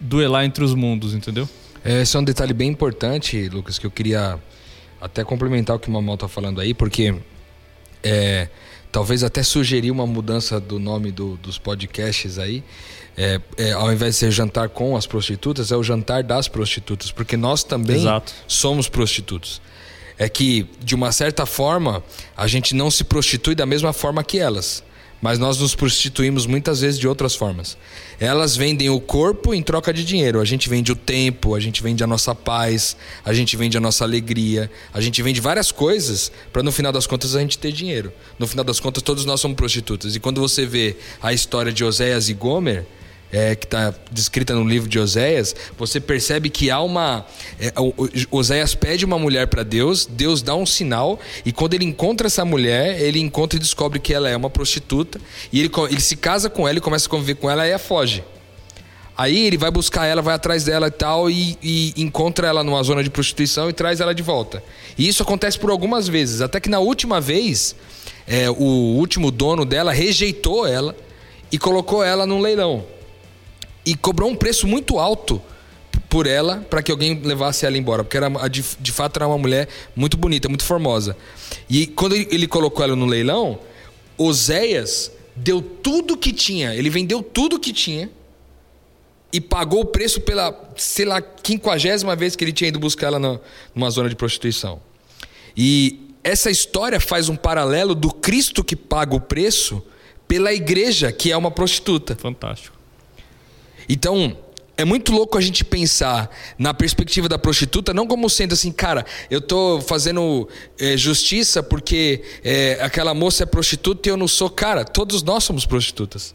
duelar 0.00 0.42
entre 0.46 0.64
os 0.64 0.72
mundos, 0.74 1.12
entendeu? 1.12 1.46
É, 1.84 2.00
Esse 2.00 2.16
é 2.16 2.20
um 2.20 2.24
detalhe 2.24 2.54
bem 2.54 2.70
importante, 2.70 3.46
Lucas, 3.50 3.78
que 3.78 3.84
eu 3.86 3.90
queria 3.90 4.38
até 4.98 5.22
complementar 5.22 5.76
o 5.76 5.78
que 5.78 5.88
o 5.90 5.92
Mamal 5.92 6.16
tá 6.16 6.26
falando 6.26 6.62
aí, 6.62 6.72
porque 6.72 7.14
é, 8.02 8.48
talvez 8.90 9.22
até 9.22 9.42
sugerir 9.42 9.90
uma 9.90 10.06
mudança 10.06 10.58
do 10.58 10.78
nome 10.78 11.12
do- 11.12 11.36
dos 11.36 11.58
podcasts 11.58 12.38
aí. 12.38 12.64
É, 13.18 13.38
é, 13.58 13.72
ao 13.72 13.92
invés 13.92 14.14
de 14.14 14.18
ser 14.20 14.30
jantar 14.30 14.70
com 14.70 14.96
as 14.96 15.06
prostitutas, 15.06 15.70
é 15.70 15.76
o 15.76 15.82
jantar 15.82 16.22
das 16.22 16.48
prostitutas, 16.48 17.12
porque 17.12 17.36
nós 17.36 17.62
também 17.62 17.96
Exato. 17.96 18.32
somos 18.48 18.88
prostitutos. 18.88 19.60
É 20.18 20.28
que, 20.28 20.66
de 20.80 20.94
uma 20.94 21.10
certa 21.12 21.44
forma, 21.44 22.02
a 22.36 22.46
gente 22.46 22.74
não 22.74 22.90
se 22.90 23.04
prostitui 23.04 23.54
da 23.54 23.66
mesma 23.66 23.92
forma 23.92 24.22
que 24.22 24.38
elas. 24.38 24.82
Mas 25.24 25.38
nós 25.38 25.58
nos 25.58 25.74
prostituímos 25.74 26.44
muitas 26.44 26.82
vezes 26.82 27.00
de 27.00 27.08
outras 27.08 27.34
formas. 27.34 27.78
Elas 28.20 28.56
vendem 28.56 28.90
o 28.90 29.00
corpo 29.00 29.54
em 29.54 29.62
troca 29.62 29.90
de 29.90 30.04
dinheiro. 30.04 30.38
A 30.38 30.44
gente 30.44 30.68
vende 30.68 30.92
o 30.92 30.94
tempo, 30.94 31.54
a 31.54 31.60
gente 31.60 31.82
vende 31.82 32.04
a 32.04 32.06
nossa 32.06 32.34
paz, 32.34 32.94
a 33.24 33.32
gente 33.32 33.56
vende 33.56 33.74
a 33.76 33.80
nossa 33.80 34.04
alegria, 34.04 34.70
a 34.92 35.00
gente 35.00 35.22
vende 35.22 35.40
várias 35.40 35.72
coisas 35.72 36.30
para 36.52 36.62
no 36.62 36.70
final 36.70 36.92
das 36.92 37.06
contas 37.06 37.34
a 37.34 37.40
gente 37.40 37.56
ter 37.58 37.72
dinheiro. 37.72 38.12
No 38.38 38.46
final 38.46 38.64
das 38.64 38.78
contas, 38.78 39.02
todos 39.02 39.24
nós 39.24 39.40
somos 39.40 39.56
prostitutas. 39.56 40.14
E 40.14 40.20
quando 40.20 40.42
você 40.42 40.66
vê 40.66 40.94
a 41.22 41.32
história 41.32 41.72
de 41.72 41.82
Oséias 41.82 42.28
e 42.28 42.34
Gomer, 42.34 42.84
é, 43.34 43.56
que 43.56 43.66
está 43.66 43.92
descrita 44.12 44.54
no 44.54 44.62
livro 44.62 44.88
de 44.88 44.96
Oséias, 44.96 45.56
você 45.76 45.98
percebe 45.98 46.48
que 46.48 46.70
há 46.70 46.80
uma. 46.80 47.26
é, 47.58 47.72
Oséias 48.30 48.76
pede 48.76 49.04
uma 49.04 49.18
mulher 49.18 49.48
para 49.48 49.64
Deus, 49.64 50.06
Deus 50.06 50.40
dá 50.40 50.54
um 50.54 50.64
sinal, 50.64 51.18
e 51.44 51.50
quando 51.50 51.74
ele 51.74 51.84
encontra 51.84 52.28
essa 52.28 52.44
mulher, 52.44 53.02
ele 53.02 53.18
encontra 53.18 53.56
e 53.56 53.60
descobre 53.60 53.98
que 53.98 54.14
ela 54.14 54.28
é 54.28 54.36
uma 54.36 54.48
prostituta, 54.48 55.20
e 55.52 55.58
ele, 55.58 55.70
ele 55.90 56.00
se 56.00 56.14
casa 56.14 56.48
com 56.48 56.68
ela 56.68 56.78
e 56.78 56.80
começa 56.80 57.08
a 57.08 57.10
conviver 57.10 57.34
com 57.34 57.50
ela 57.50 57.66
e 57.66 57.70
ela 57.70 57.78
foge. 57.80 58.22
Aí 59.18 59.46
ele 59.46 59.56
vai 59.56 59.70
buscar 59.70 60.06
ela, 60.06 60.22
vai 60.22 60.36
atrás 60.36 60.62
dela 60.62 60.86
e 60.86 60.92
tal, 60.92 61.28
e, 61.28 61.58
e 61.60 61.92
encontra 61.96 62.46
ela 62.46 62.62
numa 62.62 62.82
zona 62.84 63.02
de 63.02 63.10
prostituição 63.10 63.68
e 63.68 63.72
traz 63.72 64.00
ela 64.00 64.14
de 64.14 64.22
volta. 64.22 64.62
E 64.96 65.08
isso 65.08 65.24
acontece 65.24 65.58
por 65.58 65.70
algumas 65.70 66.06
vezes, 66.06 66.40
até 66.40 66.60
que 66.60 66.68
na 66.68 66.78
última 66.78 67.20
vez, 67.20 67.74
é, 68.28 68.48
o 68.48 68.54
último 68.96 69.32
dono 69.32 69.64
dela 69.64 69.92
rejeitou 69.92 70.64
ela 70.64 70.94
e 71.50 71.58
colocou 71.58 72.04
ela 72.04 72.24
num 72.26 72.40
leilão 72.40 72.94
e 73.84 73.94
cobrou 73.94 74.30
um 74.30 74.36
preço 74.36 74.66
muito 74.66 74.98
alto 74.98 75.40
por 76.08 76.26
ela 76.26 76.64
para 76.70 76.82
que 76.82 76.92
alguém 76.92 77.20
levasse 77.22 77.66
ela 77.66 77.76
embora, 77.76 78.04
porque 78.04 78.16
era 78.16 78.28
de, 78.48 78.64
de 78.78 78.92
fato 78.92 79.16
era 79.16 79.26
uma 79.26 79.38
mulher 79.38 79.68
muito 79.96 80.16
bonita, 80.16 80.48
muito 80.48 80.64
formosa. 80.64 81.16
E 81.68 81.86
quando 81.88 82.14
ele, 82.14 82.46
colocou 82.46 82.84
ela 82.84 82.94
no 82.94 83.06
leilão, 83.06 83.58
Oséias 84.16 85.10
deu 85.34 85.60
tudo 85.60 86.16
que 86.16 86.32
tinha, 86.32 86.74
ele 86.74 86.88
vendeu 86.88 87.22
tudo 87.22 87.58
que 87.58 87.72
tinha 87.72 88.08
e 89.32 89.40
pagou 89.40 89.80
o 89.80 89.84
preço 89.84 90.20
pela, 90.20 90.56
sei 90.76 91.04
lá, 91.04 91.20
quinquagésima 91.20 92.14
vez 92.14 92.36
que 92.36 92.44
ele 92.44 92.52
tinha 92.52 92.68
ido 92.68 92.78
buscar 92.78 93.08
ela 93.08 93.40
numa 93.74 93.90
zona 93.90 94.08
de 94.08 94.14
prostituição. 94.14 94.80
E 95.56 96.10
essa 96.22 96.50
história 96.50 97.00
faz 97.00 97.28
um 97.28 97.34
paralelo 97.34 97.94
do 97.94 98.12
Cristo 98.12 98.62
que 98.62 98.76
paga 98.76 99.16
o 99.16 99.20
preço 99.20 99.82
pela 100.28 100.52
igreja, 100.52 101.10
que 101.10 101.32
é 101.32 101.36
uma 101.36 101.50
prostituta. 101.50 102.14
Fantástico. 102.14 102.73
Então, 103.88 104.36
é 104.76 104.84
muito 104.84 105.12
louco 105.12 105.38
a 105.38 105.40
gente 105.40 105.64
pensar 105.64 106.28
na 106.58 106.74
perspectiva 106.74 107.28
da 107.28 107.38
prostituta, 107.38 107.94
não 107.94 108.06
como 108.06 108.28
sendo 108.28 108.54
assim, 108.54 108.72
cara, 108.72 109.06
eu 109.30 109.40
tô 109.40 109.80
fazendo 109.80 110.48
eh, 110.78 110.96
justiça 110.96 111.62
porque 111.62 112.22
eh, 112.42 112.78
aquela 112.80 113.14
moça 113.14 113.44
é 113.44 113.46
prostituta 113.46 114.08
e 114.08 114.10
eu 114.10 114.16
não 114.16 114.26
sou. 114.26 114.50
Cara, 114.50 114.84
todos 114.84 115.22
nós 115.22 115.44
somos 115.44 115.64
prostitutas. 115.64 116.34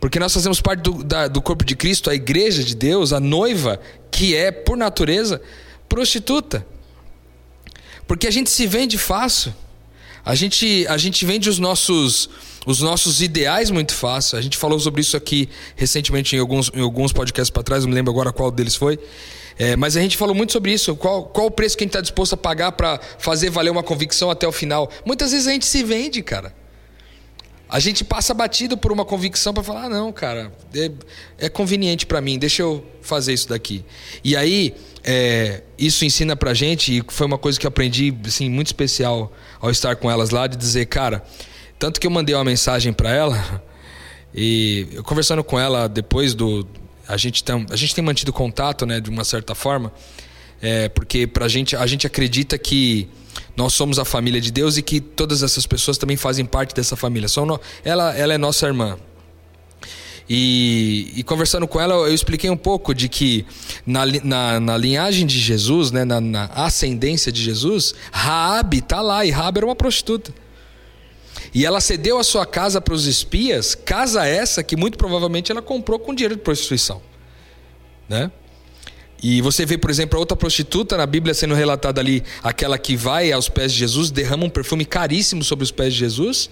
Porque 0.00 0.18
nós 0.18 0.32
fazemos 0.32 0.60
parte 0.60 0.80
do, 0.80 1.02
da- 1.04 1.28
do 1.28 1.40
corpo 1.42 1.64
de 1.64 1.74
Cristo, 1.76 2.08
a 2.10 2.14
igreja 2.14 2.62
de 2.64 2.74
Deus, 2.74 3.12
a 3.12 3.20
noiva, 3.20 3.80
que 4.10 4.34
é, 4.34 4.50
por 4.50 4.76
natureza, 4.76 5.40
prostituta. 5.88 6.64
Porque 8.06 8.26
a 8.26 8.30
gente 8.30 8.48
se 8.50 8.66
vende 8.66 8.96
fácil. 8.96 9.54
A 10.24 10.34
gente, 10.34 10.86
a 10.88 10.96
gente 10.96 11.24
vende 11.24 11.48
os 11.48 11.58
nossos, 11.58 12.28
os 12.66 12.80
nossos 12.80 13.20
ideais 13.20 13.70
muito 13.70 13.94
fácil. 13.94 14.38
A 14.38 14.40
gente 14.40 14.56
falou 14.56 14.78
sobre 14.78 15.00
isso 15.00 15.16
aqui 15.16 15.48
recentemente 15.76 16.36
em 16.36 16.38
alguns, 16.38 16.70
em 16.74 16.80
alguns 16.80 17.12
podcasts 17.12 17.50
para 17.50 17.62
trás, 17.62 17.84
não 17.84 17.90
me 17.90 17.94
lembro 17.94 18.10
agora 18.10 18.32
qual 18.32 18.50
deles 18.50 18.76
foi. 18.76 18.98
É, 19.58 19.74
mas 19.74 19.96
a 19.96 20.00
gente 20.00 20.16
falou 20.16 20.34
muito 20.34 20.52
sobre 20.52 20.72
isso. 20.72 20.94
Qual, 20.94 21.24
qual 21.24 21.46
o 21.46 21.50
preço 21.50 21.76
que 21.76 21.82
a 21.82 21.86
gente 21.86 21.90
está 21.90 22.00
disposto 22.00 22.34
a 22.34 22.36
pagar 22.36 22.72
para 22.72 23.00
fazer 23.18 23.50
valer 23.50 23.70
uma 23.70 23.82
convicção 23.82 24.30
até 24.30 24.46
o 24.46 24.52
final? 24.52 24.90
Muitas 25.04 25.32
vezes 25.32 25.48
a 25.48 25.52
gente 25.52 25.66
se 25.66 25.82
vende, 25.82 26.22
cara. 26.22 26.54
A 27.68 27.80
gente 27.80 28.02
passa 28.02 28.32
batido 28.32 28.78
por 28.78 28.90
uma 28.90 29.04
convicção 29.04 29.52
para 29.52 29.62
falar, 29.62 29.84
ah, 29.84 29.88
não, 29.90 30.10
cara, 30.10 30.50
é, 30.74 30.90
é 31.36 31.48
conveniente 31.50 32.06
para 32.06 32.18
mim, 32.18 32.38
deixa 32.38 32.62
eu 32.62 32.82
fazer 33.02 33.34
isso 33.34 33.50
daqui. 33.50 33.84
E 34.24 34.34
aí, 34.34 34.74
é, 35.04 35.62
isso 35.76 36.02
ensina 36.02 36.34
pra 36.34 36.54
gente, 36.54 36.96
e 36.96 37.04
foi 37.08 37.26
uma 37.26 37.36
coisa 37.36 37.60
que 37.60 37.66
eu 37.66 37.68
aprendi, 37.68 38.14
assim, 38.24 38.48
muito 38.48 38.68
especial 38.68 39.30
ao 39.60 39.70
estar 39.70 39.96
com 39.96 40.10
elas 40.10 40.30
lá, 40.30 40.46
de 40.46 40.56
dizer, 40.56 40.86
cara, 40.86 41.22
tanto 41.78 42.00
que 42.00 42.06
eu 42.06 42.10
mandei 42.10 42.34
uma 42.34 42.44
mensagem 42.44 42.92
para 42.92 43.10
ela, 43.10 43.62
e 44.34 44.86
eu 44.92 45.02
conversando 45.02 45.42
com 45.44 45.58
ela 45.58 45.88
depois 45.88 46.34
do. 46.34 46.66
A 47.06 47.16
gente, 47.16 47.42
tem, 47.42 47.66
a 47.70 47.76
gente 47.76 47.94
tem 47.94 48.04
mantido 48.04 48.32
contato, 48.32 48.84
né, 48.84 49.00
de 49.00 49.08
uma 49.08 49.24
certa 49.24 49.54
forma, 49.54 49.90
é, 50.60 50.88
porque 50.90 51.26
pra 51.26 51.48
gente, 51.48 51.74
a 51.74 51.86
gente 51.86 52.06
acredita 52.06 52.58
que 52.58 53.08
nós 53.56 53.72
somos 53.72 53.98
a 53.98 54.04
família 54.04 54.40
de 54.40 54.50
Deus 54.52 54.76
e 54.76 54.82
que 54.82 55.00
todas 55.00 55.42
essas 55.42 55.66
pessoas 55.66 55.96
também 55.96 56.16
fazem 56.16 56.44
parte 56.44 56.74
dessa 56.74 56.96
família. 56.96 57.26
No- 57.46 57.60
ela, 57.84 58.14
ela 58.14 58.34
é 58.34 58.38
nossa 58.38 58.66
irmã. 58.66 58.98
E, 60.28 61.10
e 61.16 61.22
conversando 61.22 61.66
com 61.66 61.80
ela, 61.80 61.94
eu 61.94 62.12
expliquei 62.12 62.50
um 62.50 62.56
pouco 62.56 62.94
de 62.94 63.08
que 63.08 63.46
na, 63.86 64.04
na, 64.22 64.60
na 64.60 64.76
linhagem 64.76 65.26
de 65.26 65.38
Jesus, 65.38 65.90
né, 65.90 66.04
na, 66.04 66.20
na 66.20 66.44
ascendência 66.54 67.32
de 67.32 67.42
Jesus, 67.42 67.94
Raabe 68.12 68.82
tá 68.82 69.00
lá 69.00 69.24
e 69.24 69.30
Raabe 69.30 69.58
era 69.60 69.66
uma 69.66 69.74
prostituta. 69.76 70.30
E 71.54 71.64
ela 71.64 71.80
cedeu 71.80 72.18
a 72.18 72.24
sua 72.24 72.44
casa 72.46 72.80
para 72.80 72.94
os 72.94 73.06
espias, 73.06 73.74
casa 73.74 74.26
essa 74.26 74.62
que 74.62 74.76
muito 74.76 74.98
provavelmente 74.98 75.50
ela 75.50 75.62
comprou 75.62 75.98
com 75.98 76.14
dinheiro 76.14 76.36
de 76.36 76.42
prostituição, 76.42 77.00
né? 78.08 78.30
E 79.20 79.40
você 79.40 79.66
vê, 79.66 79.76
por 79.76 79.90
exemplo, 79.90 80.18
outra 80.18 80.36
prostituta 80.36 80.96
na 80.96 81.04
Bíblia 81.04 81.34
sendo 81.34 81.54
relatada 81.54 82.00
ali, 82.00 82.22
aquela 82.42 82.78
que 82.78 82.94
vai 82.96 83.32
aos 83.32 83.48
pés 83.48 83.72
de 83.72 83.78
Jesus, 83.78 84.10
derrama 84.12 84.44
um 84.44 84.50
perfume 84.50 84.84
caríssimo 84.84 85.42
sobre 85.42 85.64
os 85.64 85.72
pés 85.72 85.92
de 85.92 85.98
Jesus 85.98 86.48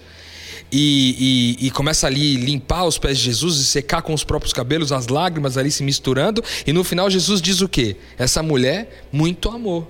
e, 0.69 1.55
e- 1.61 1.67
e 1.67 1.71
começa 1.71 2.07
ali 2.07 2.35
limpar 2.35 2.83
os 2.83 2.97
pés 2.97 3.17
de 3.19 3.23
Jesus 3.23 3.57
e 3.59 3.63
secar 3.63 4.01
com 4.01 4.13
os 4.13 4.25
próprios 4.25 4.51
cabelos, 4.51 4.91
as 4.91 5.07
lágrimas 5.07 5.57
ali 5.57 5.71
se 5.71 5.81
misturando. 5.81 6.43
E 6.65 6.73
no 6.73 6.83
final 6.83 7.09
Jesus 7.09 7.41
diz 7.41 7.61
o 7.61 7.69
quê? 7.69 7.95
Essa 8.17 8.43
mulher 8.43 9.05
muito 9.13 9.47
amor. 9.49 9.87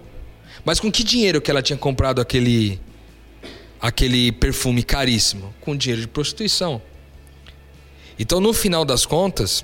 Mas 0.64 0.80
com 0.80 0.92
que 0.92 1.04
dinheiro 1.04 1.42
que 1.42 1.50
ela 1.50 1.64
tinha 1.64 1.78
comprado 1.78 2.22
aquele 2.22 2.80
aquele 3.82 4.32
perfume 4.32 4.84
caríssimo? 4.84 5.54
Com 5.62 5.76
dinheiro 5.76 6.02
de 6.02 6.08
prostituição. 6.08 6.82
Então, 8.20 8.40
no 8.40 8.54
final 8.54 8.84
das 8.84 9.06
contas, 9.06 9.64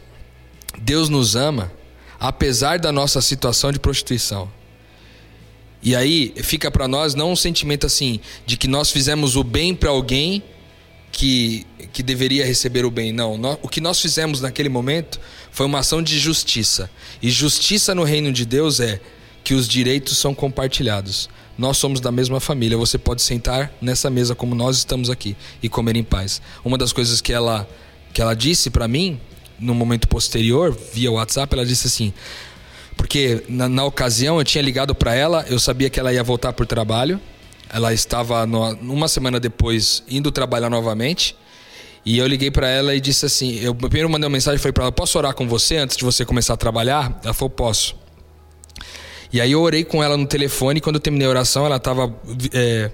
Deus 0.80 1.10
nos 1.10 1.36
ama 1.36 1.72
apesar 2.20 2.80
da 2.80 2.92
nossa 2.92 3.22
situação 3.22 3.72
de 3.72 3.80
prostituição. 3.80 4.50
E 5.82 5.96
aí 5.96 6.34
fica 6.38 6.72
para 6.72 6.88
nós 6.88 7.14
não 7.14 7.34
um 7.34 7.36
sentimento 7.36 7.86
assim 7.86 8.22
de 8.46 8.56
que 8.56 8.68
nós 8.68 8.90
fizemos 8.90 9.36
o 9.36 9.44
bem 9.44 9.76
para 9.76 9.90
alguém 9.90 10.42
que, 11.12 11.68
que 11.92 12.02
deveria 12.02 12.46
receber 12.46 12.86
o 12.86 12.92
bem. 12.92 13.12
Não, 13.12 13.38
nó- 13.38 13.58
o 13.62 13.68
que 13.68 13.82
nós 13.82 14.00
fizemos 14.00 14.40
naquele 14.40 14.70
momento 14.70 15.20
foi 15.52 15.66
uma 15.66 15.80
ação 15.80 16.02
de 16.02 16.18
justiça. 16.18 16.90
E 17.22 17.30
justiça 17.30 17.94
no 17.94 18.04
reino 18.04 18.32
de 18.32 18.46
Deus 18.46 18.80
é 18.80 19.02
que 19.44 19.54
os 19.54 19.68
direitos 19.68 20.18
são 20.18 20.34
compartilhados. 20.34 21.30
Nós 21.58 21.78
somos 21.78 22.00
da 22.00 22.12
mesma 22.12 22.40
família. 22.40 22.78
Você 22.78 22.98
pode 22.98 23.22
sentar 23.22 23.72
nessa 23.82 24.10
mesa 24.10 24.34
como 24.34 24.56
nós 24.56 24.78
estamos 24.78 25.10
aqui 25.10 25.36
e 25.62 25.70
comer 25.70 25.96
em 25.96 26.04
paz. 26.04 26.42
Uma 26.66 26.78
das 26.78 26.92
coisas 26.92 27.22
que 27.22 27.32
ela 27.32 27.68
que 28.12 28.22
ela 28.22 28.36
disse 28.36 28.70
para 28.70 28.88
mim 28.88 29.20
no 29.60 29.74
momento 29.74 30.08
posterior 30.08 30.78
via 30.94 31.12
WhatsApp, 31.12 31.54
ela 31.54 31.66
disse 31.66 31.88
assim: 31.88 32.14
porque 32.96 33.44
na, 33.48 33.68
na 33.68 33.86
ocasião 33.86 34.38
eu 34.40 34.44
tinha 34.44 34.62
ligado 34.62 34.94
para 34.94 35.16
ela, 35.16 35.46
eu 35.50 35.60
sabia 35.60 35.90
que 35.90 36.00
ela 36.00 36.14
ia 36.14 36.24
voltar 36.24 36.54
por 36.54 36.66
trabalho. 36.66 37.20
Ela 37.70 37.94
estava 37.94 38.46
no, 38.46 38.74
uma 38.76 39.08
semana 39.08 39.40
depois 39.40 40.04
indo 40.08 40.32
trabalhar 40.32 40.70
novamente. 40.70 41.36
E 42.06 42.18
eu 42.18 42.28
liguei 42.28 42.52
para 42.52 42.68
ela 42.68 42.94
e 42.94 43.00
disse 43.00 43.26
assim: 43.26 43.60
eu 43.60 43.74
primeiro 43.74 44.10
mandei 44.10 44.28
uma 44.28 44.34
mensagem 44.34 44.60
falei 44.60 44.74
para 44.74 44.84
ela: 44.84 44.92
posso 44.92 45.18
orar 45.18 45.34
com 45.34 45.48
você 45.48 45.78
antes 45.78 45.98
de 45.98 46.04
você 46.04 46.26
começar 46.26 46.54
a 46.54 46.58
trabalhar? 46.58 47.20
Ela 47.24 47.34
falou: 47.34 47.50
posso. 47.50 48.03
E 49.34 49.42
aí 49.42 49.52
eu 49.52 49.62
orei 49.62 49.84
com 49.84 50.04
ela 50.04 50.16
no 50.16 50.28
telefone. 50.28 50.78
E 50.78 50.82
quando 50.82 50.98
eu 50.98 51.02
terminei 51.02 51.26
a 51.26 51.30
oração, 51.32 51.66
ela 51.66 51.78
estava 51.78 52.16
é, 52.54 52.92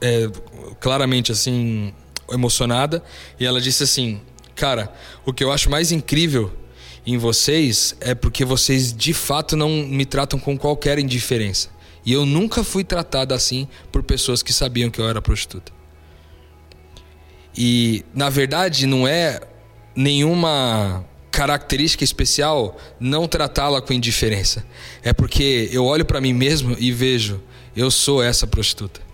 é, 0.00 0.30
claramente 0.78 1.32
assim 1.32 1.92
emocionada 2.30 3.02
e 3.40 3.44
ela 3.44 3.60
disse 3.60 3.82
assim: 3.82 4.20
"Cara, 4.54 4.92
o 5.26 5.32
que 5.32 5.42
eu 5.42 5.50
acho 5.50 5.68
mais 5.68 5.90
incrível 5.90 6.52
em 7.04 7.18
vocês 7.18 7.96
é 8.00 8.14
porque 8.14 8.44
vocês 8.44 8.92
de 8.92 9.12
fato 9.12 9.56
não 9.56 9.68
me 9.68 10.04
tratam 10.04 10.38
com 10.38 10.56
qualquer 10.56 10.98
indiferença. 10.98 11.70
E 12.06 12.12
eu 12.12 12.24
nunca 12.24 12.62
fui 12.62 12.84
tratada 12.84 13.34
assim 13.34 13.66
por 13.90 14.02
pessoas 14.02 14.42
que 14.42 14.52
sabiam 14.52 14.90
que 14.90 15.00
eu 15.00 15.08
era 15.08 15.20
prostituta. 15.20 15.72
E 17.56 18.04
na 18.14 18.30
verdade 18.30 18.86
não 18.86 19.08
é 19.08 19.40
nenhuma 19.96 21.04
característica 21.30 22.04
especial 22.04 22.76
não 22.98 23.28
tratá-la 23.28 23.80
com 23.80 23.92
indiferença. 23.92 24.64
É 25.02 25.12
porque 25.12 25.68
eu 25.72 25.84
olho 25.84 26.04
para 26.04 26.20
mim 26.20 26.32
mesmo 26.32 26.76
e 26.78 26.90
vejo, 26.92 27.40
eu 27.76 27.90
sou 27.90 28.22
essa 28.22 28.46
prostituta. 28.46 29.08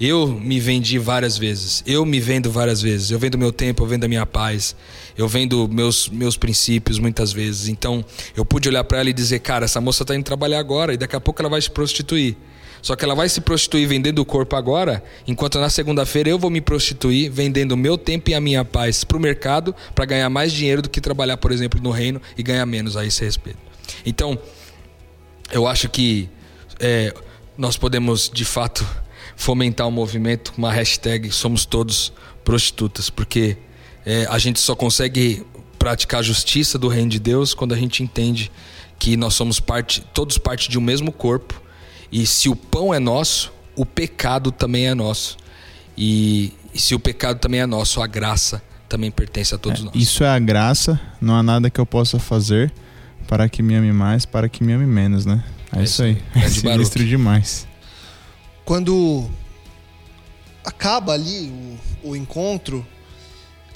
Eu 0.00 0.26
me 0.26 0.58
vendi 0.58 0.98
várias 0.98 1.38
vezes. 1.38 1.82
Eu 1.86 2.04
me 2.04 2.18
vendo 2.18 2.50
várias 2.50 2.82
vezes. 2.82 3.10
Eu 3.10 3.18
vendo 3.18 3.38
meu 3.38 3.52
tempo, 3.52 3.82
eu 3.82 3.86
vendo 3.86 4.04
a 4.04 4.08
minha 4.08 4.26
paz. 4.26 4.74
Eu 5.16 5.28
vendo 5.28 5.68
meus, 5.68 6.08
meus 6.08 6.36
princípios 6.36 6.98
muitas 6.98 7.32
vezes. 7.32 7.68
Então, 7.68 8.04
eu 8.36 8.44
pude 8.44 8.68
olhar 8.68 8.82
para 8.82 8.98
ela 8.98 9.10
e 9.10 9.12
dizer: 9.12 9.38
cara, 9.38 9.64
essa 9.64 9.80
moça 9.80 10.02
está 10.02 10.14
indo 10.14 10.24
trabalhar 10.24 10.58
agora 10.58 10.92
e 10.92 10.96
daqui 10.96 11.14
a 11.14 11.20
pouco 11.20 11.40
ela 11.40 11.48
vai 11.48 11.62
se 11.62 11.70
prostituir. 11.70 12.36
Só 12.84 12.94
que 12.94 13.02
ela 13.02 13.14
vai 13.14 13.30
se 13.30 13.40
prostituir 13.40 13.88
vendendo 13.88 14.18
o 14.18 14.26
corpo 14.26 14.54
agora, 14.56 15.02
enquanto 15.26 15.58
na 15.58 15.70
segunda-feira 15.70 16.28
eu 16.28 16.38
vou 16.38 16.50
me 16.50 16.60
prostituir 16.60 17.30
vendendo 17.30 17.72
o 17.72 17.78
meu 17.78 17.96
tempo 17.96 18.28
e 18.28 18.34
a 18.34 18.40
minha 18.42 18.62
paz 18.62 19.04
para 19.04 19.16
o 19.16 19.20
mercado 19.20 19.74
para 19.94 20.04
ganhar 20.04 20.28
mais 20.28 20.52
dinheiro 20.52 20.82
do 20.82 20.90
que 20.90 21.00
trabalhar, 21.00 21.38
por 21.38 21.50
exemplo, 21.50 21.80
no 21.80 21.90
reino 21.90 22.20
e 22.36 22.42
ganhar 22.42 22.66
menos 22.66 22.94
a 22.94 23.06
esse 23.06 23.24
respeito. 23.24 23.56
Então, 24.04 24.38
eu 25.50 25.66
acho 25.66 25.88
que 25.88 26.28
é, 26.78 27.14
nós 27.56 27.78
podemos 27.78 28.30
de 28.30 28.44
fato 28.44 28.86
fomentar 29.34 29.88
um 29.88 29.90
movimento, 29.90 30.52
uma 30.54 30.70
hashtag 30.70 31.32
Somos 31.32 31.64
Todos 31.64 32.12
Prostitutas, 32.44 33.08
porque 33.08 33.56
é, 34.04 34.26
a 34.28 34.36
gente 34.36 34.60
só 34.60 34.76
consegue 34.76 35.42
praticar 35.78 36.20
a 36.20 36.22
justiça 36.22 36.78
do 36.78 36.88
reino 36.88 37.08
de 37.08 37.18
Deus 37.18 37.54
quando 37.54 37.72
a 37.72 37.78
gente 37.78 38.02
entende 38.02 38.52
que 38.98 39.16
nós 39.16 39.32
somos 39.32 39.58
parte, 39.58 40.02
todos 40.12 40.36
parte 40.36 40.68
de 40.68 40.76
um 40.76 40.82
mesmo 40.82 41.10
corpo 41.10 41.63
e 42.14 42.24
se 42.26 42.48
o 42.48 42.54
pão 42.56 42.94
é 42.94 42.98
nosso, 43.00 43.52
o 43.76 43.84
pecado 43.84 44.52
também 44.52 44.86
é 44.86 44.94
nosso. 44.94 45.36
E, 45.98 46.52
e 46.72 46.80
se 46.80 46.94
o 46.94 47.00
pecado 47.00 47.38
também 47.40 47.60
é 47.60 47.66
nosso, 47.66 48.00
a 48.00 48.06
graça 48.06 48.62
também 48.88 49.10
pertence 49.10 49.54
a 49.54 49.58
todos 49.58 49.80
É, 49.80 49.84
nós. 49.84 49.94
isso 49.96 50.22
é 50.22 50.28
a 50.28 50.38
graça, 50.38 51.00
não 51.20 51.34
há 51.34 51.42
nada 51.42 51.68
que 51.68 51.80
eu 51.80 51.86
possa 51.86 52.18
fazer 52.18 52.72
para 53.26 53.48
que 53.48 53.62
me 53.62 53.74
ame 53.74 53.92
mais, 53.92 54.24
para 54.24 54.48
que 54.48 54.62
me 54.62 54.72
ame 54.72 54.86
menos, 54.86 55.26
né? 55.26 55.42
É, 55.72 55.80
É 55.80 55.82
isso 55.82 56.02
aí. 56.04 56.22
É 56.36 56.48
sinistro 56.48 57.04
demais. 57.04 57.66
quando 58.64 59.28
acaba 60.64 61.12
ali 61.12 61.78
o, 62.02 62.10
o 62.10 62.16
encontro, 62.16 62.86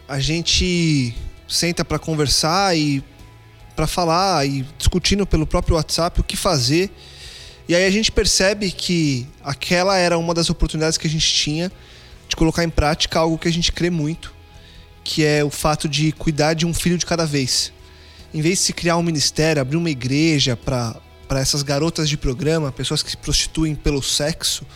a 0.09 0.18
gente 0.20 1.14
senta 1.49 1.84
para 1.84 1.99
conversar 1.99 2.76
e 2.76 3.03
para 3.74 3.86
falar 3.86 4.47
e 4.47 4.64
discutindo 4.76 5.26
pelo 5.26 5.47
próprio 5.47 5.76
WhatsApp 5.76 6.20
o 6.20 6.24
que 6.24 6.36
fazer. 6.36 6.91
E 7.68 7.74
aí 7.74 7.84
a 7.84 7.90
gente 7.90 8.10
percebe 8.10 8.70
que 8.70 9.28
aquela 9.44 9.98
era 9.98 10.16
uma 10.16 10.32
das 10.32 10.48
oportunidades 10.48 10.96
que 10.96 11.06
a 11.06 11.10
gente 11.10 11.30
tinha 11.30 11.70
de 12.26 12.34
colocar 12.34 12.64
em 12.64 12.70
prática 12.70 13.18
algo 13.18 13.36
que 13.36 13.46
a 13.46 13.52
gente 13.52 13.70
crê 13.72 13.90
muito, 13.90 14.34
que 15.04 15.22
é 15.22 15.44
o 15.44 15.50
fato 15.50 15.86
de 15.86 16.10
cuidar 16.12 16.54
de 16.54 16.64
um 16.64 16.72
filho 16.72 16.96
de 16.96 17.04
cada 17.04 17.26
vez. 17.26 17.70
Em 18.32 18.40
vez 18.40 18.58
de 18.58 18.64
se 18.64 18.72
criar 18.72 18.96
um 18.96 19.02
ministério, 19.02 19.60
abrir 19.60 19.76
uma 19.76 19.90
igreja 19.90 20.56
para 20.56 21.00
essas 21.30 21.62
garotas 21.62 22.08
de 22.08 22.16
programa, 22.16 22.72
pessoas 22.72 23.02
que 23.02 23.10
se 23.10 23.16
prostituem 23.18 23.74
pelo 23.74 24.02
sexo, 24.02 24.66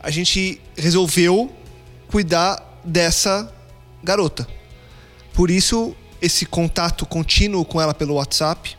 a 0.00 0.10
gente 0.10 0.60
resolveu 0.76 1.52
cuidar 2.06 2.80
dessa 2.84 3.52
garota. 4.02 4.46
Por 5.32 5.50
isso, 5.50 5.94
esse 6.20 6.46
contato 6.46 7.04
contínuo 7.04 7.64
com 7.64 7.80
ela 7.80 7.94
pelo 7.94 8.14
WhatsApp, 8.14 8.76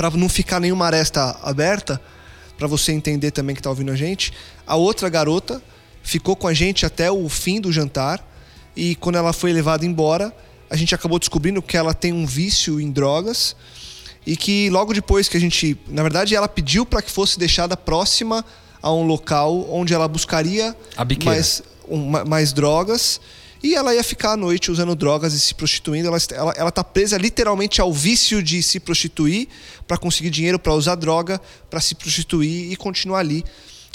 para 0.00 0.16
não 0.16 0.30
ficar 0.30 0.58
nenhuma 0.60 0.86
aresta 0.86 1.38
aberta, 1.42 2.00
para 2.56 2.66
você 2.66 2.90
entender 2.90 3.32
também 3.32 3.54
que 3.54 3.60
tá 3.60 3.68
ouvindo 3.68 3.92
a 3.92 3.96
gente, 3.96 4.32
a 4.66 4.74
outra 4.74 5.10
garota 5.10 5.62
ficou 6.02 6.34
com 6.34 6.48
a 6.48 6.54
gente 6.54 6.86
até 6.86 7.10
o 7.10 7.28
fim 7.28 7.60
do 7.60 7.70
jantar 7.70 8.26
e 8.74 8.94
quando 8.94 9.16
ela 9.16 9.34
foi 9.34 9.52
levada 9.52 9.84
embora, 9.84 10.34
a 10.70 10.76
gente 10.76 10.94
acabou 10.94 11.18
descobrindo 11.18 11.60
que 11.60 11.76
ela 11.76 11.92
tem 11.92 12.14
um 12.14 12.24
vício 12.24 12.80
em 12.80 12.90
drogas 12.90 13.54
e 14.26 14.38
que 14.38 14.70
logo 14.70 14.94
depois 14.94 15.28
que 15.28 15.36
a 15.36 15.40
gente, 15.40 15.76
na 15.88 16.02
verdade, 16.02 16.34
ela 16.34 16.48
pediu 16.48 16.86
para 16.86 17.02
que 17.02 17.10
fosse 17.10 17.38
deixada 17.38 17.76
próxima 17.76 18.42
a 18.80 18.90
um 18.90 19.02
local 19.02 19.66
onde 19.70 19.92
ela 19.92 20.08
buscaria 20.08 20.74
mais, 21.26 21.62
um- 21.86 22.06
ma- 22.08 22.24
mais 22.24 22.54
drogas 22.54 23.20
e 23.62 23.74
ela 23.74 23.94
ia 23.94 24.02
ficar 24.02 24.32
à 24.32 24.36
noite 24.36 24.70
usando 24.70 24.94
drogas 24.94 25.34
e 25.34 25.40
se 25.40 25.54
prostituindo. 25.54 26.08
Ela, 26.08 26.18
ela, 26.32 26.54
ela 26.56 26.70
tá 26.70 26.82
presa 26.82 27.18
literalmente 27.18 27.80
ao 27.80 27.92
vício 27.92 28.42
de 28.42 28.62
se 28.62 28.80
prostituir 28.80 29.48
para 29.86 29.98
conseguir 29.98 30.30
dinheiro 30.30 30.58
para 30.58 30.72
usar 30.72 30.94
droga, 30.94 31.40
para 31.68 31.80
se 31.80 31.94
prostituir 31.94 32.72
e 32.72 32.76
continuar 32.76 33.18
ali. 33.18 33.44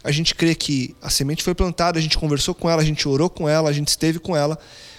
A 0.03 0.11
gente 0.11 0.35
crê 0.35 0.53
que 0.53 0.95
a 1.01 1.09
semente 1.09 1.43
foi 1.43 1.55
plantada, 1.55 1.97
a 1.97 2.01
gente 2.01 2.17
conversou 2.17 2.53
com 2.53 2.69
ela, 2.69 2.81
a 2.81 2.85
gente 2.85 3.07
orou 3.07 3.27
com 3.27 3.49
ela, 3.49 3.69
a 3.69 3.73
gente 3.73 3.87
esteve 3.87 4.19
com 4.19 4.37
ela, 4.37 4.57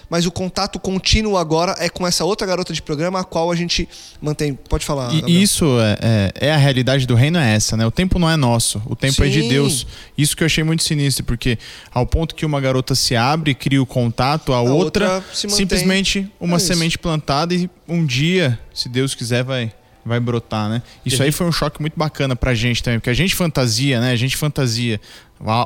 mas 0.09 0.25
o 0.25 0.31
contato 0.31 0.79
contínuo 0.79 1.37
agora 1.37 1.75
é 1.79 1.89
com 1.89 2.05
essa 2.07 2.23
outra 2.23 2.47
garota 2.47 2.71
de 2.73 2.81
programa, 2.81 3.19
a 3.19 3.23
qual 3.23 3.51
a 3.51 3.55
gente 3.55 3.87
mantém. 4.21 4.53
Pode 4.53 4.85
falar. 4.85 5.13
E- 5.13 5.21
Gabriel. 5.21 5.41
Isso 5.41 5.65
é, 5.79 5.97
é- 6.39 6.47
é 6.47 6.53
a 6.53 6.57
realidade 6.57 7.05
do 7.05 7.15
reino, 7.15 7.37
é 7.37 7.55
essa, 7.55 7.75
né? 7.75 7.85
O 7.85 7.91
tempo 7.91 8.17
não 8.19 8.29
é 8.29 8.35
nosso, 8.37 8.81
o 8.85 8.95
tempo 8.95 9.23
é 9.23 9.27
de 9.29 9.41
Sim. 9.41 9.49
Deus. 9.49 9.85
Isso 10.17 10.35
que 10.35 10.43
eu 10.43 10.45
achei 10.45 10.63
muito 10.63 10.83
sinistro, 10.83 11.23
porque 11.25 11.57
ao 11.93 12.05
ponto 12.05 12.35
que 12.35 12.45
uma 12.45 12.59
garota 12.61 12.95
se 12.95 13.15
abre, 13.15 13.53
cria 13.53 13.81
o 13.81 13.85
contato, 13.85 14.53
a, 14.53 14.61
outra, 14.61 14.77
outra 14.77 15.13
mantém. 15.43 15.49
simplesmente 15.49 16.31
uma 16.39 16.57
É 16.57 16.59
semente 16.59 16.97
plantada 16.97 17.53
e 17.53 17.69
um 17.87 18.05
dia, 18.05 18.57
se 18.73 18.87
Deus 18.89 19.13
quiser, 19.15 19.43
vai, 19.43 19.71
vai 20.07 20.19
brotar, 20.19 20.69
né? 20.69 20.81
Isso 21.05 21.21
aí 21.21 21.31
foi 21.31 21.45
um 21.45 21.51
choque 21.51 21.79
muito 21.81 21.93
bacana 21.97 22.35
pra 22.35 22.53
gente 22.55 22.81
também, 22.81 22.99
porque 22.99 23.09
a 23.09 23.13
gente 23.13 23.35
fantasia, 23.35 23.99
né? 24.01 24.11
A 24.11 24.15
gente 24.15 24.35
fantasia 24.37 24.99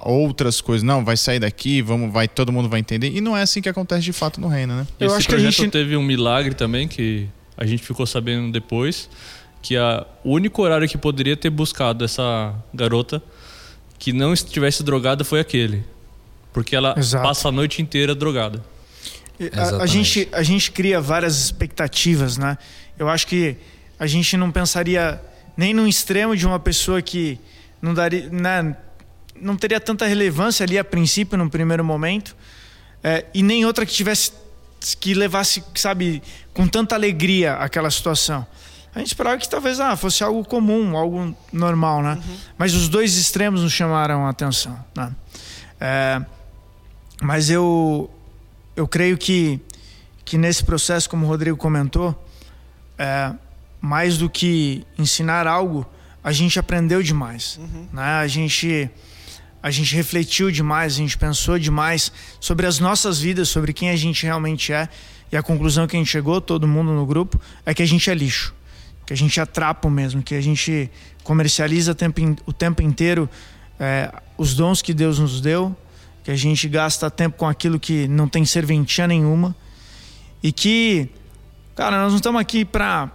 outras 0.04 0.60
coisas. 0.60 0.84
Não, 0.84 1.06
vai 1.06 1.16
sair 1.16 1.40
daqui, 1.40 1.82
vamos, 1.82 2.12
vai, 2.12 2.28
todo 2.28 2.52
mundo 2.52 2.68
vai 2.68 2.80
entender. 2.80 3.10
E 3.16 3.22
não 3.22 3.38
é 3.38 3.44
assim 3.44 3.62
que 3.62 3.70
acontece 3.70 4.04
de 4.04 4.12
fato 4.14 4.42
no 4.42 4.48
reino, 4.48 4.76
né? 4.76 4.88
Eu 5.00 5.08
Esse 5.08 5.16
acho 5.18 5.28
que 5.28 5.34
a 5.36 5.38
projeto 5.38 5.56
gente- 5.62 5.72
teve 5.72 5.96
um 5.96 6.04
milagre 6.04 6.54
também 6.54 6.88
que 6.88 7.28
a 7.56 7.66
gente 7.66 7.82
ficou 7.84 8.06
sabendo 8.06 8.52
depois 8.52 9.10
que 9.62 9.78
a, 9.78 10.06
o 10.24 10.32
único 10.34 10.62
horário 10.64 10.90
que 10.90 10.98
poderia 10.98 11.38
ter 11.38 11.50
buscado 11.52 12.04
essa 12.04 12.54
garota 12.74 13.22
que 14.00 14.12
não 14.12 14.34
estivesse 14.34 14.82
drogada 14.84 15.24
foi 15.24 15.40
aquele. 15.40 15.84
Porque 16.52 16.76
ela 16.76 16.96
Exato. 16.98 17.24
passa 17.26 17.48
a 17.48 17.52
noite 17.52 17.82
inteira 17.82 18.14
drogada. 18.16 18.62
A- 19.56 19.84
A, 19.84 19.86
gente, 19.86 20.28
a 20.34 20.44
gente 20.44 20.72
cria 20.72 21.00
várias 21.00 21.38
expectativas, 21.46 22.38
né? 22.38 22.58
Eu 23.00 23.08
acho 23.08 23.26
que 23.26 23.56
a 24.02 24.08
gente 24.08 24.36
não 24.36 24.52
pensaria 24.52 25.22
nem 25.56 25.76
no 25.76 25.88
extremo 25.88 26.36
de 26.36 26.48
uma 26.48 26.60
pessoa 26.60 27.04
que 27.04 27.40
não 27.80 27.94
daria, 27.94 28.28
né, 28.32 28.76
não 29.40 29.56
teria 29.56 29.80
tanta 29.80 30.08
relevância 30.08 30.64
ali 30.64 30.76
a 30.76 30.84
princípio, 30.84 31.38
num 31.38 31.48
primeiro 31.48 31.86
momento, 31.86 32.36
é, 33.04 33.28
e 33.32 33.44
nem 33.44 33.64
outra 33.64 33.86
que 33.86 33.94
tivesse 33.94 34.34
que 35.00 35.14
levasse, 35.14 35.64
sabe, 35.76 36.24
com 36.52 36.68
tanta 36.68 36.96
alegria 36.96 37.54
aquela 37.58 37.92
situação. 37.92 38.44
A 38.96 38.98
gente 38.98 39.10
esperava 39.10 39.38
que 39.38 39.48
talvez 39.48 39.80
ah, 39.80 39.96
fosse 39.96 40.24
algo 40.24 40.44
comum, 40.44 40.98
algo 40.98 41.38
normal, 41.54 42.02
né? 42.02 42.20
Mas 42.58 42.74
os 42.74 42.90
dois 42.90 43.16
extremos 43.16 43.62
nos 43.62 43.72
chamaram 43.72 44.26
a 44.26 44.32
atenção, 44.32 44.84
né? 44.96 45.12
É, 45.80 46.26
mas 47.22 47.52
eu 47.52 48.10
eu 48.76 48.88
creio 48.88 49.16
que, 49.16 49.60
que 50.26 50.40
nesse 50.40 50.64
processo, 50.64 51.08
como 51.08 51.28
o 51.28 51.30
Rodrigo 51.30 51.56
comentou, 51.56 52.20
é, 52.98 53.32
mais 53.82 54.18
do 54.18 54.30
que 54.30 54.86
ensinar 54.98 55.48
algo, 55.48 55.86
a 56.24 56.32
gente 56.32 56.60
aprendeu 56.60 57.02
demais. 57.02 57.60
Né? 57.92 58.04
A, 58.04 58.28
gente, 58.28 58.90
a 59.62 59.72
gente 59.72 59.96
refletiu 59.96 60.52
demais, 60.52 60.94
a 60.94 60.98
gente 60.98 61.18
pensou 61.18 61.58
demais 61.58 62.12
sobre 62.40 62.68
as 62.68 62.80
nossas 62.80 63.20
vidas, 63.20 63.50
sobre 63.50 63.74
quem 63.74 63.90
a 63.90 63.96
gente 63.96 64.24
realmente 64.24 64.72
é. 64.72 64.88
E 65.32 65.36
a 65.36 65.42
conclusão 65.42 65.88
que 65.88 65.96
a 65.96 66.00
gente 66.00 66.12
chegou, 66.12 66.40
todo 66.40 66.68
mundo 66.68 66.92
no 66.92 67.06
grupo, 67.06 67.42
é 67.66 67.74
que 67.74 67.82
a 67.82 67.86
gente 67.86 68.10
é 68.10 68.14
lixo. 68.14 68.54
Que 69.06 69.14
a 69.14 69.18
gente 69.18 69.40
é 69.40 69.46
trapo 69.46 69.90
mesmo, 69.90 70.22
que 70.22 70.36
a 70.36 70.42
gente 70.42 70.92
comercializa 71.24 71.94
o 71.94 71.96
tempo, 71.96 72.22
o 72.46 72.54
tempo 72.54 72.82
inteiro 72.82 73.28
é, 73.80 74.14
os 74.38 74.54
dons 74.54 74.82
que 74.82 74.94
Deus 74.94 75.18
nos 75.18 75.42
deu, 75.42 75.76
que 76.24 76.30
a 76.30 76.36
gente 76.36 76.70
gasta 76.70 77.10
tempo 77.10 77.38
com 77.38 77.48
aquilo 77.48 77.80
que 77.80 78.08
não 78.08 78.28
tem 78.28 78.46
serventia 78.46 79.08
nenhuma 79.08 79.56
e 80.44 80.52
que, 80.52 81.10
cara, 81.76 81.98
nós 82.04 82.12
não 82.12 82.18
estamos 82.18 82.40
aqui 82.40 82.64
para 82.64 83.12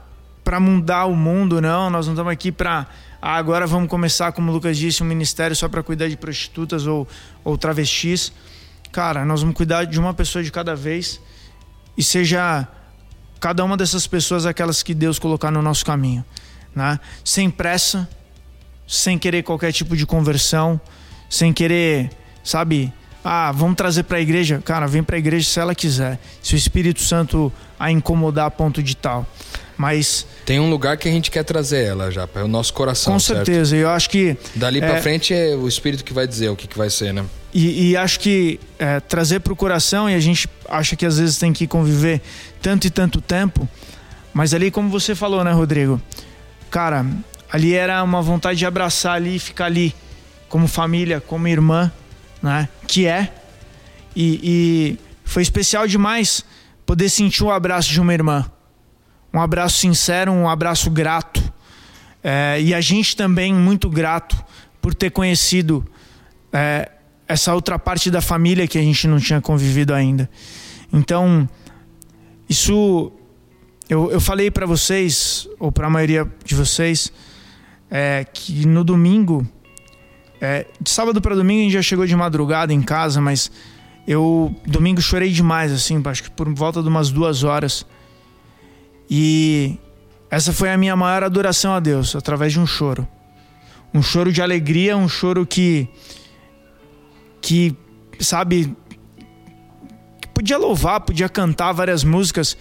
para 0.47 0.61
mudar 0.61 1.07
o 1.07 1.17
mundo, 1.17 1.61
não. 1.61 1.91
Nós 1.91 2.07
não 2.07 2.15
estamos 2.15 2.33
aqui 2.33 2.53
para 2.53 2.87
ah, 3.21 3.35
agora 3.35 3.67
vamos 3.67 3.89
começar, 3.89 4.31
como 4.31 4.53
o 4.53 4.55
Lucas 4.55 4.79
disse, 4.79 5.03
um 5.03 5.07
ministério 5.07 5.57
só 5.57 5.69
para 5.69 5.83
cuidar 5.83 6.07
de 6.07 6.17
prostitutas 6.17 6.87
ou, 6.87 7.09
ou 7.43 7.59
travestis. 7.59 8.33
Cara, 8.93 9.25
nós 9.25 9.41
vamos 9.41 9.57
cuidar 9.57 9.87
de 9.87 9.99
uma 9.99 10.15
pessoa 10.15 10.45
de 10.45 10.53
cada 10.53 10.77
vez 10.77 11.21
e 11.99 12.03
seja 12.03 12.69
cada 13.41 13.65
uma 13.65 13.77
dessas 13.77 14.07
pessoas 14.07 14.47
aquelas 14.47 14.85
que 14.85 14.95
Deus 14.95 15.19
colocar 15.19 15.51
no 15.51 15.61
nosso 15.61 15.85
caminho, 15.85 16.25
né? 16.73 17.01
Sem 17.25 17.51
pressa, 17.51 18.09
sem 18.87 19.19
querer 19.19 19.43
qualquer 19.43 19.73
tipo 19.73 19.97
de 19.97 20.07
conversão, 20.07 20.81
sem 21.29 21.53
querer, 21.53 22.09
sabe, 22.45 22.93
ah, 23.25 23.51
vamos 23.51 23.75
trazer 23.75 24.05
para 24.05 24.19
a 24.19 24.21
igreja. 24.21 24.63
Cara, 24.65 24.87
vem 24.87 25.03
para 25.03 25.17
a 25.17 25.19
igreja 25.19 25.51
se 25.51 25.59
ela 25.59 25.75
quiser. 25.75 26.21
Se 26.41 26.55
o 26.55 26.57
Espírito 26.57 27.01
Santo 27.01 27.53
a 27.77 27.91
incomodar 27.91 28.47
a 28.47 28.51
ponto 28.53 28.81
de 28.81 28.97
tal. 28.97 29.27
Mas 29.77 30.27
Tem 30.47 30.59
um 30.59 30.71
lugar 30.71 30.97
que 30.97 31.07
a 31.07 31.11
gente 31.11 31.31
quer 31.31 31.45
trazer 31.45 31.85
ela 31.85 32.11
já, 32.11 32.27
para 32.27 32.45
o 32.45 32.49
nosso 32.49 32.73
coração, 32.73 33.13
com 33.13 33.19
certo? 33.19 33.45
certeza, 33.45 33.77
eu 33.77 33.91
acho 33.91 34.09
que 34.09 34.37
Dali 34.55 34.81
É. 34.81 34.89
pra 34.89 35.03
frente 35.03 35.35
é 35.35 35.55
o 35.55 35.69
Espírito 35.69 36.03
que 36.03 36.15
vai 36.15 36.27
dizer 36.27 36.49
o 36.49 36.57
que, 36.57 36.67
que 36.67 36.79
vai 36.79 36.89
ser, 36.89 37.13
né? 37.13 37.25
E, 37.53 37.91
e 37.91 37.97
acho 37.97 38.19
que 38.21 38.59
é, 38.79 39.01
trazer 39.01 39.41
para 39.41 39.53
o 39.53 39.57
coração, 39.57 40.09
e 40.09 40.15
a 40.15 40.21
gente 40.21 40.49
acha 40.69 40.97
que 40.97 41.05
às 41.05 41.19
vezes 41.19 41.37
tem 41.39 41.53
que 41.53 41.67
conviver 41.67 42.21
tanto 42.63 42.87
e 42.87 42.91
tanto 42.91 43.21
tempo, 43.21 43.69
mas 44.33 44.53
ali, 44.55 44.71
como 44.71 44.89
você 44.89 45.15
falou, 45.15 45.43
né, 45.45 45.53
Rodrigo? 45.53 46.01
Cara, 46.71 47.07
ali 47.51 47.75
era 47.75 48.03
uma 48.03 48.21
vontade 48.23 48.59
de 48.59 48.67
abraçar 48.67 49.15
ali 49.15 49.37
e 49.37 49.39
ficar 49.39 49.67
ali, 49.67 49.95
como 50.49 50.67
família, 50.69 51.21
como 51.21 51.49
irmã, 51.49 51.93
né? 52.43 52.69
Que 52.87 53.07
é. 53.07 53.33
E, 54.15 54.41
e 54.43 54.99
foi 55.25 55.43
especial 55.43 55.87
demais 55.87 56.45
poder 56.87 57.09
sentir 57.09 57.45
o 57.45 57.51
abraço 57.51 57.91
de 57.91 58.01
uma 58.01 58.13
irmã. 58.15 58.45
Um 59.37 59.41
abraço 59.43 59.77
sincero, 59.77 60.33
um 60.33 60.49
abraço 60.49 60.91
grato. 60.91 61.43
É, 62.25 62.59
e 62.59 62.73
a 62.73 62.81
gente 62.81 63.15
também 63.15 63.53
muito 63.53 63.91
grato 63.91 64.35
por 64.81 64.95
ter 64.95 65.11
conhecido 65.11 65.87
é, 66.51 66.91
essa 67.29 67.55
outra 67.55 67.79
parte 67.79 68.11
da 68.11 68.23
família 68.23 68.67
que 68.67 68.79
a 68.79 68.81
gente 68.81 69.07
não 69.07 69.21
tinha 69.21 69.39
convivido 69.39 69.93
ainda. 69.93 70.31
Então, 70.91 71.47
isso 72.49 73.13
eu, 73.91 74.11
eu 74.11 74.23
falei 74.23 74.51
para 74.51 74.65
vocês, 74.65 75.47
ou 75.59 75.71
para 75.71 75.87
a 75.87 75.91
maioria 75.91 76.27
de 76.43 76.55
vocês, 76.55 77.13
é, 77.91 78.25
que 78.25 78.67
no 78.67 78.83
domingo, 78.83 79.47
é, 80.41 80.67
de 80.81 80.89
sábado 80.89 81.21
para 81.21 81.35
domingo 81.35 81.61
a 81.61 81.65
gente 81.65 81.75
já 81.75 81.83
chegou 81.83 82.07
de 82.07 82.17
madrugada 82.17 82.73
em 82.73 82.81
casa, 82.81 83.21
mas 83.21 83.53
eu 84.09 84.57
domingo 84.67 85.03
chorei 85.03 85.31
demais, 85.31 85.73
assim, 85.73 86.01
acho 86.07 86.23
que 86.23 86.31
por 86.31 86.51
volta 86.55 86.83
de 86.83 86.89
umas 86.89 87.11
duas 87.11 87.45
horas. 87.45 87.85
E 89.09 89.79
essa 90.31 90.53
foi 90.53 90.71
a 90.71 90.77
minha 90.77 90.97
maior 90.97 91.23
adoração 91.23 91.75
a 91.75 91.81
Deus, 91.81 92.17
através 92.17 92.53
de 92.53 92.61
um 92.61 92.67
choro. 92.67 93.07
Um 93.95 94.03
choro 94.03 94.33
de 94.33 94.43
alegria, 94.43 94.97
um 94.97 95.09
choro 95.09 95.47
que. 95.47 95.89
que, 97.41 97.77
sabe. 98.19 98.77
que 100.21 100.29
podia 100.29 100.59
louvar, 100.59 101.01
podia 101.01 101.29
cantar 101.29 101.73
várias 101.73 102.03
músicas, 102.05 102.57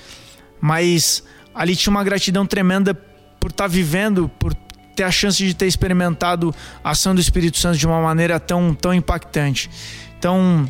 mas 0.61 1.23
ali 1.53 1.75
tinha 1.75 1.91
uma 1.91 2.03
gratidão 2.03 2.45
tremenda 2.45 2.93
por 3.39 3.49
estar 3.49 3.67
vivendo, 3.67 4.29
por 4.39 4.53
ter 4.95 5.03
a 5.03 5.11
chance 5.11 5.45
de 5.45 5.53
ter 5.53 5.67
experimentado 5.67 6.55
a 6.83 6.91
ação 6.91 7.13
do 7.13 7.19
Espírito 7.19 7.57
Santo 7.57 7.77
de 7.77 7.85
uma 7.85 8.01
maneira 8.01 8.39
tão, 8.39 8.73
tão 8.73 8.93
impactante. 8.93 9.69
Então, 10.17 10.69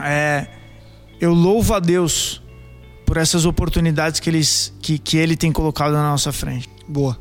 é, 0.00 0.46
eu 1.20 1.34
louvo 1.34 1.74
a 1.74 1.80
Deus 1.80 2.42
por 3.06 3.16
essas 3.16 3.46
oportunidades 3.46 4.20
que, 4.20 4.28
eles, 4.28 4.72
que, 4.82 4.98
que 4.98 5.16
Ele 5.16 5.36
tem 5.36 5.52
colocado 5.52 5.92
na 5.92 6.10
nossa 6.10 6.32
frente. 6.32 6.68
Boa. 6.86 7.16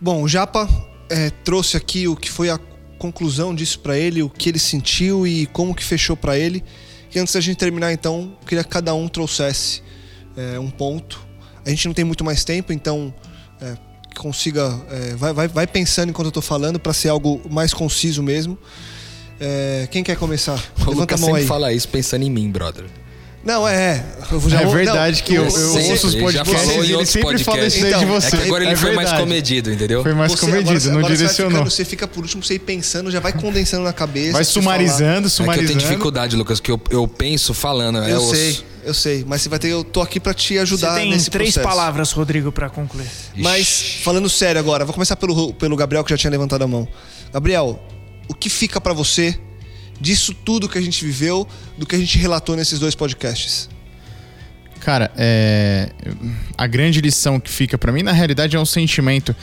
Bom, 0.00 0.22
o 0.22 0.28
Japa 0.28 0.68
é, 1.08 1.30
trouxe 1.30 1.76
aqui 1.76 2.08
o 2.08 2.16
que 2.16 2.30
foi 2.30 2.50
a 2.50 2.58
conclusão 2.98 3.54
disso 3.54 3.78
pra 3.80 3.96
ele, 3.98 4.22
o 4.22 4.28
que 4.28 4.48
ele 4.48 4.58
sentiu 4.58 5.26
e 5.26 5.46
como 5.46 5.74
que 5.74 5.84
fechou 5.84 6.16
pra 6.16 6.38
ele. 6.38 6.64
E 7.14 7.18
antes 7.18 7.34
da 7.34 7.40
gente 7.40 7.56
terminar, 7.58 7.92
então, 7.92 8.36
eu 8.40 8.46
queria 8.46 8.64
que 8.64 8.70
cada 8.70 8.94
um 8.94 9.06
trouxesse 9.06 9.82
é, 10.36 10.58
um 10.58 10.70
ponto. 10.70 11.24
A 11.64 11.70
gente 11.70 11.86
não 11.86 11.94
tem 11.94 12.04
muito 12.04 12.24
mais 12.24 12.44
tempo, 12.44 12.72
então 12.72 13.14
é, 13.60 13.76
que 14.10 14.20
consiga. 14.20 14.80
é, 14.90 15.14
vai, 15.14 15.32
vai, 15.32 15.48
vai 15.48 15.66
pensando 15.66 16.10
enquanto 16.10 16.26
eu 16.26 16.32
tô 16.32 16.42
falando 16.42 16.78
pra 16.78 16.92
ser 16.92 17.10
algo 17.10 17.40
mais 17.50 17.72
conciso 17.72 18.22
mesmo. 18.22 18.58
É, 19.38 19.88
quem 19.90 20.02
quer 20.02 20.16
começar? 20.16 20.54
O 20.78 20.90
Levanta 20.90 20.90
a 20.90 21.00
Lucas 21.00 21.20
mão 21.20 21.28
sempre 21.28 21.42
aí. 21.42 21.46
fala 21.46 21.72
isso 21.72 21.88
pensando 21.88 22.22
em 22.22 22.30
mim, 22.30 22.50
brother. 22.50 22.84
Não, 23.46 23.66
é. 23.68 23.74
é. 23.74 24.04
Eu 24.32 24.40
já 24.50 24.60
é 24.62 24.66
verdade 24.66 25.18
não, 25.20 25.24
que 25.26 25.34
eu, 25.36 25.44
eu 25.44 25.50
Sempre, 25.52 25.90
ouço 25.92 26.06
os 26.08 26.14
podcasts 26.16 26.68
e 26.88 26.92
ele 26.92 27.06
sempre 27.06 27.44
fala 27.44 27.58
podcasts. 27.58 27.74
isso 27.76 27.86
aí 27.86 27.94
de 28.00 28.04
você. 28.04 28.26
É 28.26 28.30
que 28.40 28.44
agora 28.46 28.64
ele 28.64 28.74
foi 28.76 28.92
mais 28.96 29.12
comedido, 29.12 29.72
entendeu? 29.72 30.02
Foi 30.02 30.14
mais 30.14 30.32
Você- 30.32 30.40
comedido, 30.46 30.70
agora- 30.72 30.84
não 30.90 30.98
agora 30.98 31.14
você 31.14 31.16
direcionou. 31.22 31.52
ficando- 31.52 31.70
Você 31.70 31.84
fica 31.84 32.08
por 32.08 32.22
último, 32.24 32.42
você 32.42 32.54
ir 32.54 32.58
pensando, 32.58 33.08
já 33.08 33.20
vai 33.20 33.32
condensando 33.32 33.84
na 33.84 33.92
cabeça. 33.92 34.32
Vai 34.32 34.42
você 34.44 34.52
falar. 34.52 34.62
sumarizando, 34.64 35.18
É 35.18 35.20
que 35.20 35.26
eu 35.26 35.30
sumarizando. 35.30 35.68
tenho 35.68 35.78
dificuldade, 35.78 36.34
Lucas, 36.34 36.58
que 36.58 36.72
eu, 36.72 36.80
eu 36.90 37.06
penso 37.06 37.54
falando. 37.54 38.02
é 38.02 38.10
Eu 38.12 38.16
osso. 38.16 38.34
sei, 38.34 38.58
eu 38.84 38.92
sei. 38.94 39.24
Mas 39.24 39.42
você 39.42 39.48
vai 39.48 39.60
ter. 39.60 39.68
Eu 39.68 39.84
tô 39.84 40.02
aqui 40.02 40.18
pra 40.18 40.34
te 40.34 40.58
ajudar 40.58 40.94
Você 40.94 41.00
tem 41.02 41.10
nesse 41.12 41.30
três 41.30 41.54
processo. 41.54 41.68
palavras, 41.68 42.10
Rodrigo, 42.10 42.50
para 42.50 42.68
concluir. 42.68 43.06
Mas, 43.36 43.98
falando 44.02 44.28
sério 44.28 44.58
agora, 44.58 44.84
vou 44.84 44.92
começar 44.92 45.14
pelo, 45.14 45.54
pelo 45.54 45.76
Gabriel, 45.76 46.02
que 46.02 46.10
já 46.10 46.16
tinha 46.18 46.32
levantado 46.32 46.62
a 46.62 46.66
mão. 46.66 46.86
Gabriel, 47.32 47.80
o 48.28 48.34
que 48.34 48.48
fica 48.50 48.80
pra 48.80 48.92
você 48.92 49.38
disso 50.00 50.34
tudo 50.34 50.68
que 50.68 50.78
a 50.78 50.80
gente 50.80 51.04
viveu, 51.04 51.46
do 51.76 51.86
que 51.86 51.94
a 51.94 51.98
gente 51.98 52.18
relatou 52.18 52.56
nesses 52.56 52.78
dois 52.78 52.94
podcasts? 52.94 53.68
Cara, 54.80 55.10
é... 55.16 55.90
a 56.56 56.66
grande 56.66 57.00
lição 57.00 57.40
que 57.40 57.50
fica 57.50 57.76
pra 57.76 57.90
mim, 57.90 58.02
na 58.02 58.12
realidade, 58.12 58.56
é 58.56 58.60
um 58.60 58.66
sentimento 58.66 59.34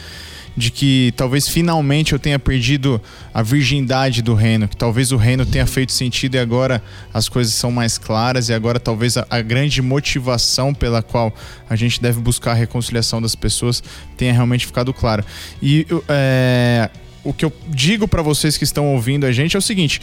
de 0.55 0.69
que 0.69 1.13
talvez 1.17 1.47
finalmente 1.47 2.13
eu 2.13 2.19
tenha 2.19 2.37
perdido 2.37 3.01
a 3.33 3.41
virgindade 3.41 4.21
do 4.21 4.35
reino, 4.35 4.67
que 4.67 4.77
talvez 4.77 5.11
o 5.11 5.17
reino 5.17 5.45
tenha 5.45 5.65
feito 5.65 5.91
sentido 5.91 6.35
e 6.35 6.39
agora 6.39 6.81
as 7.13 7.27
coisas 7.27 7.53
são 7.53 7.71
mais 7.71 7.97
claras 7.97 8.49
e 8.49 8.53
agora 8.53 8.79
talvez 8.79 9.17
a, 9.17 9.25
a 9.29 9.41
grande 9.41 9.81
motivação 9.81 10.73
pela 10.73 11.01
qual 11.01 11.33
a 11.67 11.75
gente 11.75 12.01
deve 12.01 12.19
buscar 12.21 12.51
a 12.51 12.55
reconciliação 12.55 13.21
das 13.21 13.35
pessoas 13.35 13.81
tenha 14.15 14.31
realmente 14.31 14.65
ficado 14.65 14.93
clara. 14.93 15.25
E 15.61 15.87
é, 16.07 16.89
o 17.23 17.33
que 17.33 17.45
eu 17.45 17.51
digo 17.69 18.07
pra 18.07 18.21
vocês 18.21 18.57
que 18.57 18.63
estão 18.63 18.93
ouvindo 18.93 19.25
a 19.25 19.31
gente 19.31 19.55
é 19.55 19.59
o 19.59 19.61
seguinte: 19.61 20.01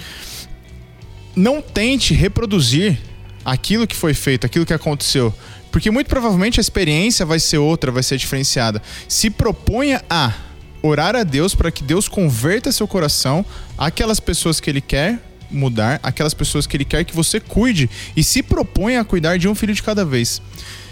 não 1.35 1.63
tente 1.63 2.15
reproduzir 2.15 2.99
aquilo 3.45 3.87
que 3.87 3.97
foi 3.97 4.15
feito, 4.15 4.47
aquilo 4.47 4.67
que 4.67 4.73
aconteceu. 4.73 5.35
Porque 5.71 5.91
muito 5.91 6.09
provavelmente 6.09 6.59
a 6.59 6.63
experiência 6.63 7.25
vai 7.25 7.39
ser 7.39 7.59
outra, 7.59 7.93
vai 7.93 8.03
ser 8.03 8.17
diferenciada. 8.17 8.83
Se 9.09 9.31
proponha 9.31 10.03
a 10.11 10.35
orar 10.83 11.15
a 11.15 11.23
Deus 11.23 11.55
para 11.55 11.71
que 11.71 11.83
Deus 11.83 12.09
converta 12.09 12.73
seu 12.73 12.89
coração 12.89 13.45
àquelas 13.79 14.19
pessoas 14.19 14.61
que 14.61 14.69
Ele 14.69 14.81
quer 14.81 15.19
mudar, 15.51 16.01
aquelas 16.03 16.35
pessoas 16.35 16.67
que 16.67 16.77
Ele 16.77 16.85
quer 16.85 17.05
que 17.05 17.15
você 17.15 17.41
cuide 17.41 17.91
e 18.17 18.25
se 18.25 18.43
proponha 18.43 19.01
a 19.01 19.05
cuidar 19.05 19.39
de 19.39 19.49
um 19.49 19.55
filho 19.55 19.75
de 19.75 19.83
cada 19.83 20.05
vez. 20.05 20.41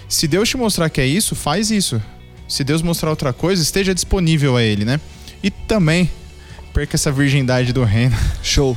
Se 0.08 0.26
Deus 0.26 0.48
te 0.48 0.56
mostrar 0.56 0.88
que 0.88 1.00
é 1.00 1.06
isso, 1.06 1.34
faz 1.34 1.70
isso. 1.70 2.00
Se 2.48 2.64
Deus 2.64 2.80
mostrar 2.80 3.10
outra 3.10 3.32
coisa, 3.32 3.62
esteja 3.62 3.94
disponível 3.94 4.56
a 4.56 4.62
Ele, 4.62 4.84
né? 4.84 5.00
E 5.42 5.50
também 5.50 6.10
perca 6.72 6.96
essa 6.96 7.12
virgindade 7.12 7.72
do 7.72 7.84
reino. 7.84 8.16
Show. 8.42 8.76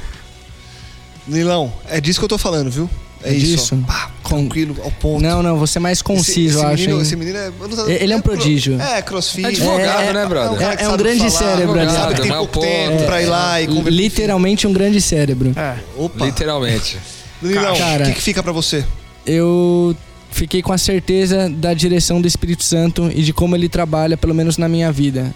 Nilão, 1.28 1.72
é 1.90 2.02
disso 2.02 2.20
que 2.20 2.26
eu 2.26 2.30
tô 2.30 2.38
falando, 2.38 2.70
viu? 2.72 2.90
É, 3.24 3.30
É 3.30 3.34
isso. 3.36 3.78
Pá, 3.86 4.10
tranquilo, 4.28 4.76
ao 4.84 4.90
ponto. 4.90 5.22
Não, 5.22 5.44
não, 5.44 5.58
você 5.60 5.78
é 5.78 5.82
mais 5.82 6.02
conciso, 6.02 6.58
esse, 6.58 6.66
eu 6.66 6.68
acho. 6.68 6.76
menino, 6.82 6.96
hein? 6.96 7.02
esse 7.04 7.16
menino 7.16 7.38
é. 7.38 7.48
eu 7.60 7.68
não 7.68 7.90
Ele 7.90 8.14
é 8.14 8.16
um 8.18 8.22
cro- 8.22 8.34
prodígio. 8.36 8.82
É, 8.82 9.02
crossfit. 9.04 9.46
É 9.46 9.50
advogado, 9.50 10.14
né, 10.14 10.26
brother? 10.26 10.58
cara 10.58 10.74
É- 10.74 10.78
que 10.78 10.84
é 10.84 10.88
um 10.88 10.92
sabe 10.92 11.04
grande 11.04 11.20
falar, 11.20 11.32
cérebro, 11.32 11.76
sabe 11.76 11.80
aliado. 11.88 12.16
que 12.16 12.22
tem 12.22 12.32
pouco 12.32 12.60
tempo 12.60 12.92
ponto- 12.98 13.06
pra 13.06 13.22
ir 13.22 13.26
lá 13.28 13.62
e 13.62 13.68
conversar. 13.68 13.90
Literalmente 13.92 14.66
um 14.68 14.74
grande 14.74 15.00
cérebro. 15.00 15.54
É. 15.56 15.76
Opa. 15.96 16.26
Literalmente. 16.26 16.98
Nilão, 17.44 17.76
Cara. 17.78 18.06
o 18.06 18.08
que, 18.08 18.14
que 18.16 18.22
fica 18.22 18.42
pra 18.42 18.52
você? 18.52 18.84
eu 19.24 19.96
fiquei 20.32 20.62
com 20.64 20.74
a 20.74 20.78
certeza 20.78 21.48
da 21.50 21.74
direção 21.76 22.20
do 22.22 22.28
Espírito 22.28 22.64
Santo 22.64 23.12
e 23.14 23.22
de 23.22 23.32
como 23.34 23.56
ele 23.56 23.70
trabalha, 23.70 24.18
pelo 24.18 24.34
menos 24.34 24.58
na 24.58 24.68
minha 24.68 24.92
vida. 24.92 25.32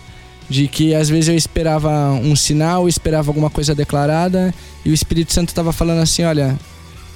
De 0.47 0.67
que 0.67 0.93
às 0.93 1.09
vezes 1.09 1.29
eu 1.29 1.35
esperava 1.35 2.11
um 2.11 2.35
sinal, 2.35 2.87
esperava 2.87 3.29
alguma 3.29 3.49
coisa 3.49 3.73
declarada 3.73 4.53
e 4.83 4.91
o 4.91 4.93
Espírito 4.93 5.33
Santo 5.33 5.49
estava 5.49 5.73
falando 5.73 6.01
assim: 6.01 6.23
olha, 6.23 6.57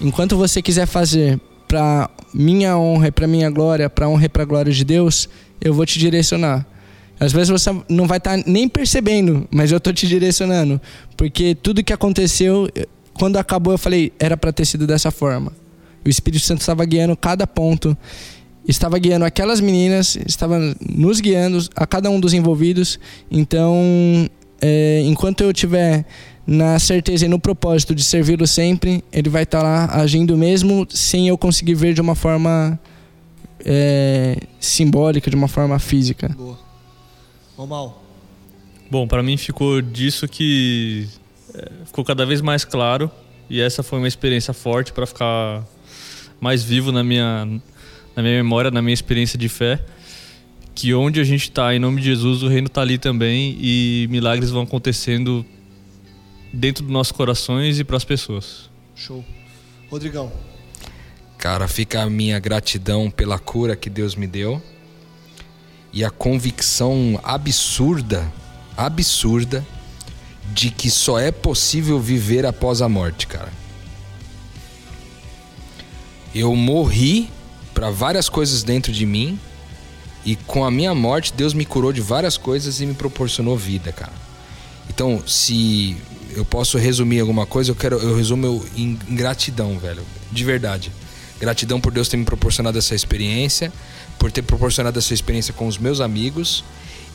enquanto 0.02 0.36
você 0.36 0.62
quiser 0.62 0.88
fazer 0.88 1.40
para 1.68 2.10
minha 2.34 2.76
honra 2.76 3.08
e 3.08 3.12
para 3.12 3.28
minha 3.28 3.50
glória, 3.50 3.88
para 3.90 4.10
honra 4.10 4.26
e 4.26 4.30
para 4.30 4.44
glória 4.46 4.74
de 4.74 4.84
Deus, 4.84 5.30
eu 5.62 5.74
vou 5.74 5.86
te 5.86 6.00
direcionar. 6.00 6.66
Às 7.20 7.32
vezes 7.32 7.50
você 7.50 7.70
não 7.88 8.08
vai 8.08 8.18
estar 8.18 8.38
nem 8.48 8.68
percebendo, 8.68 9.48
mas 9.52 9.72
eu 9.72 9.80
tô 9.80 9.92
te 9.92 10.08
direcionando, 10.08 10.82
porque 11.18 11.54
tudo 11.54 11.84
que 11.84 11.92
aconteceu, 11.92 12.70
quando 13.14 13.38
acabou 13.38 13.74
eu 13.74 13.78
falei, 13.78 14.14
era 14.18 14.38
para 14.38 14.54
ter 14.54 14.66
sido 14.66 14.88
dessa 14.88 15.12
forma. 15.12 15.52
O 16.06 16.10
Espírito 16.10 16.46
Santo 16.46 16.62
estava 16.62 16.86
guiando 16.86 17.16
cada 17.18 17.46
ponto, 17.46 17.96
estava 18.70 18.98
guiando 19.00 19.26
aquelas 19.26 19.60
meninas, 19.60 20.16
estava 20.28 20.60
nos 20.80 21.20
guiando, 21.20 21.60
a 21.76 21.88
cada 21.88 22.10
um 22.10 22.20
dos 22.20 22.34
envolvidos. 22.34 23.00
Então, 23.32 24.30
é, 24.62 25.02
enquanto 25.06 25.42
eu 25.42 25.52
tiver 25.52 26.06
na 26.46 26.80
certeza 26.80 27.26
e 27.26 27.30
no 27.30 27.40
propósito 27.40 27.94
de 27.94 28.04
servi-lo 28.04 28.46
sempre, 28.48 29.04
ele 29.12 29.30
vai 29.30 29.44
estar 29.44 29.62
lá 29.62 29.86
agindo 30.00 30.38
mesmo 30.38 30.88
sem 30.90 31.28
eu 31.28 31.38
conseguir 31.38 31.76
ver 31.76 31.94
de 31.94 32.02
uma 32.02 32.16
forma 32.16 32.80
é, 33.66 34.38
simbólica, 34.60 35.30
de 35.30 35.36
uma 35.36 35.48
forma 35.48 35.78
física. 35.80 36.30
Boa. 36.30 36.58
Bom, 38.90 39.08
pra 39.08 39.22
mim 39.22 39.38
ficou 39.38 39.82
disso 39.82 40.28
que 40.28 41.08
é, 41.54 41.70
ficou 41.86 42.04
cada 42.04 42.26
vez 42.26 42.42
mais 42.42 42.64
claro 42.64 43.12
e 43.50 43.60
essa 43.60 43.84
foi 43.84 44.00
uma 44.00 44.08
experiência 44.08 44.54
forte 44.54 44.94
pra 44.94 45.06
ficar 45.06 45.64
mais 46.40 46.64
vivo 46.64 46.92
na 46.92 47.04
minha 47.04 47.48
na 48.16 48.22
minha 48.24 48.36
memória, 48.36 48.72
na 48.72 48.82
minha 48.82 48.94
experiência 48.94 49.38
de 49.38 49.50
fé, 49.50 49.84
que 50.76 50.94
onde 50.94 51.20
a 51.20 51.24
gente 51.24 51.52
tá, 51.52 51.74
em 51.76 51.80
nome 51.80 52.02
de 52.02 52.08
Jesus, 52.08 52.44
o 52.44 52.48
reino 52.48 52.70
tá 52.70 52.82
ali 52.82 52.98
também 52.98 53.58
e 53.60 54.08
milagres 54.10 54.50
vão 54.50 54.64
acontecendo 54.64 55.46
dentro 56.54 56.84
dos 56.84 56.92
nossos 56.92 57.12
corações 57.12 57.80
e 57.80 57.84
pras 57.84 58.04
pessoas. 58.04 58.70
Show. 58.96 59.24
Rodrigão. 59.90 60.32
Cara, 61.38 61.68
fica 61.68 62.02
a 62.02 62.10
minha 62.10 62.38
gratidão 62.40 63.10
pela 63.10 63.40
cura 63.40 63.76
que 63.76 63.90
Deus 63.90 64.16
me 64.16 64.28
deu. 64.28 64.62
e 65.92 66.04
a 66.04 66.10
convicção 66.10 67.20
absurda, 67.24 68.32
absurda, 68.78 69.66
de 70.54 70.70
que 70.70 70.90
só 70.90 71.20
é 71.20 71.32
possível 71.32 72.00
viver 72.00 72.46
após 72.46 72.82
a 72.82 72.90
morte, 72.90 73.28
cara. 73.28 73.52
Eu 76.34 76.56
morri 76.56 77.30
para 77.74 77.90
várias 77.90 78.30
coisas 78.30 78.64
dentro 78.64 78.92
de 78.92 79.06
mim 79.06 79.40
e 80.26 80.36
com 80.36 80.66
a 80.66 80.72
minha 80.72 80.94
morte 80.94 81.34
Deus 81.34 81.54
me 81.54 81.66
curou 81.66 81.94
de 81.94 82.02
várias 82.02 82.38
coisas 82.38 82.82
e 82.82 82.86
me 82.86 82.94
proporcionou 82.94 83.58
vida, 83.58 83.92
cara. 83.92 84.14
Então, 84.90 85.24
se 85.26 85.96
eu 86.36 86.44
posso 86.44 86.78
resumir 86.78 87.20
alguma 87.20 87.46
coisa, 87.46 87.72
eu 87.72 87.76
quero 87.76 87.98
eu 87.98 88.16
resumo 88.16 88.66
em 88.76 88.98
gratidão, 89.10 89.78
velho, 89.78 90.04
de 90.32 90.44
verdade. 90.44 90.92
Gratidão 91.40 91.80
por 91.80 91.92
Deus 91.92 92.10
ter 92.10 92.18
me 92.18 92.26
proporcionado 92.26 92.78
essa 92.78 92.94
experiência, 92.94 93.72
por 94.18 94.32
ter 94.32 94.42
proporcionado 94.42 95.00
essa 95.00 95.14
experiência 95.14 95.54
com 95.54 95.68
os 95.68 95.78
meus 95.78 96.02
amigos 96.02 96.64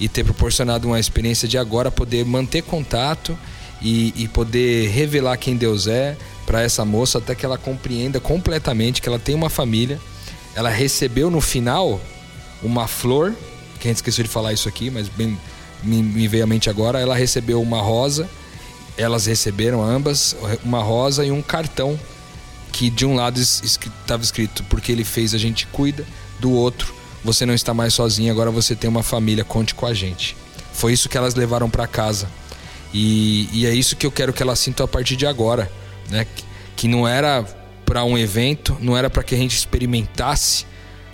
e 0.01 0.09
ter 0.09 0.25
proporcionado 0.25 0.89
uma 0.89 0.99
experiência 0.99 1.47
de 1.47 1.59
agora 1.59 1.91
poder 1.91 2.25
manter 2.25 2.63
contato 2.63 3.37
e, 3.83 4.15
e 4.17 4.29
poder 4.29 4.89
revelar 4.89 5.37
quem 5.37 5.57
Deus 5.57 5.87
é 5.87 6.17
para 6.47 6.63
essa 6.63 6.85
moça 6.85 7.19
até 7.19 7.35
que 7.35 7.45
ela 7.45 7.59
compreenda 7.59 8.19
completamente 8.19 9.03
que 9.03 9.09
ela 9.09 9.19
tem 9.19 9.35
uma 9.35 9.51
família. 9.51 10.01
Ela 10.55 10.71
recebeu 10.71 11.31
no 11.31 11.41
final 11.41 12.01
uma 12.63 12.87
flor, 12.87 13.35
que 13.81 13.89
a 13.89 13.91
gente 13.91 13.97
esqueceu 13.97 14.25
de 14.25 14.31
falar 14.31 14.53
isso 14.53 14.69
aqui, 14.69 14.91
mas 14.91 15.09
bem, 15.09 15.39
me, 15.83 16.03
me 16.03 16.29
veio 16.29 16.45
à 16.45 16.47
mente 16.47 16.71
agora. 16.71 17.01
Ela 17.01 17.15
recebeu 17.15 17.61
uma 17.61 17.81
rosa, 17.81 18.29
elas 18.97 19.27
receberam 19.27 19.83
ambas 19.83 20.37
uma 20.65 20.83
rosa 20.83 21.25
e 21.25 21.31
um 21.31 21.43
cartão 21.43 21.99
que 22.73 22.91
de 22.91 23.07
um 23.07 23.15
lado 23.15 23.41
estava 23.41 24.23
escrito 24.23 24.65
porque 24.65 24.91
ele 24.91 25.05
fez 25.05 25.33
a 25.35 25.39
gente 25.39 25.67
cuida, 25.69 26.05
do 26.41 26.51
outro 26.51 26.95
você 27.25 27.47
não 27.47 27.55
está 27.55 27.73
mais 27.73 27.95
sozinho, 27.95 28.31
agora 28.31 28.51
você 28.51 28.77
tem 28.77 28.89
uma 28.89 29.03
família, 29.03 29.43
conte 29.43 29.75
com 29.75 29.87
a 29.87 29.95
gente. 29.95 30.37
Foi 30.75 30.93
isso 30.93 31.09
que 31.09 31.17
elas 31.17 31.35
levaram 31.35 31.71
para 31.71 31.87
casa. 31.87 32.29
E, 32.93 33.49
e, 33.51 33.67
é 33.67 33.75
isso 33.75 33.97
que 33.97 34.07
eu 34.07 34.13
quero 34.13 34.33
que 34.33 34.43
elas 34.43 34.59
sintam 34.59 34.85
a 34.85 34.89
partir 34.89 35.17
de 35.17 35.27
agora, 35.27 35.73
né? 36.11 36.27
Que 36.77 36.87
não 36.87 37.09
era 37.09 37.45
para 37.95 38.05
um 38.05 38.19
evento, 38.19 38.77
não 38.81 38.97
era 38.97 39.09
para 39.09 39.23
que 39.23 39.37
a 39.37 39.39
gente 39.39 39.57
experimentasse 39.57 40.67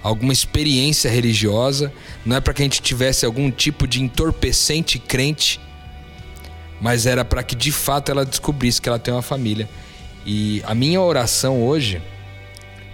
alguma 0.03 0.33
experiência 0.33 1.11
religiosa, 1.11 1.93
não 2.25 2.37
é 2.37 2.41
para 2.41 2.55
que 2.55 2.63
a 2.63 2.65
gente 2.65 2.81
tivesse 2.81 3.27
algum 3.27 3.51
tipo 3.51 3.87
de 3.87 4.03
entorpecente 4.03 4.99
crente, 4.99 5.61
mas 6.81 7.05
era 7.05 7.23
para 7.23 7.43
que 7.43 7.55
de 7.55 7.71
fato 7.71 8.11
ela 8.11 8.25
descobrisse 8.25 8.81
que 8.81 8.89
ela 8.89 8.99
tem 8.99 9.13
uma 9.13 9.21
família. 9.21 9.69
E 10.25 10.63
a 10.65 10.75
minha 10.75 11.03
oração 11.03 11.63
hoje 11.63 12.01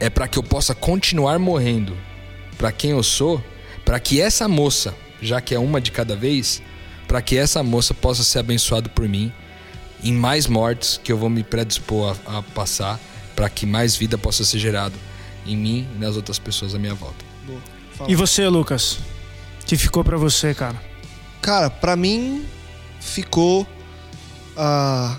é 0.00 0.10
para 0.10 0.26
que 0.26 0.36
eu 0.36 0.42
possa 0.42 0.74
continuar 0.74 1.38
morrendo 1.38 1.96
para 2.58 2.72
quem 2.72 2.90
eu 2.90 3.04
sou, 3.04 3.40
para 3.84 4.00
que 4.00 4.20
essa 4.20 4.48
moça, 4.48 4.96
já 5.22 5.40
que 5.40 5.54
é 5.54 5.60
uma 5.60 5.80
de 5.80 5.92
cada 5.92 6.16
vez, 6.16 6.60
para 7.06 7.22
que 7.22 7.36
essa 7.38 7.62
moça 7.62 7.94
possa 7.94 8.24
ser 8.24 8.40
abençoada 8.40 8.88
por 8.88 9.08
mim 9.08 9.32
em 10.02 10.12
mais 10.12 10.48
mortes 10.48 11.00
que 11.04 11.12
eu 11.12 11.16
vou 11.16 11.30
me 11.30 11.44
predispor 11.44 12.16
a, 12.26 12.38
a 12.38 12.42
passar, 12.42 12.98
para 13.36 13.48
que 13.50 13.66
mais 13.66 13.94
vida 13.94 14.18
possa 14.18 14.44
ser 14.44 14.58
gerada 14.58 14.96
em 15.46 15.56
mim 15.56 15.86
e 15.94 15.98
nas 15.98 16.16
outras 16.16 16.38
pessoas 16.38 16.74
à 16.74 16.78
minha 16.78 16.94
volta. 16.94 17.24
E 18.08 18.14
você, 18.14 18.48
Lucas? 18.48 18.98
Que 19.66 19.76
ficou 19.76 20.02
para 20.02 20.16
você, 20.16 20.54
cara? 20.54 20.80
Cara, 21.42 21.70
para 21.70 21.94
mim 21.94 22.44
ficou 23.00 23.66
a 24.56 25.18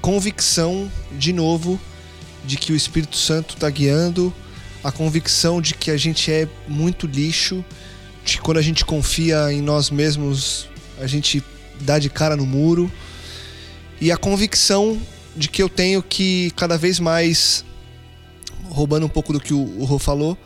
convicção 0.00 0.90
de 1.12 1.32
novo 1.32 1.78
de 2.44 2.56
que 2.56 2.72
o 2.72 2.76
Espírito 2.76 3.16
Santo 3.16 3.54
está 3.54 3.68
guiando 3.68 4.32
a 4.82 4.90
convicção 4.90 5.60
de 5.60 5.74
que 5.74 5.90
a 5.90 5.96
gente 5.96 6.32
é 6.32 6.48
muito 6.66 7.06
lixo, 7.06 7.64
de 8.24 8.36
que 8.36 8.42
quando 8.42 8.58
a 8.58 8.62
gente 8.62 8.84
confia 8.84 9.52
em 9.52 9.60
nós 9.60 9.90
mesmos, 9.90 10.68
a 11.00 11.06
gente 11.06 11.42
dá 11.80 11.98
de 11.98 12.08
cara 12.08 12.36
no 12.36 12.46
muro, 12.46 12.90
e 14.00 14.12
a 14.12 14.16
convicção 14.16 15.00
de 15.38 15.48
que 15.48 15.62
eu 15.62 15.68
tenho 15.68 16.02
que 16.02 16.50
cada 16.56 16.76
vez 16.76 16.98
mais, 16.98 17.64
roubando 18.68 19.06
um 19.06 19.08
pouco 19.08 19.32
do 19.32 19.40
que 19.40 19.54
o 19.54 19.84
Rô 19.84 19.98
falou, 19.98 20.36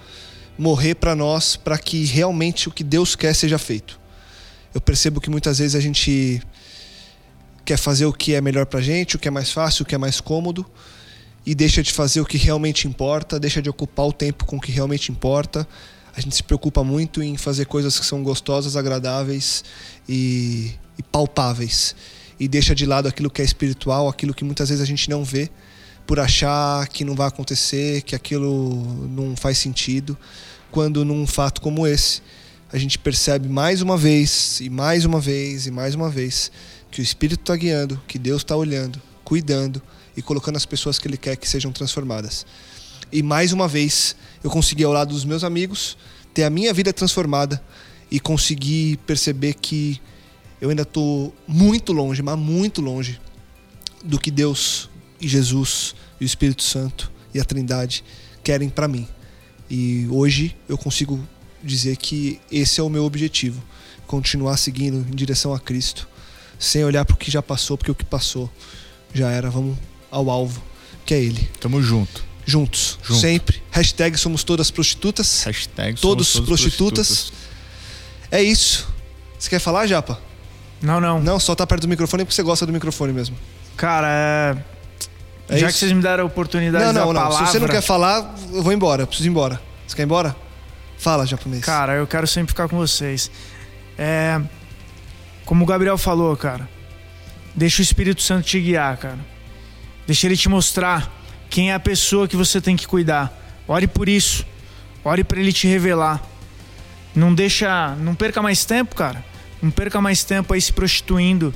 morrer 0.59 0.95
para 0.95 1.17
nós, 1.17 1.57
para 1.57 1.79
que 1.79 2.05
realmente 2.05 2.69
o 2.69 2.73
que 2.73 2.85
Deus 2.85 3.17
quer 3.17 3.35
seja 3.35 3.59
feito. 3.59 3.99
Eu 4.75 4.81
percebo 4.81 5.21
que 5.21 5.31
muitas 5.31 5.59
vezes 5.59 5.75
a 5.75 5.81
gente 5.81 6.43
quer 7.65 7.77
fazer 7.77 8.07
o 8.07 8.13
que 8.13 8.35
é 8.35 8.41
melhor 8.41 8.67
pra 8.67 8.81
gente, 8.81 9.17
o 9.17 9.19
que 9.19 9.29
é 9.29 9.31
mais 9.31 9.51
fácil, 9.51 9.83
o 9.83 9.87
que 9.87 9.95
é 9.95 9.99
mais 9.99 10.21
cômodo, 10.21 10.67
e 11.45 11.55
deixa 11.55 11.83
de 11.83 11.93
fazer 11.93 12.21
o 12.21 12.27
que 12.27 12.37
realmente 12.37 12.87
importa, 12.87 13.41
deixa 13.41 13.63
de 13.63 13.71
ocupar 13.71 14.07
o 14.07 14.13
tempo 14.13 14.45
com 14.45 14.57
o 14.57 14.61
que 14.61 14.71
realmente 14.71 15.11
importa. 15.11 15.67
A 16.15 16.21
gente 16.21 16.37
se 16.37 16.43
preocupa 16.43 16.85
muito 16.85 17.23
em 17.23 17.37
fazer 17.37 17.65
coisas 17.65 17.99
que 17.99 18.05
são 18.05 18.23
gostosas, 18.23 18.77
agradáveis 18.77 19.65
e, 20.09 20.73
e 20.99 21.03
palpáveis. 21.03 21.97
E 22.43 22.49
deixa 22.49 22.75
de 22.75 22.85
lado 22.85 23.07
aquilo 23.07 23.31
que 23.31 23.41
é 23.41 23.45
espiritual, 23.45 24.09
aquilo 24.09 24.35
que 24.35 24.43
muitas 24.43 24.69
vezes 24.69 24.83
a 24.83 24.85
gente 24.85 25.09
não 25.09 25.23
vê, 25.23 25.49
por 26.05 26.19
achar 26.19 26.89
que 26.89 27.05
não 27.05 27.15
vai 27.15 27.29
acontecer, 27.29 28.03
que 28.03 28.17
aquilo 28.17 29.09
não 29.09 29.37
faz 29.37 29.59
sentido. 29.59 30.19
Quando 30.69 31.05
num 31.05 31.25
fato 31.25 31.61
como 31.61 31.87
esse, 31.87 32.21
a 32.73 32.77
gente 32.77 32.99
percebe 32.99 33.49
mais 33.49 33.81
uma 33.81 33.97
vez, 33.97 34.59
e 34.61 34.69
mais 34.69 35.05
uma 35.05 35.21
vez, 35.21 35.69
e 35.69 35.71
mais 35.71 35.95
uma 35.95 36.11
vez, 36.11 36.51
que 36.91 37.01
o 37.01 37.03
Espírito 37.05 37.43
está 37.43 37.55
guiando, 37.55 38.03
que 38.09 38.19
Deus 38.19 38.43
está 38.43 38.57
olhando, 38.57 39.01
cuidando 39.23 39.81
e 40.17 40.21
colocando 40.21 40.57
as 40.57 40.67
pessoas 40.67 40.99
que 40.99 41.07
Ele 41.07 41.17
quer 41.17 41.37
que 41.37 41.49
sejam 41.49 41.71
transformadas. 41.71 42.45
E 43.13 43.23
mais 43.23 43.53
uma 43.53 43.69
vez, 43.69 44.17
eu 44.43 44.51
consegui, 44.51 44.83
ao 44.83 44.93
lado 44.93 45.15
dos 45.15 45.25
meus 45.25 45.45
amigos, 45.45 45.97
ter 46.35 46.43
a 46.43 46.51
minha 46.51 46.75
vida 46.75 46.93
transformada 46.93 47.63
e 48.11 48.19
conseguir 48.19 48.97
perceber 49.07 49.55
que 49.55 50.01
eu 50.63 50.71
ainda 50.71 50.83
estou 50.83 51.35
muito 51.45 51.93
longe, 51.93 52.23
mas 52.23 52.39
muito 52.39 52.81
longe 52.81 53.21
do 54.05 54.17
que 54.17 54.31
Deus 54.31 54.89
e 55.21 55.27
Jesus 55.27 55.93
e 56.21 56.25
o 56.25 56.27
Espírito 56.27 56.63
Santo 56.63 57.11
e 57.35 57.41
a 57.41 57.45
Trindade 57.45 58.05
querem 58.45 58.69
para 58.69 58.87
mim. 58.87 59.09
E 59.69 60.07
hoje 60.09 60.57
eu 60.69 60.79
consigo 60.79 61.21
dizer 61.65 61.97
que 61.97 62.41
esse 62.49 62.79
é 62.79 62.83
o 62.83 62.89
meu 62.89 63.05
objetivo, 63.05 63.61
continuar 64.07 64.57
seguindo 64.57 65.05
em 65.11 65.17
direção 65.17 65.53
a 65.53 65.59
Cristo, 65.59 66.09
sem 66.61 66.85
olhar 66.85 67.05
para 67.05 67.15
o 67.15 67.19
que 67.19 67.29
já 67.29 67.43
passou, 67.43 67.77
porque 67.77 67.91
o 67.91 67.95
que 67.95 68.05
passou 68.05 68.49
já 69.13 69.33
era. 69.33 69.51
Vamos 69.51 69.77
ao 70.13 70.31
alvo, 70.31 70.63
que 71.05 71.13
é 71.13 71.21
ele. 71.21 71.51
Tamo 71.59 71.83
junto. 71.83 72.25
Juntos, 72.47 73.01
Junto. 73.03 73.21
sempre. 73.21 73.61
Hashtag 73.73 74.17
somos 74.17 74.45
todas 74.45 74.71
prostitutas. 74.71 75.43
Hashtag 75.43 76.01
todos, 76.01 76.39
prostitutas. 76.39 77.09
prostitutas. 77.09 77.33
É 78.31 78.41
isso. 78.41 78.89
Você 79.37 79.51
quer 79.51 79.59
falar, 79.59 79.89
Japa? 79.89 80.31
Não, 80.83 81.01
não. 81.01 81.21
Não, 81.21 81.39
só 81.39 81.55
tá 81.55 81.67
perto 81.67 81.83
do 81.83 81.89
microfone 81.89 82.25
porque 82.25 82.35
você 82.35 82.43
gosta 82.43 82.67
do 82.67 82.73
microfone 82.73 83.13
mesmo. 83.13 83.37
Cara, 83.77 84.09
é. 84.11 84.57
é 85.49 85.59
já 85.59 85.69
isso? 85.69 85.75
que 85.75 85.81
vocês 85.81 85.93
me 85.93 86.03
deram 86.03 86.25
a 86.25 86.27
oportunidade 86.27 86.85
não, 86.87 86.93
não, 86.93 87.13
não. 87.13 87.23
Palavra... 87.23 87.47
Se 87.47 87.53
você 87.53 87.59
não 87.61 87.69
quer 87.69 87.83
falar, 87.83 88.35
eu 88.53 88.63
vou 88.63 88.73
embora. 88.73 89.03
Eu 89.03 89.07
preciso 89.07 89.29
ir 89.29 89.31
embora. 89.31 89.61
Você 89.87 89.95
quer 89.95 90.03
ir 90.03 90.07
embora? 90.07 90.35
Fala, 90.99 91.25
japonês. 91.25 91.65
Cara, 91.65 91.95
eu 91.95 92.07
quero 92.07 92.27
sempre 92.27 92.49
ficar 92.49 92.69
com 92.69 92.77
vocês. 92.77 93.31
É. 93.97 94.41
Como 95.45 95.65
o 95.65 95.67
Gabriel 95.67 95.97
falou, 95.97 96.37
cara. 96.37 96.69
Deixa 97.55 97.81
o 97.81 97.83
Espírito 97.83 98.23
Santo 98.23 98.47
te 98.47 98.61
guiar, 98.61 98.97
cara. 98.97 99.19
Deixa 100.07 100.27
ele 100.27 100.37
te 100.37 100.49
mostrar 100.49 101.13
quem 101.49 101.71
é 101.71 101.75
a 101.75 101.81
pessoa 101.81 102.27
que 102.27 102.37
você 102.37 102.61
tem 102.61 102.77
que 102.77 102.87
cuidar. 102.87 103.33
Ore 103.69 103.87
por 103.87 104.09
isso. 104.09 104.45
Ore 105.05 105.23
para 105.23 105.39
ele 105.39 105.53
te 105.53 105.67
revelar. 105.67 106.23
Não 107.15 107.35
deixa, 107.35 107.95
não 107.97 108.15
perca 108.15 108.41
mais 108.41 108.65
tempo, 108.65 108.95
cara. 108.95 109.25
Não 109.63 109.71
perca 109.71 110.01
mais 110.01 110.25
tempo 110.25 110.53
aí 110.53 110.61
se 110.61 110.73
prostituindo 110.73 111.55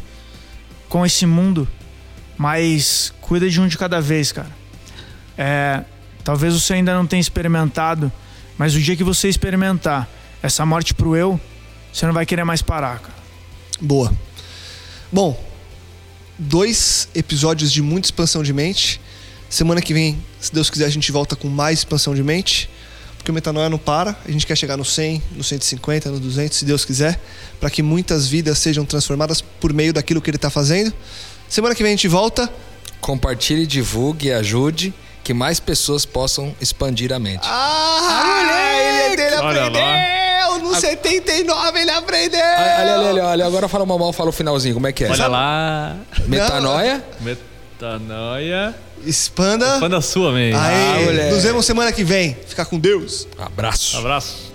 com 0.88 1.04
esse 1.04 1.26
mundo, 1.26 1.68
mas 2.38 3.12
cuida 3.20 3.50
de 3.50 3.60
um 3.60 3.66
de 3.66 3.76
cada 3.76 4.00
vez, 4.00 4.30
cara. 4.30 4.50
É, 5.36 5.82
talvez 6.22 6.54
você 6.54 6.74
ainda 6.74 6.94
não 6.94 7.06
tenha 7.06 7.20
experimentado, 7.20 8.10
mas 8.56 8.74
o 8.76 8.80
dia 8.80 8.96
que 8.96 9.02
você 9.02 9.28
experimentar 9.28 10.08
essa 10.40 10.64
morte 10.64 10.94
pro 10.94 11.16
eu, 11.16 11.40
você 11.92 12.06
não 12.06 12.12
vai 12.12 12.24
querer 12.24 12.44
mais 12.44 12.62
parar, 12.62 13.00
cara. 13.00 13.16
Boa. 13.80 14.12
Bom, 15.10 15.38
dois 16.38 17.08
episódios 17.14 17.72
de 17.72 17.82
muita 17.82 18.06
expansão 18.06 18.42
de 18.42 18.52
mente. 18.52 19.00
Semana 19.48 19.80
que 19.80 19.92
vem, 19.92 20.18
se 20.40 20.52
Deus 20.52 20.70
quiser, 20.70 20.86
a 20.86 20.90
gente 20.90 21.10
volta 21.10 21.34
com 21.34 21.48
mais 21.48 21.80
expansão 21.80 22.14
de 22.14 22.22
mente. 22.22 22.70
Porque 23.26 23.32
o 23.32 23.34
metanoia 23.34 23.68
não 23.68 23.76
para. 23.76 24.16
A 24.24 24.30
gente 24.30 24.46
quer 24.46 24.56
chegar 24.56 24.76
no 24.76 24.84
100, 24.84 25.20
no 25.32 25.42
150, 25.42 26.10
no 26.12 26.20
200, 26.20 26.58
se 26.58 26.64
Deus 26.64 26.84
quiser. 26.84 27.18
Para 27.58 27.68
que 27.68 27.82
muitas 27.82 28.28
vidas 28.28 28.56
sejam 28.56 28.84
transformadas 28.84 29.40
por 29.40 29.72
meio 29.72 29.92
daquilo 29.92 30.22
que 30.22 30.30
Ele 30.30 30.36
está 30.36 30.48
fazendo. 30.48 30.94
Semana 31.48 31.74
que 31.74 31.82
vem 31.82 31.90
a 31.90 31.96
gente 31.96 32.06
volta. 32.06 32.48
Compartilhe, 33.00 33.66
divulgue, 33.66 34.30
ajude 34.30 34.94
que 35.24 35.34
mais 35.34 35.58
pessoas 35.58 36.06
possam 36.06 36.54
expandir 36.60 37.12
a 37.12 37.18
mente. 37.18 37.42
Ah! 37.42 39.10
Ele 39.10 39.34
aprendeu! 39.34 40.58
No 40.62 40.72
a... 40.72 40.80
79 40.80 41.80
ele 41.80 41.90
aprendeu! 41.90 42.38
Olha, 42.40 42.92
olha, 42.92 43.08
olha, 43.08 43.24
olha, 43.24 43.46
agora 43.46 43.66
fala 43.66 43.84
mal, 43.84 44.12
fala 44.12 44.30
o 44.30 44.32
finalzinho, 44.32 44.74
como 44.74 44.86
é 44.86 44.92
que 44.92 45.02
é? 45.02 45.10
Olha 45.10 45.26
lá. 45.26 45.96
Metanoia? 46.28 47.04
Metanoia. 47.76 48.74
Expanda. 49.04 49.74
Expanda 49.74 49.98
a 49.98 50.00
sua 50.00 50.32
mente. 50.32 50.56
Aí, 50.56 51.20
ah, 51.20 51.30
nos 51.30 51.42
vemos 51.42 51.66
semana 51.66 51.92
que 51.92 52.02
vem. 52.02 52.34
Fica 52.46 52.64
com 52.64 52.78
Deus. 52.78 53.28
Abraço. 53.38 53.98
Abraço. 53.98 54.45